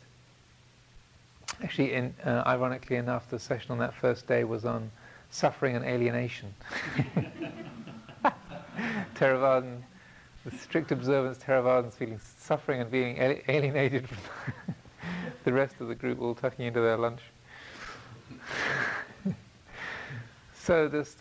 Actually, 1.64 1.94
in, 1.94 2.14
uh, 2.24 2.44
ironically 2.46 2.96
enough, 2.96 3.30
the 3.30 3.40
session 3.40 3.72
on 3.72 3.80
that 3.80 3.94
first 3.94 4.28
day 4.28 4.44
was 4.44 4.64
on 4.64 4.90
suffering 5.32 5.76
and 5.76 5.84
alienation. 5.84 6.54
Theravadan, 9.16 9.82
the 10.46 10.52
strict 10.52 10.92
observance 10.92 11.40
Theravadans 11.40 11.94
feeling 11.94 12.20
suffering 12.38 12.82
and 12.82 12.92
being 12.92 13.18
alienated 13.48 14.08
from 14.08 14.20
the 15.44 15.52
rest 15.52 15.76
of 15.80 15.88
the 15.88 15.96
group 15.96 16.22
all 16.22 16.36
tucking 16.36 16.68
into 16.68 16.80
their 16.80 16.98
lunch. 16.98 17.22
so 20.54 20.88
this, 20.88 21.16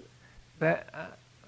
that, 0.59 0.91
uh, 0.93 1.07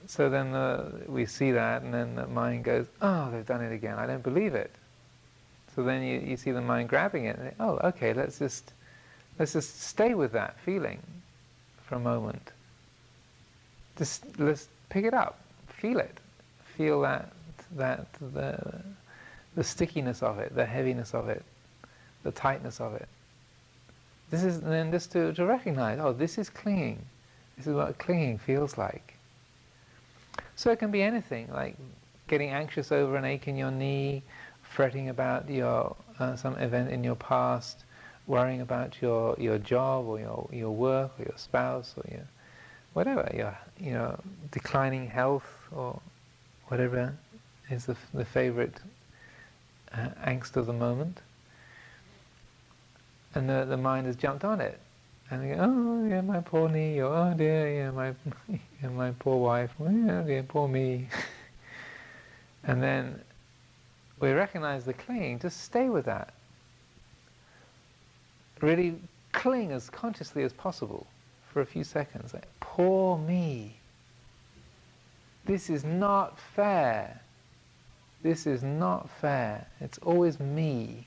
so 0.09 0.31
then 0.31 0.55
uh, 0.55 0.91
we 1.07 1.27
see 1.27 1.53
that, 1.53 1.83
and 1.83 1.93
then 1.93 2.17
the 2.17 2.27
mind 2.27 2.65
goes, 2.65 2.87
"Oh, 3.03 3.31
they've 3.31 3.47
done 3.47 3.63
it 3.63 3.73
again. 3.73 3.99
I 3.99 4.07
don't 4.07 4.23
believe 4.23 4.55
it." 4.55 4.73
So 5.77 5.83
then 5.85 6.03
you, 6.03 6.19
you 6.19 6.37
see 6.39 6.51
the 6.51 6.63
mind 6.63 6.89
grabbing 6.89 7.27
it. 7.27 7.39
And, 7.39 7.53
oh, 7.61 7.79
okay. 7.85 8.15
Let's 8.15 8.39
just 8.39 8.73
let's 9.39 9.53
just 9.53 9.83
stay 9.83 10.15
with 10.15 10.33
that 10.33 10.59
feeling 10.61 10.99
for 11.85 11.97
a 11.97 12.01
moment. 12.01 12.51
Just 13.99 14.25
let's 14.39 14.69
pick 14.89 15.05
it 15.05 15.13
up, 15.15 15.39
feel 15.69 15.99
it, 15.99 16.19
feel 16.77 17.03
that 17.03 17.31
that 17.77 18.07
the 18.33 18.83
the 19.57 19.63
stickiness 19.63 20.23
of 20.23 20.39
it, 20.39 20.55
the 20.55 20.65
heaviness 20.65 21.13
of 21.15 21.29
it, 21.29 21.45
the 22.23 22.33
tightness 22.33 22.81
of 22.81 22.95
it. 22.95 23.09
This 24.31 24.43
is 24.43 24.63
then 24.63 24.91
just 24.91 25.13
to, 25.13 25.35
to 25.35 25.45
recognize, 25.45 25.99
oh, 25.99 26.13
this 26.13 26.39
is 26.39 26.49
clinging. 26.49 27.05
This 27.57 27.67
is 27.67 27.75
what 27.75 27.99
clinging 27.99 28.39
feels 28.39 28.79
like. 28.79 29.18
So 30.59 30.73
it 30.73 30.81
can 30.81 30.91
be 30.91 31.03
anything, 31.03 31.49
like 31.53 31.77
getting 32.27 32.51
anxious 32.51 32.91
over 32.91 33.15
an 33.15 33.25
ache 33.25 33.47
in 33.47 33.57
your 33.57 33.71
knee, 33.71 34.25
fretting 34.61 35.09
about 35.09 35.49
your 35.49 35.95
uh, 36.19 36.35
some 36.35 36.57
event 36.57 36.91
in 36.91 37.05
your 37.05 37.15
past, 37.15 37.85
worrying 38.27 38.61
about 38.61 39.01
your, 39.01 39.37
your 39.39 39.59
job 39.59 40.07
or 40.07 40.19
your, 40.19 40.49
your 40.53 40.73
work 40.73 41.13
or 41.17 41.27
your 41.27 41.37
spouse 41.37 41.95
or 41.97 42.03
your 42.11 42.27
whatever, 42.93 43.31
your 43.33 43.57
you 43.79 43.93
know 43.93 44.19
declining 44.51 45.07
health 45.07 45.49
or 45.71 46.01
whatever 46.67 47.15
is 47.71 47.87
the, 47.87 47.95
the 48.13 48.25
favorite 48.25 48.81
uh, 49.93 50.09
angst 50.27 50.57
of 50.57 50.67
the 50.67 50.73
moment. 50.73 51.21
And 53.37 53.49
the, 53.49 53.65
the 53.65 53.77
mind 53.77 54.09
has 54.09 54.17
jumped 54.17 54.45
on 54.45 54.61
it. 54.61 54.81
And 55.31 55.43
they 55.43 55.55
go, 55.55 55.57
oh 55.61 56.09
yeah, 56.09 56.21
my 56.23 56.41
poor 56.41 56.69
knee, 56.69 57.01
or 57.01 57.15
oh 57.15 57.35
dear, 57.37 57.71
yeah, 57.71 57.91
my 57.91 58.15
yeah, 58.83 58.89
my 58.89 59.11
poor 59.13 59.37
wife, 59.37 59.71
oh 59.81 59.91
yeah, 59.91 60.23
dear, 60.23 60.43
poor 60.43 60.69
me. 60.69 61.09
and 62.65 62.83
then 62.83 63.21
we 64.21 64.31
recognize 64.33 64.85
the 64.85 64.95
clinging, 64.95 65.39
just 65.39 65.63
stay 65.63 65.89
with 65.89 66.07
that. 66.07 66.33
Really 68.61 68.99
cling 69.33 69.71
as 69.73 69.91
consciously 69.91 70.43
as 70.43 70.53
possible 70.53 71.07
for 71.53 71.61
a 71.61 71.67
few 71.67 71.85
seconds. 71.85 72.35
Like, 72.35 72.49
poor 72.61 73.19
me. 73.19 73.77
This 75.45 75.71
is 75.71 75.85
not 75.85 76.39
fair. 76.39 77.21
This 78.23 78.47
is 78.47 78.63
not 78.63 79.09
fair. 79.21 79.67
It's 79.81 79.99
always 79.99 80.41
me. 80.41 81.07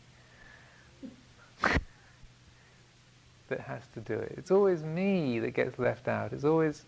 That 3.52 3.62
has 3.62 3.84
to 3.94 4.00
do 4.00 4.16
it. 4.16 4.34
It's 4.38 4.52
always 4.52 4.84
me 4.84 5.40
that 5.40 5.52
gets 5.52 5.78
left 5.78 6.08
out. 6.08 6.34
It's 6.34 6.44
always 6.44 6.84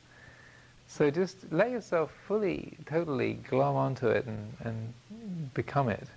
so 0.87 1.09
just 1.09 1.37
let 1.51 1.71
yourself 1.71 2.11
fully, 2.27 2.77
totally 2.85 3.35
glom 3.49 3.75
onto 3.75 4.07
it 4.07 4.25
and, 4.25 4.53
and 4.63 5.53
become 5.53 5.89
it. 5.89 6.07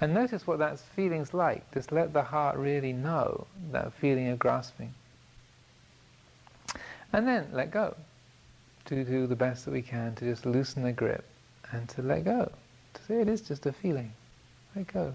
And 0.00 0.14
notice 0.14 0.46
what 0.46 0.58
that 0.58 0.78
feeling's 0.78 1.32
like. 1.32 1.70
Just 1.72 1.90
let 1.90 2.12
the 2.12 2.22
heart 2.22 2.56
really 2.56 2.92
know 2.92 3.46
that 3.72 3.92
feeling 3.94 4.28
of 4.28 4.38
grasping. 4.38 4.94
And 7.12 7.26
then 7.26 7.48
let 7.52 7.70
go. 7.70 7.96
To 8.86 9.04
do 9.04 9.26
the 9.26 9.36
best 9.36 9.64
that 9.64 9.72
we 9.72 9.82
can 9.82 10.14
to 10.16 10.24
just 10.24 10.46
loosen 10.46 10.82
the 10.82 10.92
grip 10.92 11.24
and 11.72 11.88
to 11.90 12.02
let 12.02 12.24
go. 12.24 12.52
To 12.94 13.02
say 13.02 13.20
it 13.20 13.28
is 13.28 13.40
just 13.40 13.66
a 13.66 13.72
feeling. 13.72 14.12
Let 14.74 14.92
go. 14.92 15.14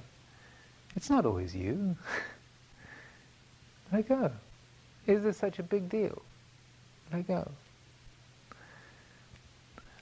It's 0.95 1.10
not 1.10 1.26
always 1.26 1.56
you. 1.56 1.95
Let 3.92 4.08
go. 4.08 4.32
Is 5.08 5.24
this 5.24 5.38
such 5.38 5.60
a 5.60 5.64
big 5.64 5.89
deal? 5.89 6.22
Let 7.12 7.28
go. 7.28 7.52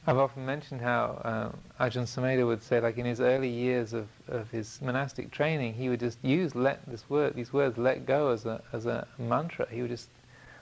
I've 0.05 0.17
often 0.17 0.45
mentioned 0.45 0.81
how 0.81 1.21
um, 1.23 1.57
Ajahn 1.79 2.03
Sumedho 2.03 2.47
would 2.47 2.63
say, 2.63 2.79
like 2.79 2.97
in 2.97 3.05
his 3.05 3.19
early 3.19 3.49
years 3.49 3.93
of, 3.93 4.07
of 4.27 4.49
his 4.49 4.81
monastic 4.81 5.31
training, 5.31 5.73
he 5.73 5.89
would 5.89 5.99
just 5.99 6.17
use 6.23 6.55
let 6.55 6.85
this 6.87 7.09
word, 7.09 7.35
these 7.35 7.53
words, 7.53 7.77
let 7.77 8.05
go, 8.05 8.29
as 8.29 8.45
a 8.45 8.61
as 8.73 8.85
a 8.85 9.07
mantra. 9.17 9.67
He 9.69 9.81
would 9.81 9.91
just 9.91 10.09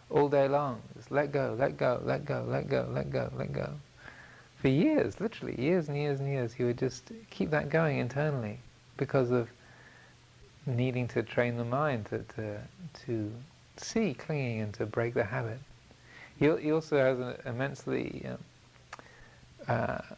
all 0.09 0.29
day 0.29 0.47
long, 0.47 0.81
just 0.95 1.11
let 1.11 1.31
go, 1.31 1.55
let 1.57 1.77
go, 1.77 2.01
let 2.03 2.25
go, 2.25 2.45
let 2.47 2.69
go, 2.69 2.87
let 2.91 3.09
go, 3.09 3.31
let 3.37 3.53
go. 3.53 3.69
For 4.57 4.69
years, 4.69 5.19
literally 5.19 5.59
years 5.61 5.87
and 5.87 5.97
years 5.97 6.19
and 6.19 6.29
years, 6.29 6.53
he 6.53 6.63
would 6.63 6.77
just 6.77 7.11
keep 7.29 7.51
that 7.51 7.69
going 7.69 7.99
internally 7.99 8.59
because 8.97 9.31
of 9.31 9.49
needing 10.67 11.07
to 11.07 11.23
train 11.23 11.57
the 11.57 11.63
mind 11.63 12.05
to, 12.07 12.19
to, 12.35 12.57
to 13.05 13.31
see 13.77 14.13
clinging 14.13 14.61
and 14.61 14.73
to 14.73 14.85
break 14.85 15.13
the 15.13 15.23
habit. 15.23 15.59
He, 16.37 16.53
he 16.57 16.71
also 16.71 16.97
has 16.97 17.19
an 17.19 17.35
immensely 17.45 18.25
um, 18.27 18.37
uh, 19.67 20.15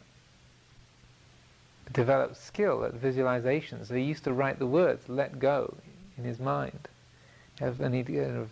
developed 1.94 2.36
skill 2.36 2.84
at 2.84 2.94
visualization. 2.94 3.86
So 3.86 3.94
he 3.96 4.02
used 4.02 4.24
to 4.26 4.34
write 4.34 4.60
the 4.60 4.68
words 4.68 5.08
"let 5.08 5.40
go" 5.40 5.74
in 6.18 6.24
his 6.24 6.40
mind, 6.40 6.88
and 7.62 7.94
he 7.94 8.04
kind 8.04 8.38
of 8.38 8.50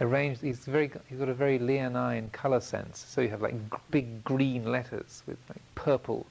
arranged. 0.00 0.42
He's 0.42 0.60
very 0.60 0.90
he's 1.08 1.18
got 1.18 1.28
a 1.28 1.34
very 1.34 1.58
leonine 1.58 2.30
color 2.30 2.60
sense. 2.60 3.04
So 3.08 3.20
you 3.20 3.30
have 3.30 3.42
like 3.42 3.54
big 3.90 4.22
green 4.22 4.70
letters 4.70 5.22
with 5.26 5.38
like 5.48 5.62
purple, 5.74 6.26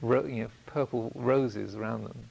ro- 0.00 0.24
you 0.24 0.44
know, 0.44 0.50
purple 0.66 1.12
roses 1.14 1.74
around 1.74 2.04
them 2.04 2.30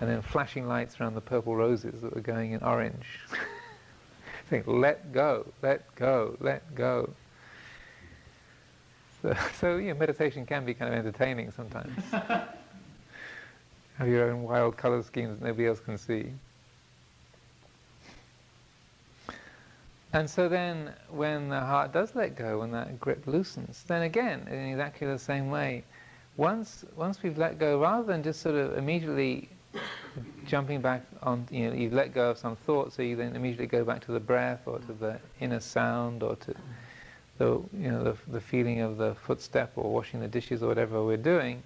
and 0.00 0.10
then 0.10 0.22
flashing 0.22 0.66
lights 0.68 1.00
around 1.00 1.14
the 1.14 1.20
purple 1.20 1.56
roses 1.56 2.00
that 2.02 2.14
were 2.14 2.20
going 2.20 2.52
in 2.52 2.62
orange. 2.62 3.20
Think, 4.48 4.66
let 4.66 5.12
go, 5.12 5.46
let 5.62 5.94
go, 5.96 6.36
let 6.40 6.74
go. 6.74 7.10
So, 9.22 9.34
so 9.60 9.76
yeah, 9.76 9.94
meditation 9.94 10.46
can 10.46 10.64
be 10.64 10.74
kind 10.74 10.92
of 10.92 10.98
entertaining 10.98 11.50
sometimes. 11.50 11.98
Have 12.10 14.08
your 14.08 14.30
own 14.30 14.42
wild 14.42 14.76
color 14.76 15.02
schemes 15.02 15.40
that 15.40 15.46
nobody 15.46 15.66
else 15.66 15.80
can 15.80 15.96
see. 15.96 16.30
And 20.12 20.30
so 20.30 20.48
then, 20.48 20.92
when 21.10 21.48
the 21.48 21.60
heart 21.60 21.92
does 21.92 22.14
let 22.14 22.36
go, 22.36 22.60
when 22.60 22.70
that 22.72 23.00
grip 23.00 23.26
loosens, 23.26 23.82
then 23.86 24.02
again, 24.02 24.46
in 24.48 24.70
exactly 24.70 25.06
the 25.06 25.18
same 25.18 25.50
way, 25.50 25.84
once 26.36 26.84
once 26.94 27.22
we've 27.22 27.36
let 27.36 27.58
go, 27.58 27.80
rather 27.80 28.04
than 28.04 28.22
just 28.22 28.40
sort 28.40 28.54
of 28.54 28.78
immediately 28.78 29.48
jumping 30.46 30.80
back 30.80 31.02
on, 31.22 31.46
you 31.50 31.68
know, 31.68 31.76
you've 31.76 31.92
let 31.92 32.14
go 32.14 32.30
of 32.30 32.38
some 32.38 32.56
thought, 32.56 32.92
so 32.92 33.02
you 33.02 33.16
then 33.16 33.36
immediately 33.36 33.66
go 33.66 33.84
back 33.84 34.04
to 34.06 34.12
the 34.12 34.20
breath 34.20 34.62
or 34.66 34.78
to 34.80 34.92
the 34.92 35.18
inner 35.40 35.60
sound 35.60 36.22
or 36.22 36.36
to 36.36 36.54
the, 37.38 37.46
you 37.46 37.90
know, 37.90 38.04
the, 38.04 38.16
the 38.32 38.40
feeling 38.40 38.80
of 38.80 38.96
the 38.96 39.14
footstep 39.14 39.72
or 39.76 39.92
washing 39.92 40.20
the 40.20 40.28
dishes 40.28 40.62
or 40.62 40.68
whatever 40.68 41.04
we're 41.04 41.16
doing. 41.16 41.62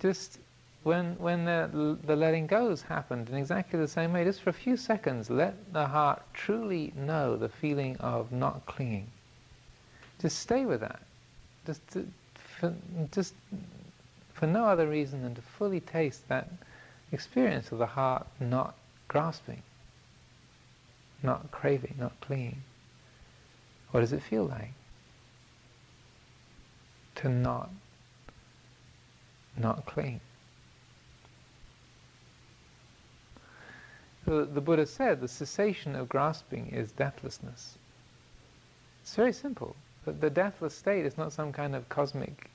Just 0.00 0.38
when, 0.82 1.18
when 1.18 1.44
the, 1.44 1.98
the 2.04 2.16
letting 2.16 2.46
goes 2.46 2.82
happened 2.82 3.28
in 3.28 3.36
exactly 3.36 3.78
the 3.78 3.88
same 3.88 4.12
way, 4.12 4.24
just 4.24 4.42
for 4.42 4.50
a 4.50 4.54
few 4.54 4.76
seconds, 4.76 5.30
let 5.30 5.72
the 5.72 5.86
heart 5.86 6.22
truly 6.34 6.92
know 6.96 7.36
the 7.36 7.48
feeling 7.48 7.96
of 7.98 8.30
not 8.32 8.64
clinging. 8.66 9.06
Just 10.20 10.38
stay 10.40 10.64
with 10.64 10.80
that. 10.80 11.00
Just, 11.66 11.86
to, 11.92 12.06
for, 12.58 12.74
just 13.12 13.34
for 14.32 14.46
no 14.46 14.64
other 14.64 14.88
reason 14.88 15.22
than 15.22 15.34
to 15.34 15.42
fully 15.42 15.80
taste 15.80 16.26
that 16.28 16.48
experience 17.12 17.72
of 17.72 17.78
the 17.78 17.86
heart 17.86 18.26
not 18.40 18.74
grasping, 19.08 19.62
not 21.22 21.50
craving, 21.50 21.94
not 21.98 22.12
clinging. 22.20 22.62
What 23.90 24.00
does 24.00 24.12
it 24.12 24.22
feel 24.22 24.44
like? 24.44 24.72
To 27.16 27.28
not, 27.28 27.70
not 29.56 29.86
cling. 29.86 30.20
The, 34.26 34.60
Buddha 34.60 34.84
said 34.84 35.22
the 35.22 35.28
cessation 35.28 35.94
of 35.94 36.10
grasping 36.10 36.66
is 36.66 36.92
deathlessness. 36.92 37.78
It's 39.00 39.14
very 39.14 39.32
simple. 39.32 39.74
The, 40.04 40.12
the 40.12 40.28
deathless 40.28 40.74
state 40.74 41.06
is 41.06 41.16
not 41.16 41.32
some 41.32 41.50
kind 41.50 41.74
of 41.74 41.88
cosmic 41.88 42.50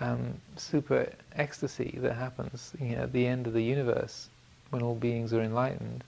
um, 0.00 0.34
super 0.56 1.12
ecstasy 1.34 1.98
that 2.00 2.14
happens 2.14 2.72
you 2.80 2.96
know, 2.96 3.02
at 3.02 3.12
the 3.12 3.26
end 3.26 3.46
of 3.46 3.52
the 3.52 3.62
universe 3.62 4.28
when 4.70 4.82
all 4.82 4.94
beings 4.94 5.32
are 5.32 5.42
enlightened, 5.42 6.02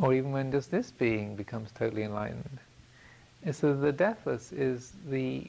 or 0.00 0.14
even 0.14 0.32
when 0.32 0.50
just 0.50 0.70
this 0.70 0.90
being 0.90 1.36
becomes 1.36 1.70
totally 1.72 2.02
enlightened. 2.02 2.58
And 3.44 3.54
so 3.54 3.74
the 3.74 3.92
deathless 3.92 4.52
is 4.52 4.92
the, 5.08 5.46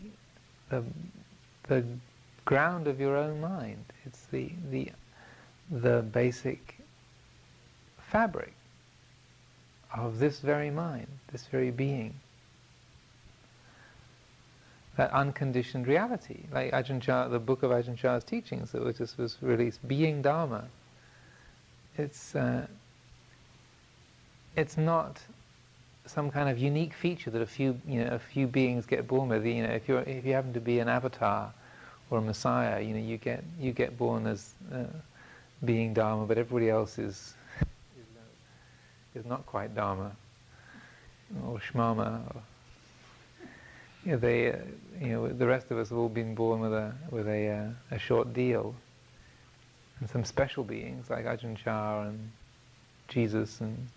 the, 0.70 0.84
the 1.68 1.84
ground 2.46 2.88
of 2.88 3.00
your 3.00 3.16
own 3.16 3.40
mind. 3.40 3.86
It's 4.06 4.26
the, 4.32 4.52
the, 4.70 4.90
the 5.72 6.02
basic 6.02 6.78
fabric 7.98 8.54
of 9.96 10.20
this 10.20 10.40
very 10.40 10.70
mind, 10.70 11.08
this 11.32 11.46
very 11.48 11.72
being. 11.72 12.14
That 14.96 15.12
unconditioned 15.12 15.88
reality, 15.88 16.44
like 16.52 16.72
Ajahn 16.72 17.02
Chah, 17.02 17.28
the 17.28 17.40
book 17.40 17.64
of 17.64 17.72
Ajahn 17.72 17.98
Chah's 17.98 18.24
teachings 18.24 18.72
that 18.74 18.84
was 18.84 18.98
just 18.98 19.18
was 19.18 19.38
released, 19.42 19.86
being 19.88 20.22
Dharma. 20.22 20.66
It's 21.98 22.36
uh, 22.36 22.68
it's 24.56 24.78
not 24.78 25.20
some 26.06 26.30
kind 26.30 26.50
of 26.50 26.60
unique 26.60 26.94
feature 26.94 27.32
that 27.32 27.42
a 27.42 27.46
few 27.46 27.80
you 27.88 28.04
know 28.04 28.12
a 28.12 28.20
few 28.20 28.46
beings 28.46 28.86
get 28.86 29.08
born 29.08 29.30
with. 29.30 29.46
You 29.46 29.64
know, 29.64 29.74
if 29.74 29.90
you 29.90 29.98
if 29.98 30.26
you 30.26 30.34
happen 30.34 30.54
to 30.54 30.62
be 30.62 30.78
an 30.78 30.88
avatar 30.88 31.52
or 32.12 32.20
a 32.20 32.22
messiah, 32.22 32.80
you 32.80 32.94
know 32.94 33.00
you 33.02 33.18
get 33.18 33.44
you 33.60 33.72
get 33.72 33.98
born 33.98 34.28
as 34.28 34.54
uh, 34.72 34.84
being 35.66 35.94
Dharma, 35.94 36.28
but 36.28 36.38
everybody 36.38 36.70
else 36.70 37.00
is 37.00 37.34
is 39.16 39.26
not 39.26 39.46
quite 39.46 39.74
Dharma 39.74 40.12
or 41.48 41.60
Shmama. 41.60 42.36
Or, 42.36 42.42
you 44.06 44.12
know, 44.12 44.18
they, 44.18 44.52
uh, 44.52 44.58
you 45.00 45.08
know, 45.10 45.28
the 45.28 45.48
rest 45.48 45.72
of 45.72 45.78
us 45.78 45.90
have 45.90 45.98
all 45.98 46.10
been 46.10 46.36
born 46.36 46.60
with 46.60 46.74
a 46.74 46.94
with 47.10 47.28
a, 47.28 47.50
uh, 47.50 47.96
a 47.96 48.00
short 48.00 48.34
deal, 48.34 48.76
and 50.00 50.10
some 50.10 50.26
special 50.26 50.64
beings 50.64 51.10
like 51.10 51.26
Ajahn 51.26 51.56
Chah 51.58 52.04
and 52.04 52.32
Jesus 53.08 53.62
and 53.62 53.88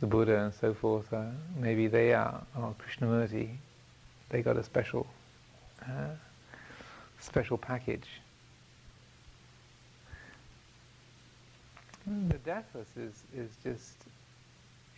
the 0.00 0.06
Buddha 0.06 0.44
and 0.44 0.54
so 0.54 0.72
forth. 0.72 1.12
Uh, 1.12 1.26
maybe 1.56 1.86
they 1.86 2.14
are, 2.14 2.42
or 2.56 2.74
Krishnamurti, 2.78 3.50
they 4.30 4.42
got 4.42 4.56
a 4.56 4.64
special 4.64 5.06
uh, 5.82 6.14
special 7.18 7.58
package. 7.58 8.08
The 12.06 12.38
deathless 12.38 12.88
is 12.96 13.22
is 13.36 13.50
just 13.62 13.94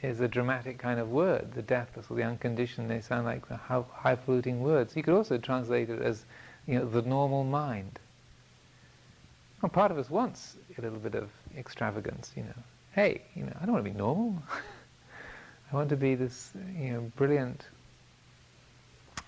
is 0.02 0.20
a 0.20 0.28
dramatic 0.28 0.78
kind 0.78 0.98
of 0.98 1.10
word, 1.10 1.52
the 1.54 1.62
deathless 1.62 2.06
or 2.10 2.16
the 2.16 2.22
unconditioned. 2.22 2.90
They 2.90 3.00
sound 3.00 3.24
like 3.24 3.48
the 3.48 3.56
highfalutin 3.56 4.60
words. 4.60 4.96
You 4.96 5.02
could 5.02 5.14
also 5.14 5.38
translate 5.38 5.90
it 5.90 6.02
as, 6.02 6.24
you 6.66 6.78
know, 6.78 6.84
the 6.84 7.02
normal 7.02 7.44
mind. 7.44 8.00
Well, 9.62 9.70
part 9.70 9.92
of 9.92 9.98
us 9.98 10.10
wants 10.10 10.56
a 10.76 10.80
little 10.80 10.98
bit 10.98 11.14
of 11.14 11.30
extravagance, 11.56 12.32
you 12.36 12.42
know. 12.42 12.62
Hey, 12.94 13.22
you 13.34 13.44
know, 13.44 13.52
I 13.60 13.64
don't 13.64 13.74
want 13.74 13.84
to 13.84 13.90
be 13.90 13.96
normal. 13.96 14.42
I 15.72 15.76
want 15.76 15.88
to 15.90 15.96
be 15.96 16.16
this, 16.16 16.50
you 16.76 16.92
know, 16.92 17.12
brilliant, 17.16 17.66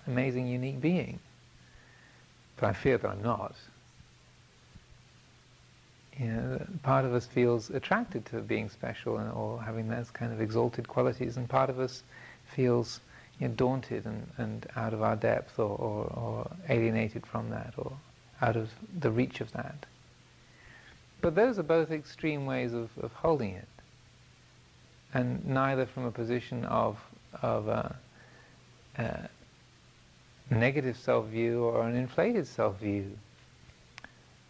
amazing, 0.07 0.47
unique 0.47 0.81
being. 0.81 1.19
But 2.57 2.67
I 2.67 2.73
fear 2.73 2.97
that 2.97 3.09
I'm 3.09 3.23
not 3.23 3.55
you 6.17 6.27
know, 6.27 6.65
part 6.83 7.03
of 7.05 7.13
us 7.13 7.25
feels 7.25 7.69
attracted 7.69 8.25
to 8.27 8.39
being 8.39 8.69
special 8.69 9.17
and, 9.17 9.31
or 9.31 9.61
having 9.61 9.89
those 9.89 10.09
kind 10.11 10.31
of 10.31 10.39
exalted 10.39 10.87
qualities, 10.87 11.37
and 11.37 11.49
part 11.49 11.69
of 11.69 11.79
us 11.79 12.03
feels 12.45 13.01
you 13.39 13.47
know, 13.47 13.53
daunted 13.53 14.05
and, 14.05 14.27
and 14.37 14.65
out 14.75 14.93
of 14.93 15.01
our 15.01 15.15
depth 15.15 15.59
or, 15.59 15.77
or, 15.77 16.05
or 16.05 16.51
alienated 16.69 17.25
from 17.25 17.49
that 17.49 17.73
or 17.77 17.91
out 18.41 18.55
of 18.55 18.69
the 18.99 19.11
reach 19.11 19.41
of 19.41 19.51
that. 19.53 19.85
But 21.21 21.35
those 21.35 21.59
are 21.59 21.63
both 21.63 21.91
extreme 21.91 22.45
ways 22.45 22.73
of, 22.73 22.89
of 23.01 23.11
holding 23.13 23.51
it, 23.51 23.67
and 25.13 25.45
neither 25.45 25.85
from 25.85 26.05
a 26.05 26.11
position 26.11 26.65
of, 26.65 26.97
of 27.41 27.67
a, 27.67 27.95
a 28.97 29.29
negative 30.49 30.97
self-view 30.97 31.63
or 31.63 31.87
an 31.87 31.95
inflated 31.95 32.47
self-view 32.47 33.17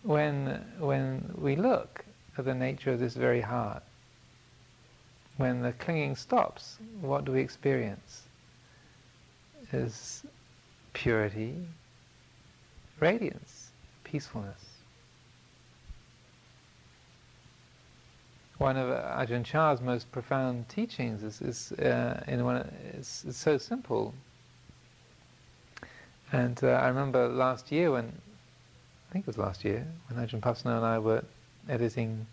when, 0.06 0.64
when 0.78 1.34
we 1.36 1.56
look 1.56 2.06
at 2.38 2.46
the 2.46 2.54
nature 2.54 2.92
of 2.92 3.00
this 3.00 3.16
very 3.16 3.42
heart, 3.42 3.82
when 5.38 5.62
the 5.62 5.74
clinging 5.74 6.16
stops, 6.16 6.78
what 7.02 7.26
do 7.26 7.32
we 7.32 7.42
experience? 7.42 8.24
Is 9.74 10.24
purity, 10.94 11.56
radiance, 13.00 13.72
peacefulness. 14.04 14.64
One 18.60 18.78
of 18.78 18.90
Ajahn 18.90 19.44
Chah's 19.44 19.82
most 19.82 20.10
profound 20.12 20.70
teachings 20.70 21.24
is, 21.24 21.42
is 21.42 21.72
uh, 21.74 22.24
in 22.28 22.46
one. 22.46 22.72
It's, 22.94 23.26
it's, 23.26 23.38
so 23.38 23.58
simple. 23.58 24.14
And 26.32 26.64
uh, 26.64 26.68
I 26.68 26.88
remember 26.88 27.28
last 27.28 27.72
year 27.72 27.92
when 27.92 28.14
think 29.16 29.24
it 29.24 29.28
was 29.28 29.38
last 29.38 29.64
year, 29.64 29.88
when 30.10 30.28
Ajahn 30.28 30.42
Pasanno 30.42 30.76
and 30.76 30.86
I 30.86 31.00
were 31.00 31.24
editing 31.70 32.28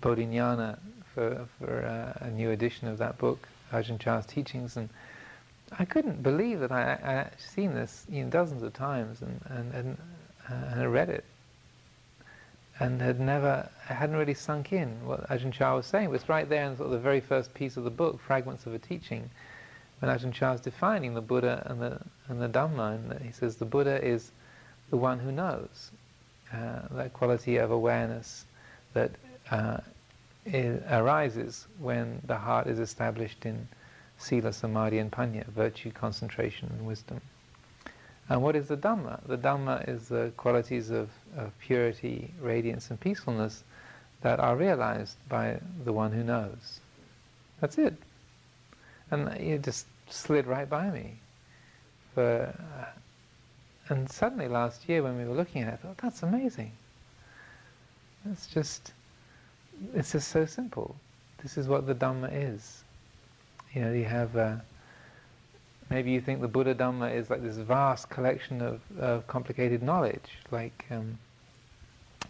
Bodhinyana 0.00 0.78
for, 1.12 1.46
for 1.58 1.84
uh, 1.84 2.24
a 2.24 2.30
new 2.30 2.50
edition 2.50 2.88
of 2.88 2.96
that 2.96 3.18
book, 3.18 3.46
Ajahn 3.72 4.00
Chah's 4.00 4.24
teachings, 4.24 4.78
and 4.78 4.88
I 5.78 5.84
couldn't 5.84 6.22
believe 6.22 6.60
that 6.60 6.72
I, 6.72 6.96
had 7.02 7.38
seen 7.38 7.74
this 7.74 8.06
you 8.08 8.24
know, 8.24 8.30
dozens 8.30 8.62
of 8.62 8.72
times 8.72 9.20
and, 9.20 9.38
and, 9.50 9.74
and, 9.74 9.98
uh, 10.48 10.70
and 10.70 10.80
I 10.80 10.86
read 10.86 11.10
it 11.10 11.24
and 12.80 12.98
had 13.02 13.20
never, 13.20 13.68
I 13.90 13.92
hadn't 13.92 14.16
really 14.16 14.32
sunk 14.32 14.72
in 14.72 14.88
what 15.04 15.28
Ajahn 15.28 15.52
Chah 15.52 15.76
was 15.76 15.84
saying. 15.84 16.06
It 16.06 16.10
was 16.10 16.26
right 16.30 16.48
there 16.48 16.64
in 16.64 16.74
sort 16.78 16.86
of 16.86 16.92
the 16.92 16.98
very 16.98 17.20
first 17.20 17.52
piece 17.52 17.76
of 17.76 17.84
the 17.84 17.90
book, 17.90 18.18
Fragments 18.18 18.64
of 18.64 18.72
a 18.72 18.78
Teaching, 18.78 19.28
when 19.98 20.10
Ajahn 20.10 20.32
Chah 20.32 20.54
is 20.54 20.62
defining 20.62 21.12
the 21.12 21.20
Buddha 21.20 21.66
and 21.66 21.82
the, 21.82 22.00
and 22.28 22.40
the 22.40 22.48
Dhamma, 22.48 22.94
and 22.94 23.20
he 23.20 23.30
says 23.30 23.56
the 23.56 23.66
Buddha 23.66 24.02
is 24.02 24.32
the 24.92 24.98
one 24.98 25.18
who 25.18 25.32
knows. 25.32 25.90
Uh, 26.52 26.80
that 26.90 27.14
quality 27.14 27.56
of 27.56 27.70
awareness 27.70 28.44
that 28.92 29.10
uh, 29.50 29.78
arises 30.90 31.66
when 31.78 32.20
the 32.26 32.36
heart 32.36 32.66
is 32.66 32.78
established 32.78 33.46
in 33.46 33.66
sila, 34.18 34.52
samadhi 34.52 34.98
and 34.98 35.10
panya, 35.10 35.46
virtue, 35.46 35.90
concentration 35.90 36.68
and 36.76 36.86
wisdom. 36.86 37.22
And 38.28 38.42
what 38.42 38.54
is 38.54 38.68
the 38.68 38.76
Dhamma? 38.76 39.26
The 39.26 39.38
Dhamma 39.38 39.88
is 39.88 40.08
the 40.08 40.30
qualities 40.36 40.90
of, 40.90 41.08
of 41.38 41.58
purity, 41.58 42.30
radiance 42.38 42.90
and 42.90 43.00
peacefulness 43.00 43.64
that 44.20 44.40
are 44.40 44.56
realized 44.56 45.16
by 45.26 45.58
the 45.86 45.92
one 45.94 46.12
who 46.12 46.22
knows. 46.22 46.80
That's 47.60 47.78
it. 47.78 47.94
And 49.10 49.28
it 49.28 49.62
just 49.62 49.86
slid 50.10 50.46
right 50.46 50.68
by 50.68 50.90
me. 50.90 51.14
For 52.14 52.54
uh, 52.78 52.84
and 53.92 54.10
suddenly 54.10 54.48
last 54.48 54.88
year 54.88 55.02
when 55.02 55.16
we 55.16 55.24
were 55.24 55.34
looking 55.34 55.62
at 55.62 55.68
it, 55.68 55.72
I 55.74 55.76
thought, 55.76 55.98
that's 55.98 56.22
amazing. 56.22 56.72
It's 58.30 58.46
just, 58.46 58.92
it's 59.94 60.12
just 60.12 60.28
so 60.28 60.46
simple. 60.46 60.96
This 61.42 61.58
is 61.58 61.68
what 61.68 61.86
the 61.86 61.94
Dhamma 61.94 62.30
is. 62.32 62.84
You 63.74 63.82
know, 63.82 63.92
you 63.92 64.04
have, 64.04 64.36
uh, 64.36 64.56
maybe 65.90 66.10
you 66.10 66.20
think 66.20 66.40
the 66.40 66.48
Buddha 66.48 66.74
Dhamma 66.74 67.14
is 67.14 67.30
like 67.30 67.42
this 67.42 67.56
vast 67.56 68.08
collection 68.08 68.62
of, 68.62 68.80
of 68.98 69.26
complicated 69.26 69.82
knowledge, 69.82 70.38
like 70.50 70.84
um, 70.90 71.18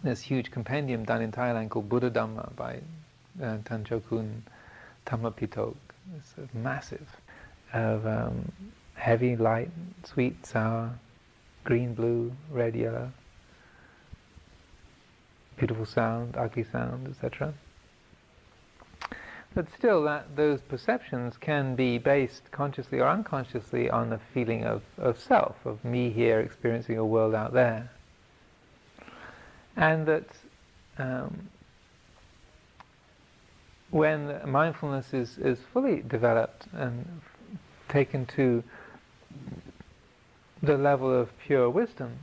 this 0.03 0.21
huge 0.21 0.51
compendium 0.51 1.05
done 1.05 1.21
in 1.21 1.31
Thailand 1.31 1.69
called 1.69 1.89
Buddha 1.89 2.11
Dhamma 2.11 2.55
by 2.55 2.79
uh, 3.41 3.57
Tanchokun 3.63 4.41
Dhammapitok. 5.05 5.75
It's 6.17 6.35
sort 6.35 6.49
of 6.49 6.55
massive, 6.55 7.07
of 7.71 8.05
um, 8.05 8.51
heavy, 8.95 9.35
light, 9.35 9.69
sweet, 10.03 10.45
sour, 10.45 10.91
green, 11.63 11.93
blue, 11.93 12.31
red, 12.51 12.75
yellow, 12.75 13.11
beautiful 15.57 15.85
sound, 15.85 16.35
ugly 16.37 16.63
sound, 16.63 17.07
etc. 17.07 17.53
But 19.55 19.67
still, 19.77 20.03
that 20.05 20.35
those 20.35 20.61
perceptions 20.61 21.37
can 21.37 21.75
be 21.75 21.99
based 21.99 22.51
consciously 22.51 22.99
or 22.99 23.07
unconsciously 23.07 23.89
on 23.89 24.09
the 24.09 24.19
feeling 24.33 24.65
of, 24.65 24.81
of 24.97 25.19
self, 25.19 25.55
of 25.65 25.83
me 25.85 26.09
here 26.09 26.39
experiencing 26.39 26.97
a 26.97 27.05
world 27.05 27.35
out 27.35 27.53
there. 27.53 27.91
And 29.75 30.07
that 30.07 30.27
um, 30.97 31.49
when 33.91 34.39
mindfulness 34.49 35.13
is, 35.13 35.37
is 35.37 35.59
fully 35.71 36.01
developed 36.01 36.65
and 36.73 37.21
taken 37.89 38.25
to 38.25 38.63
the 40.63 40.77
level 40.77 41.13
of 41.13 41.29
pure 41.45 41.69
wisdom, 41.69 42.17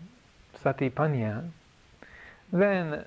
satipanya, 0.64 1.48
then 2.52 3.04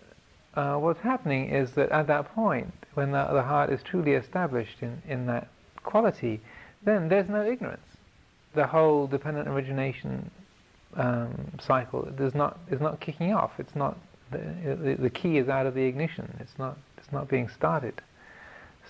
uh, 0.53 0.75
what's 0.75 1.01
happening 1.01 1.49
is 1.49 1.71
that 1.71 1.89
at 1.89 2.07
that 2.07 2.33
point, 2.33 2.71
when 2.93 3.11
the, 3.11 3.27
the 3.33 3.41
heart 3.41 3.71
is 3.71 3.81
truly 3.83 4.13
established 4.13 4.81
in, 4.81 5.01
in 5.07 5.25
that 5.25 5.47
quality, 5.83 6.39
then 6.83 7.09
there's 7.09 7.27
no 7.27 7.43
ignorance. 7.43 7.81
The 8.53 8.67
whole 8.67 9.07
dependent 9.07 9.47
origination 9.47 10.29
um, 10.95 11.51
cycle 11.59 12.03
does 12.15 12.35
not 12.35 12.59
is 12.69 12.79
not 12.79 12.99
kicking 12.99 13.33
off. 13.33 13.51
It's 13.57 13.75
not 13.75 13.97
the, 14.31 14.95
the, 14.99 15.09
key 15.09 15.37
is 15.37 15.49
out 15.49 15.65
of 15.65 15.73
the 15.73 15.81
ignition. 15.81 16.31
It's 16.39 16.57
not 16.59 16.77
it's 16.99 17.11
not 17.11 17.27
being 17.27 17.49
started 17.49 17.99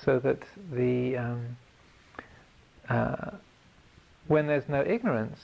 so 0.03 0.19
that 0.19 0.39
the 0.71 1.17
um, 1.17 1.57
uh, 2.89 3.31
when 4.27 4.47
there's 4.47 4.67
no 4.67 4.81
ignorance, 4.81 5.39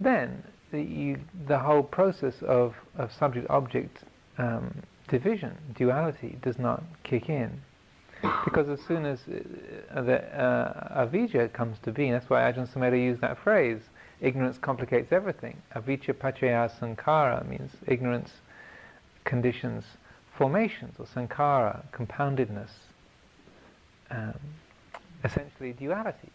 then 0.00 0.42
the, 0.70 0.80
you, 0.80 1.18
the 1.46 1.58
whole 1.58 1.82
process 1.82 2.34
of, 2.42 2.74
of 2.96 3.12
subject-object 3.12 3.98
um, 4.38 4.82
division, 5.08 5.56
duality, 5.74 6.38
does 6.42 6.58
not 6.58 6.82
kick 7.02 7.28
in. 7.28 7.60
Because 8.44 8.68
as 8.68 8.80
soon 8.86 9.06
as 9.06 9.20
uh, 9.94 10.02
the 10.02 10.22
uh, 10.38 11.06
avijja 11.06 11.52
comes 11.52 11.78
to 11.82 11.92
being, 11.92 12.12
that's 12.12 12.28
why 12.28 12.40
Ajahn 12.42 12.68
Sumedho 12.68 13.02
used 13.02 13.20
that 13.22 13.38
phrase, 13.38 13.80
ignorance 14.20 14.58
complicates 14.58 15.10
everything. 15.12 15.56
Avijja 15.74 16.14
paccaya 16.14 16.70
sankhara 16.78 17.46
means 17.48 17.72
ignorance 17.86 18.30
conditions 19.24 19.84
formations, 20.40 20.94
or 20.98 21.04
sankhara, 21.04 21.82
compoundedness, 21.92 22.70
um, 24.10 24.40
essentially 25.22 25.74
duality. 25.74 26.30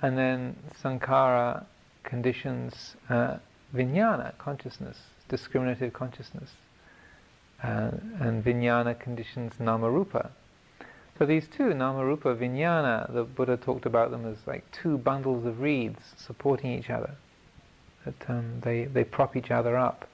And 0.00 0.16
then 0.16 0.56
sankhara 0.82 1.66
conditions 2.04 2.96
uh, 3.08 3.38
vijnana, 3.74 4.36
consciousness, 4.38 4.98
discriminative 5.28 5.92
consciousness. 5.92 6.50
Uh, 7.62 7.92
and 8.20 8.44
vijnana 8.44 8.98
conditions 8.98 9.54
namarupa. 9.58 10.30
So 11.18 11.24
these 11.24 11.46
two, 11.48 11.70
namarupa, 11.72 12.36
vijnana, 12.36 13.12
the 13.12 13.24
Buddha 13.24 13.56
talked 13.56 13.86
about 13.86 14.10
them 14.10 14.26
as 14.26 14.36
like 14.46 14.70
two 14.70 14.98
bundles 14.98 15.46
of 15.46 15.60
reeds 15.60 16.00
supporting 16.16 16.72
each 16.72 16.90
other. 16.90 17.14
That 18.04 18.28
um, 18.28 18.60
they, 18.60 18.84
they 18.84 19.04
prop 19.04 19.36
each 19.36 19.50
other 19.50 19.76
up. 19.76 20.06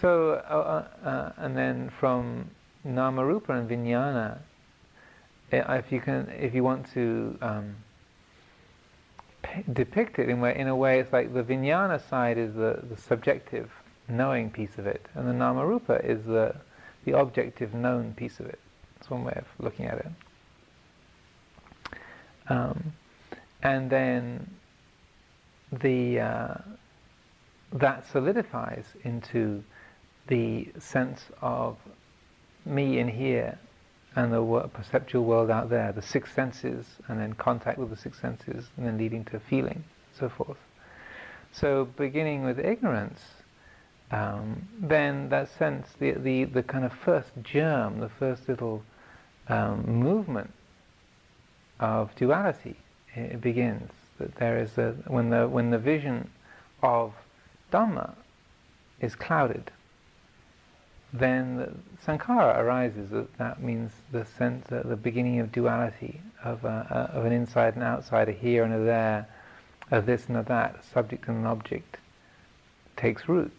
So, 0.00 0.42
uh, 0.48 0.84
uh, 1.04 1.08
uh 1.08 1.32
and 1.36 1.56
then 1.56 1.90
from 1.98 2.50
namarupa 2.86 3.50
and 3.50 3.70
vijnana, 3.70 4.38
eh, 5.52 5.62
if 5.76 5.90
you 5.92 6.00
can, 6.00 6.28
if 6.38 6.54
you 6.54 6.64
want 6.64 6.92
to 6.92 7.38
um, 7.40 7.76
p- 9.42 9.64
depict 9.72 10.18
it 10.18 10.28
in, 10.28 10.40
way, 10.40 10.56
in 10.56 10.68
a 10.68 10.76
way, 10.76 11.00
it's 11.00 11.12
like 11.12 11.32
the 11.32 11.42
vijnana 11.42 12.00
side 12.08 12.38
is 12.38 12.54
the, 12.54 12.80
the 12.88 12.96
subjective 12.96 13.70
knowing 14.08 14.50
piece 14.50 14.78
of 14.78 14.86
it, 14.86 15.06
and 15.14 15.28
the 15.28 15.32
namarupa 15.32 16.04
is 16.04 16.24
the 16.24 16.54
the 17.04 17.18
objective 17.18 17.72
known 17.72 18.12
piece 18.14 18.40
of 18.40 18.46
it. 18.46 18.58
That's 18.94 19.10
one 19.10 19.24
way 19.24 19.32
of 19.34 19.46
looking 19.58 19.86
at 19.86 19.98
it. 19.98 20.06
Um, 22.48 22.92
and 23.62 23.88
then 23.88 24.50
the 25.72 26.20
uh, 26.20 26.54
that 27.72 28.06
solidifies 28.06 28.84
into 29.04 29.62
the 30.26 30.68
sense 30.78 31.24
of 31.40 31.78
me 32.66 32.98
in 32.98 33.08
here 33.08 33.58
and 34.16 34.32
the 34.32 34.70
perceptual 34.72 35.24
world 35.24 35.50
out 35.50 35.70
there, 35.70 35.92
the 35.92 36.02
six 36.02 36.32
senses, 36.34 36.86
and 37.08 37.20
then 37.20 37.32
contact 37.34 37.78
with 37.78 37.90
the 37.90 37.96
six 37.96 38.20
senses, 38.20 38.68
and 38.76 38.86
then 38.86 38.98
leading 38.98 39.24
to 39.26 39.38
feeling, 39.38 39.84
so 40.18 40.28
forth. 40.28 40.58
So, 41.52 41.84
beginning 41.96 42.44
with 42.44 42.58
ignorance, 42.58 43.20
um, 44.10 44.68
then 44.80 45.28
that 45.28 45.48
sense, 45.48 45.88
the, 45.98 46.12
the, 46.12 46.44
the 46.44 46.62
kind 46.62 46.84
of 46.84 46.92
first 46.92 47.30
germ, 47.42 48.00
the 48.00 48.08
first 48.08 48.48
little 48.48 48.82
um, 49.48 49.84
movement 49.86 50.52
of 51.78 52.14
duality, 52.16 52.76
it 53.14 53.40
begins. 53.40 53.90
That 54.18 54.34
there 54.36 54.58
is 54.58 54.76
a, 54.76 54.92
when 55.06 55.30
the 55.30 55.48
when 55.48 55.70
the 55.70 55.78
vision 55.78 56.30
of 56.82 57.14
Dhamma 57.72 58.14
is 59.00 59.14
clouded, 59.14 59.70
then 61.12 61.82
sankhara 62.06 62.58
arises. 62.58 63.10
That, 63.38 63.62
means 63.62 63.92
the 64.12 64.24
sense, 64.24 64.70
uh, 64.70 64.82
the 64.84 64.96
beginning 64.96 65.40
of 65.40 65.52
duality, 65.52 66.20
of, 66.44 66.64
uh, 66.64 66.84
uh, 66.90 67.08
of 67.12 67.24
an 67.24 67.32
inside 67.32 67.74
and 67.74 67.82
outside, 67.82 68.28
a 68.28 68.32
here 68.32 68.64
and 68.64 68.72
a 68.72 68.78
there, 68.78 69.26
of 69.90 70.06
this 70.06 70.26
and 70.26 70.36
of 70.36 70.46
that, 70.46 70.76
a 70.80 70.82
subject 70.94 71.26
and 71.28 71.38
an 71.38 71.46
object, 71.46 71.96
takes 72.96 73.28
root. 73.28 73.52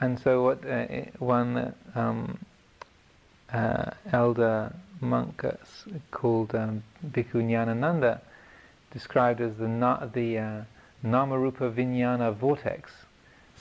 And 0.00 0.18
so, 0.18 0.42
what 0.44 0.66
uh, 0.66 0.86
one 1.18 1.74
um, 1.94 2.38
uh, 3.52 3.90
elder 4.12 4.74
monk 5.00 5.44
called 6.10 6.54
um, 6.54 6.82
Bhikkhu 7.06 7.34
Nyanananda 7.34 8.20
described 8.92 9.40
as 9.40 9.56
the 9.56 9.68
na- 9.68 10.06
the 10.06 10.38
uh, 10.38 10.62
Namarupa 11.04 11.72
Vijnana 11.72 12.34
vortex 12.34 12.90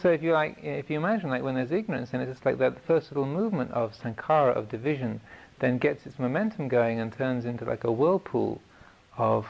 so 0.02 0.10
if 0.12 0.22
you 0.22 0.34
like, 0.34 0.58
if 0.62 0.90
you 0.90 0.98
imagine 0.98 1.30
like 1.30 1.44
when 1.44 1.56
there's 1.56 1.72
ignorance, 1.72 2.10
then 2.10 2.22
it's 2.22 2.32
just 2.32 2.46
like 2.46 2.58
that 2.58 2.84
first 2.86 3.12
little 3.12 3.26
movement 3.26 3.72
of 3.72 3.94
sankhara 3.98 4.56
of 4.56 4.70
division, 4.70 5.22
then 5.60 5.78
gets 5.78 6.06
its 6.06 6.20
momentum 6.20 6.68
going 6.68 7.00
and 7.00 7.14
turns 7.14 7.46
into 7.46 7.64
like 7.64 7.86
a 7.86 7.92
whirlpool 7.92 8.62
of 9.18 9.48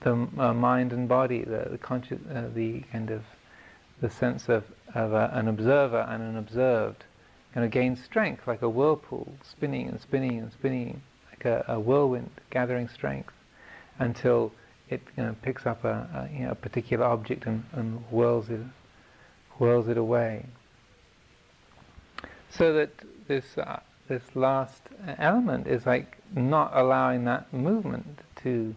the 0.00 0.12
uh, 0.38 0.52
mind 0.52 0.92
and 0.92 1.08
body, 1.08 1.42
the, 1.42 1.68
the 1.70 1.78
conscious, 1.78 2.20
uh, 2.34 2.48
the 2.54 2.80
kind 2.92 3.10
of 3.10 3.22
the 4.00 4.10
sense 4.10 4.48
of, 4.50 4.64
of 4.94 5.14
uh, 5.14 5.30
an 5.32 5.48
observer 5.48 6.06
and 6.10 6.22
an 6.22 6.36
observed, 6.36 7.04
kind 7.54 7.64
of 7.64 7.70
gains 7.70 8.02
strength 8.04 8.46
like 8.46 8.60
a 8.60 8.68
whirlpool, 8.68 9.32
spinning 9.42 9.88
and 9.88 10.00
spinning 10.00 10.38
and 10.38 10.52
spinning 10.52 11.00
like 11.30 11.46
a, 11.46 11.64
a 11.68 11.80
whirlwind, 11.80 12.30
gathering 12.50 12.88
strength 12.88 13.32
until 13.98 14.52
it 14.90 15.00
you 15.16 15.22
know, 15.22 15.34
picks 15.40 15.64
up 15.64 15.82
a, 15.84 16.06
a, 16.14 16.36
you 16.36 16.44
know, 16.44 16.50
a 16.50 16.54
particular 16.54 17.06
object 17.06 17.46
and, 17.46 17.64
and 17.72 17.98
whirls 18.10 18.50
it 18.50 18.60
whirls 19.58 19.88
it 19.88 19.96
away. 19.96 20.46
So 22.50 22.72
that 22.74 22.90
this 23.28 23.58
uh, 23.58 23.80
this 24.08 24.22
last 24.34 24.82
element 25.18 25.66
is 25.66 25.84
like 25.84 26.18
not 26.34 26.70
allowing 26.74 27.24
that 27.24 27.52
movement 27.52 28.20
to 28.42 28.74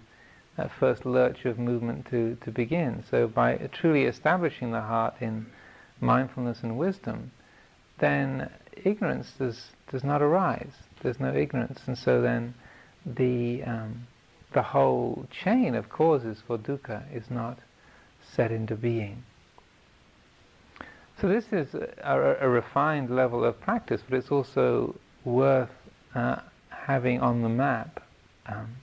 that 0.58 0.72
first 0.72 1.06
lurch 1.06 1.46
of 1.46 1.58
movement 1.58 2.06
to, 2.10 2.36
to 2.44 2.52
begin. 2.52 3.04
So 3.10 3.28
by 3.28 3.56
truly 3.72 4.04
establishing 4.04 4.72
the 4.72 4.82
heart 4.82 5.16
in 5.22 5.46
mindfulness 6.02 6.64
and 6.64 6.78
wisdom, 6.78 7.32
then 8.00 8.50
ignorance 8.84 9.32
does 9.38 9.72
does 9.90 10.04
not 10.04 10.22
arise. 10.22 10.74
There's 11.02 11.20
no 11.20 11.34
ignorance, 11.34 11.82
and 11.88 11.98
so 11.98 12.22
then 12.22 12.54
the 13.06 13.64
um, 13.64 14.08
the 14.54 14.62
whole 14.62 15.28
chain 15.32 15.76
of 15.76 15.90
causes 15.90 16.42
for 16.46 16.58
dukkha 16.58 17.04
is 17.14 17.30
not 17.30 17.60
set 18.36 18.52
into 18.52 18.76
being. 18.76 19.24
So 21.22 21.28
this 21.28 21.52
is 21.52 21.74
a, 21.74 22.38
a, 22.40 22.48
refined 22.48 23.14
level 23.14 23.44
of 23.44 23.60
practice, 23.60 24.02
but 24.08 24.18
it's 24.18 24.32
also 24.32 24.96
worth 25.26 25.70
uh, 26.16 26.38
having 26.70 27.20
on 27.20 27.42
the 27.42 27.50
map. 27.50 28.02
Um, 28.46 28.78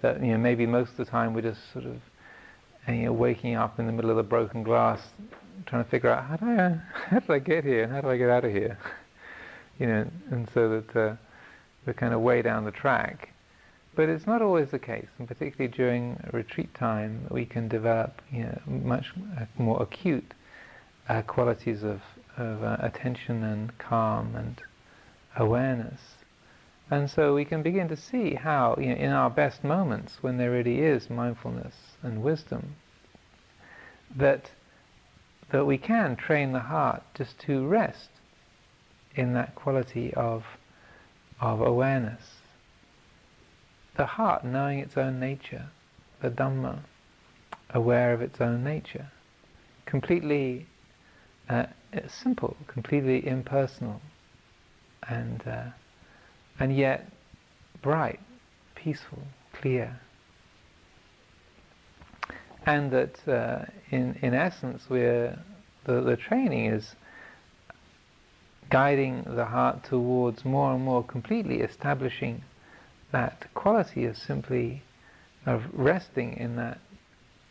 that 0.00 0.20
you 0.20 0.32
know 0.32 0.38
maybe 0.38 0.66
most 0.66 0.90
of 0.90 0.96
the 0.96 1.04
time 1.04 1.34
we're 1.34 1.42
just 1.42 1.60
sort 1.72 1.84
of 1.84 2.00
uh, 2.88 2.92
you 2.92 3.04
know 3.04 3.12
waking 3.12 3.54
up 3.54 3.78
in 3.78 3.86
the 3.86 3.92
middle 3.92 4.10
of 4.10 4.16
the 4.16 4.24
broken 4.24 4.64
glass, 4.64 5.00
trying 5.66 5.84
to 5.84 5.90
figure 5.90 6.10
out 6.10 6.24
how 6.24 6.36
do 6.36 6.46
I 6.46 6.80
how 7.08 7.20
did 7.20 7.30
I 7.30 7.38
get 7.38 7.62
here 7.62 7.84
and 7.84 7.92
how 7.92 8.00
do 8.00 8.10
I 8.10 8.16
get 8.16 8.30
out 8.30 8.44
of 8.44 8.50
here, 8.50 8.76
you 9.78 9.86
know, 9.86 10.10
and 10.32 10.48
so 10.52 10.68
that 10.80 10.96
uh, 10.96 11.14
we're 11.86 11.92
kind 11.92 12.14
of 12.14 12.20
way 12.20 12.42
down 12.42 12.64
the 12.64 12.72
track. 12.72 13.28
But 13.94 14.08
it's 14.08 14.26
not 14.26 14.42
always 14.42 14.70
the 14.70 14.78
case, 14.80 15.08
and 15.20 15.28
particularly 15.28 15.72
during 15.72 16.20
retreat 16.32 16.74
time, 16.74 17.28
we 17.30 17.44
can 17.44 17.68
develop 17.68 18.22
you 18.32 18.42
know, 18.42 18.60
much 18.66 19.12
more 19.56 19.80
acute 19.80 20.34
uh, 21.08 21.22
qualities 21.22 21.82
of, 21.82 22.00
of 22.36 22.62
uh, 22.62 22.76
attention 22.80 23.42
and 23.42 23.76
calm 23.78 24.34
and 24.34 24.62
awareness. 25.36 26.00
And 26.90 27.10
so 27.10 27.34
we 27.34 27.44
can 27.44 27.62
begin 27.62 27.88
to 27.88 27.96
see 27.96 28.34
how, 28.34 28.76
you 28.78 28.86
know, 28.86 28.94
in 28.94 29.10
our 29.10 29.30
best 29.30 29.62
moments, 29.62 30.18
when 30.22 30.38
there 30.38 30.50
really 30.50 30.80
is 30.80 31.10
mindfulness 31.10 31.74
and 32.02 32.22
wisdom, 32.22 32.76
that 34.16 34.50
that 35.50 35.64
we 35.64 35.78
can 35.78 36.14
train 36.16 36.52
the 36.52 36.60
heart 36.60 37.02
just 37.14 37.38
to 37.38 37.66
rest 37.66 38.10
in 39.14 39.32
that 39.32 39.54
quality 39.54 40.12
of, 40.14 40.44
of 41.40 41.60
awareness. 41.60 42.22
The 43.96 44.06
heart 44.06 44.44
knowing 44.44 44.78
its 44.78 44.96
own 44.96 45.18
nature, 45.18 45.66
the 46.20 46.30
Dhamma, 46.30 46.80
aware 47.70 48.12
of 48.12 48.20
its 48.20 48.40
own 48.40 48.62
nature, 48.62 49.10
completely 49.86 50.66
uh, 51.48 51.66
simple, 52.08 52.56
completely 52.66 53.26
impersonal, 53.26 54.00
and 55.08 55.46
uh, 55.46 55.64
and 56.58 56.76
yet 56.76 57.10
bright, 57.82 58.20
peaceful, 58.74 59.22
clear. 59.52 59.98
And 62.66 62.90
that 62.90 63.28
uh, 63.28 63.64
in 63.90 64.18
in 64.22 64.34
essence, 64.34 64.84
we're 64.90 65.38
the, 65.84 66.00
the 66.02 66.16
training 66.16 66.66
is 66.66 66.94
guiding 68.70 69.24
the 69.24 69.46
heart 69.46 69.82
towards 69.84 70.44
more 70.44 70.74
and 70.74 70.84
more 70.84 71.02
completely 71.02 71.60
establishing 71.60 72.42
that 73.12 73.46
quality 73.54 74.04
of 74.04 74.16
simply 74.16 74.82
of 75.46 75.62
resting 75.72 76.36
in 76.36 76.56
that 76.56 76.78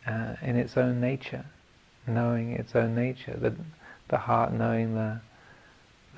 uh, 0.06 0.34
in 0.42 0.56
its 0.56 0.76
own 0.76 1.00
nature, 1.00 1.44
knowing 2.06 2.52
its 2.52 2.74
own 2.76 2.94
nature, 2.94 3.36
the 3.36 3.54
the 4.08 4.18
heart 4.18 4.52
knowing 4.52 4.94
the 4.94 5.20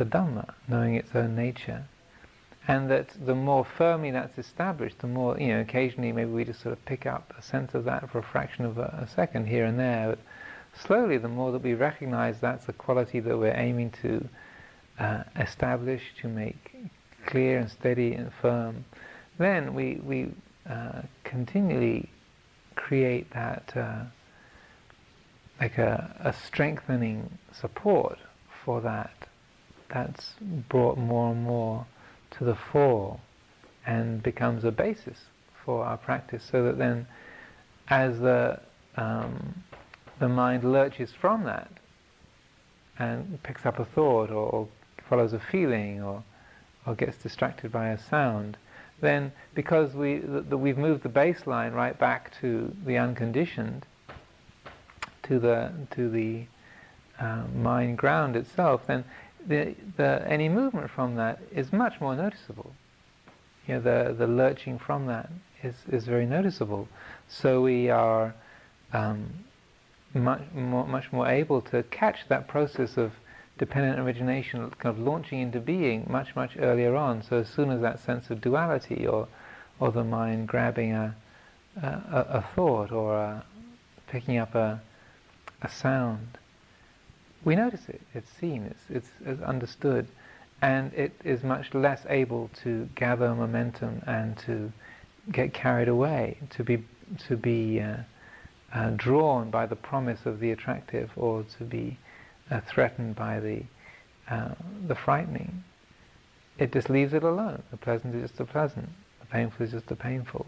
the 0.00 0.04
Dhamma, 0.06 0.54
knowing 0.66 0.94
its 0.94 1.14
own 1.14 1.36
nature. 1.36 1.84
And 2.66 2.90
that 2.90 3.08
the 3.26 3.34
more 3.34 3.64
firmly 3.64 4.10
that's 4.10 4.38
established, 4.38 5.00
the 5.00 5.06
more, 5.06 5.38
you 5.38 5.48
know, 5.48 5.60
occasionally 5.60 6.12
maybe 6.12 6.30
we 6.30 6.44
just 6.44 6.60
sort 6.62 6.72
of 6.72 6.84
pick 6.86 7.04
up 7.04 7.34
a 7.38 7.42
sense 7.42 7.74
of 7.74 7.84
that 7.84 8.10
for 8.10 8.18
a 8.18 8.22
fraction 8.22 8.64
of 8.64 8.78
a, 8.78 9.00
a 9.02 9.08
second 9.08 9.46
here 9.46 9.64
and 9.66 9.78
there. 9.78 10.08
But 10.08 10.18
slowly, 10.86 11.18
the 11.18 11.28
more 11.28 11.52
that 11.52 11.62
we 11.62 11.74
recognize 11.74 12.40
that's 12.40 12.64
the 12.64 12.72
quality 12.72 13.20
that 13.20 13.36
we're 13.36 13.56
aiming 13.56 13.90
to 14.02 14.26
uh, 14.98 15.24
establish, 15.36 16.02
to 16.22 16.28
make 16.28 16.76
clear 17.26 17.58
and 17.58 17.70
steady 17.70 18.14
and 18.14 18.32
firm, 18.40 18.84
then 19.38 19.74
we, 19.74 20.00
we 20.02 20.32
uh, 20.68 21.02
continually 21.24 22.08
create 22.74 23.30
that 23.32 23.72
uh, 23.76 24.04
like 25.60 25.78
a, 25.78 26.16
a 26.20 26.32
strengthening 26.32 27.38
support 27.52 28.18
for 28.64 28.80
that. 28.80 29.12
That's 29.92 30.34
brought 30.68 30.98
more 30.98 31.32
and 31.32 31.42
more 31.42 31.86
to 32.32 32.44
the 32.44 32.54
fore 32.54 33.20
and 33.86 34.22
becomes 34.22 34.64
a 34.64 34.70
basis 34.70 35.18
for 35.64 35.84
our 35.84 35.96
practice 35.96 36.46
so 36.50 36.64
that 36.64 36.78
then 36.78 37.06
as 37.88 38.18
the 38.20 38.60
um, 38.96 39.62
the 40.18 40.28
mind 40.28 40.64
lurches 40.64 41.12
from 41.12 41.44
that 41.44 41.70
and 42.98 43.42
picks 43.42 43.64
up 43.64 43.78
a 43.78 43.84
thought 43.84 44.30
or, 44.30 44.48
or 44.48 44.68
follows 45.08 45.32
a 45.32 45.40
feeling 45.40 46.02
or 46.02 46.22
or 46.86 46.94
gets 46.94 47.16
distracted 47.18 47.72
by 47.72 47.88
a 47.88 47.98
sound 47.98 48.56
then 49.00 49.32
because 49.54 49.94
we 49.94 50.18
the, 50.18 50.40
the, 50.42 50.56
we've 50.56 50.78
moved 50.78 51.02
the 51.02 51.08
baseline 51.08 51.74
right 51.74 51.98
back 51.98 52.32
to 52.40 52.74
the 52.84 52.96
unconditioned 52.96 53.84
to 55.30 55.38
the 55.38 55.72
to 55.92 56.10
the 56.10 56.44
uh, 57.18 57.44
mind 57.54 57.96
ground 57.96 58.36
itself 58.36 58.86
then 58.86 59.04
the, 59.46 59.74
the, 59.96 60.24
any 60.26 60.48
movement 60.48 60.90
from 60.90 61.16
that 61.16 61.40
is 61.52 61.72
much 61.72 62.00
more 62.00 62.14
noticeable. 62.14 62.72
You 63.66 63.74
know, 63.74 63.80
the, 63.80 64.14
the 64.14 64.26
lurching 64.26 64.78
from 64.78 65.06
that 65.06 65.30
is, 65.62 65.74
is 65.90 66.04
very 66.04 66.26
noticeable. 66.26 66.88
So 67.28 67.62
we 67.62 67.90
are 67.90 68.34
um, 68.92 69.30
much, 70.14 70.42
more, 70.54 70.86
much 70.86 71.12
more 71.12 71.28
able 71.28 71.60
to 71.62 71.82
catch 71.84 72.28
that 72.28 72.48
process 72.48 72.96
of 72.96 73.12
dependent 73.58 73.98
origination 74.00 74.70
kind 74.78 74.96
of 74.96 74.98
launching 74.98 75.40
into 75.40 75.60
being 75.60 76.06
much, 76.08 76.34
much 76.34 76.56
earlier 76.58 76.96
on. 76.96 77.22
So 77.22 77.38
as 77.38 77.48
soon 77.48 77.70
as 77.70 77.80
that 77.82 78.00
sense 78.00 78.30
of 78.30 78.40
duality 78.40 79.06
or, 79.06 79.28
or 79.78 79.92
the 79.92 80.04
mind 80.04 80.48
grabbing 80.48 80.92
a, 80.92 81.14
a, 81.82 81.86
a 81.86 82.44
thought 82.54 82.90
or 82.90 83.16
a, 83.16 83.44
picking 84.08 84.38
up 84.38 84.54
a, 84.54 84.80
a 85.62 85.68
sound, 85.68 86.38
we 87.44 87.56
notice 87.56 87.88
it, 87.88 88.00
it's 88.14 88.30
seen, 88.40 88.64
it's, 88.64 88.80
it's, 88.90 89.08
it's, 89.24 89.42
understood, 89.42 90.06
and 90.60 90.92
it 90.92 91.12
is 91.24 91.42
much 91.42 91.72
less 91.72 92.00
able 92.08 92.50
to 92.62 92.88
gather 92.94 93.34
momentum 93.34 94.02
and 94.06 94.36
to 94.38 94.72
get 95.32 95.54
carried 95.54 95.88
away, 95.88 96.36
to 96.50 96.62
be, 96.62 96.84
to 97.28 97.36
be 97.36 97.80
uh, 97.80 97.96
uh, 98.74 98.90
drawn 98.90 99.50
by 99.50 99.66
the 99.66 99.76
promise 99.76 100.26
of 100.26 100.38
the 100.40 100.50
attractive 100.50 101.10
or 101.16 101.44
to 101.58 101.64
be 101.64 101.98
uh, 102.50 102.60
threatened 102.68 103.16
by 103.16 103.40
the, 103.40 103.62
uh, 104.28 104.54
the 104.86 104.94
frightening. 104.94 105.64
It 106.58 106.72
just 106.72 106.90
leaves 106.90 107.14
it 107.14 107.22
alone. 107.22 107.62
The 107.70 107.78
pleasant 107.78 108.14
is 108.14 108.22
just 108.22 108.36
the 108.36 108.44
pleasant, 108.44 108.88
the 109.20 109.26
painful 109.26 109.64
is 109.64 109.72
just 109.72 109.86
the 109.86 109.96
painful. 109.96 110.46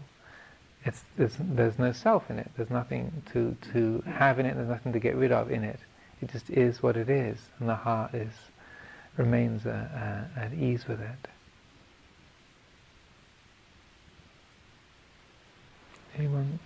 It's, 0.85 1.03
there's, 1.15 1.35
there's 1.39 1.79
no 1.79 1.91
self 1.93 2.29
in 2.29 2.39
it. 2.39 2.51
There's 2.57 2.69
nothing 2.69 3.23
to, 3.31 3.55
to 3.71 4.03
have 4.05 4.39
in 4.39 4.45
it. 4.45 4.55
There's 4.55 4.67
nothing 4.67 4.93
to 4.93 4.99
get 4.99 5.15
rid 5.15 5.31
of 5.31 5.49
in 5.49 5.63
it. 5.63 5.79
It 6.21 6.31
just 6.31 6.49
is 6.49 6.83
what 6.83 6.97
it 6.97 7.09
is, 7.09 7.37
and 7.59 7.69
the 7.69 7.75
heart 7.75 8.13
is 8.13 8.31
remains 9.17 9.65
uh, 9.65 9.69
uh, 10.35 10.39
at 10.39 10.53
ease 10.53 10.87
with 10.87 10.99
it. 10.99 11.27
Anyone? 16.17 16.59